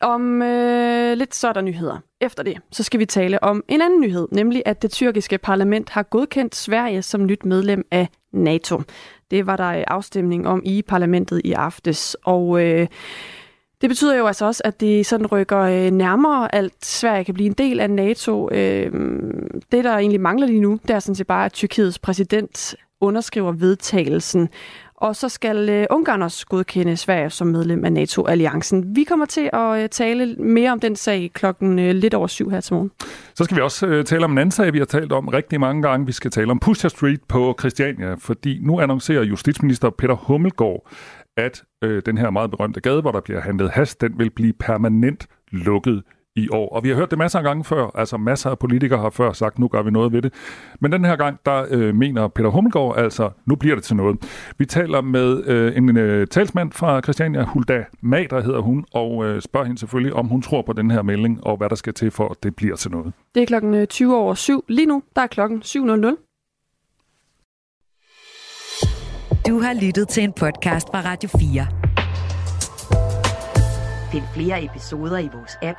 Om 0.00 0.42
øh, 0.42 1.16
lidt 1.16 1.34
så 1.34 1.48
er 1.48 1.52
der 1.52 1.60
nyheder. 1.60 1.98
Efter 2.20 2.42
det, 2.42 2.58
så 2.70 2.82
skal 2.82 3.00
vi 3.00 3.06
tale 3.06 3.42
om 3.42 3.64
en 3.68 3.80
anden 3.80 4.00
nyhed, 4.00 4.28
nemlig 4.32 4.62
at 4.66 4.82
det 4.82 4.90
tyrkiske 4.90 5.38
parlament 5.38 5.90
har 5.90 6.02
godkendt 6.02 6.54
Sverige 6.54 7.02
som 7.02 7.26
nyt 7.26 7.44
medlem 7.44 7.84
af 7.90 8.08
NATO. 8.32 8.82
Det 9.30 9.46
var 9.46 9.56
der 9.56 9.68
øh, 9.68 9.84
afstemning 9.86 10.48
om 10.48 10.62
i 10.64 10.82
parlamentet 10.82 11.40
i 11.44 11.52
aftes, 11.52 12.16
og 12.24 12.64
øh, 12.64 12.86
det 13.80 13.90
betyder 13.90 14.16
jo 14.16 14.26
altså 14.26 14.46
også, 14.46 14.62
at 14.64 14.80
det 14.80 15.06
sådan 15.06 15.26
rykker 15.26 15.60
øh, 15.60 15.90
nærmere, 15.90 16.54
at 16.54 16.70
Sverige 16.82 17.24
kan 17.24 17.34
blive 17.34 17.46
en 17.46 17.52
del 17.52 17.80
af 17.80 17.90
NATO. 17.90 18.50
Øh, 18.50 18.92
det, 19.72 19.84
der 19.84 19.96
egentlig 19.96 20.20
mangler 20.20 20.46
lige 20.46 20.60
nu, 20.60 20.78
det 20.82 20.90
er 20.90 20.98
sådan 20.98 21.14
set 21.14 21.26
bare, 21.26 21.44
at 21.44 21.52
Tyrkiets 21.52 21.98
præsident 21.98 22.74
underskriver 23.00 23.52
vedtagelsen. 23.52 24.48
Og 25.02 25.16
så 25.16 25.28
skal 25.28 25.68
øh, 25.68 25.86
Ungarn 25.90 26.22
også 26.22 26.46
godkende 26.46 26.96
Sverige 26.96 27.30
som 27.30 27.46
medlem 27.46 27.84
af 27.84 27.92
NATO-alliancen. 27.92 28.96
Vi 28.96 29.04
kommer 29.04 29.26
til 29.26 29.50
at 29.52 29.82
øh, 29.82 29.88
tale 29.88 30.36
mere 30.36 30.72
om 30.72 30.80
den 30.80 30.96
sag 30.96 31.30
klokken 31.34 31.78
øh, 31.78 31.94
lidt 31.94 32.14
over 32.14 32.26
syv 32.26 32.50
her 32.50 32.60
til 32.60 32.74
morgen. 32.74 32.90
Så 33.34 33.44
skal 33.44 33.56
vi 33.56 33.62
også 33.62 33.86
øh, 33.86 34.04
tale 34.04 34.24
om 34.24 34.32
en 34.32 34.38
anden 34.38 34.50
sag, 34.50 34.72
vi 34.72 34.78
har 34.78 34.84
talt 34.84 35.12
om 35.12 35.28
rigtig 35.28 35.60
mange 35.60 35.82
gange. 35.82 36.06
Vi 36.06 36.12
skal 36.12 36.30
tale 36.30 36.50
om 36.50 36.58
Pusher 36.58 36.88
Street 36.88 37.20
på 37.28 37.56
Christiania, 37.58 38.14
fordi 38.14 38.58
nu 38.62 38.80
annoncerer 38.80 39.24
justitsminister 39.24 39.90
Peter 39.90 40.14
Hummelgaard, 40.14 40.88
at 41.36 41.62
øh, 41.84 42.02
den 42.06 42.18
her 42.18 42.30
meget 42.30 42.50
berømte 42.50 42.80
gade, 42.80 43.00
hvor 43.00 43.12
der 43.12 43.20
bliver 43.20 43.40
handlet 43.40 43.70
has, 43.70 43.96
den 43.96 44.18
vil 44.18 44.30
blive 44.30 44.52
permanent 44.52 45.26
lukket 45.50 46.02
i 46.36 46.48
år. 46.48 46.68
Og 46.68 46.84
vi 46.84 46.88
har 46.88 46.96
hørt 46.96 47.10
det 47.10 47.18
masser 47.18 47.38
af 47.38 47.44
gange 47.44 47.64
før, 47.64 47.90
altså 47.94 48.16
masser 48.16 48.50
af 48.50 48.58
politikere 48.58 49.00
har 49.00 49.10
før 49.10 49.32
sagt, 49.32 49.58
nu 49.58 49.68
gør 49.68 49.82
vi 49.82 49.90
noget 49.90 50.12
ved 50.12 50.22
det. 50.22 50.34
Men 50.80 50.92
den 50.92 51.04
her 51.04 51.16
gang, 51.16 51.40
der 51.46 51.66
øh, 51.70 51.94
mener 51.94 52.28
Peter 52.28 52.48
Hummelgaard 52.48 52.98
altså, 52.98 53.30
nu 53.46 53.56
bliver 53.56 53.74
det 53.74 53.84
til 53.84 53.96
noget. 53.96 54.16
Vi 54.58 54.66
taler 54.66 55.00
med 55.00 55.44
øh, 55.44 55.76
en 55.76 55.96
øh, 55.96 56.26
talsmand 56.26 56.72
fra 56.72 57.00
Christiania, 57.00 57.44
Hulda 57.44 57.84
Mader 58.00 58.40
hedder 58.40 58.60
hun, 58.60 58.84
og 58.92 59.24
øh, 59.24 59.42
spørger 59.42 59.66
hende 59.66 59.80
selvfølgelig, 59.80 60.14
om 60.14 60.26
hun 60.26 60.42
tror 60.42 60.62
på 60.62 60.72
den 60.72 60.90
her 60.90 61.02
melding, 61.02 61.46
og 61.46 61.56
hvad 61.56 61.68
der 61.68 61.76
skal 61.76 61.94
til 61.94 62.10
for, 62.10 62.28
at 62.28 62.42
det 62.42 62.56
bliver 62.56 62.76
til 62.76 62.90
noget. 62.90 63.12
Det 63.34 63.42
er 63.42 63.46
klokken 63.46 63.74
øh, 63.74 63.86
20 63.86 64.16
over 64.16 64.34
syv. 64.34 64.64
Lige 64.68 64.86
nu, 64.86 65.02
der 65.16 65.22
er 65.22 65.26
klokken 65.26 65.62
7.00. 65.66 66.28
Du 69.48 69.58
har 69.60 69.84
lyttet 69.86 70.08
til 70.08 70.22
en 70.22 70.32
podcast 70.32 70.88
fra 70.88 71.00
Radio 71.00 71.28
4. 71.28 71.66
Find 74.12 74.24
flere 74.34 74.64
episoder 74.64 75.18
i 75.18 75.28
vores 75.34 75.52
app, 75.62 75.78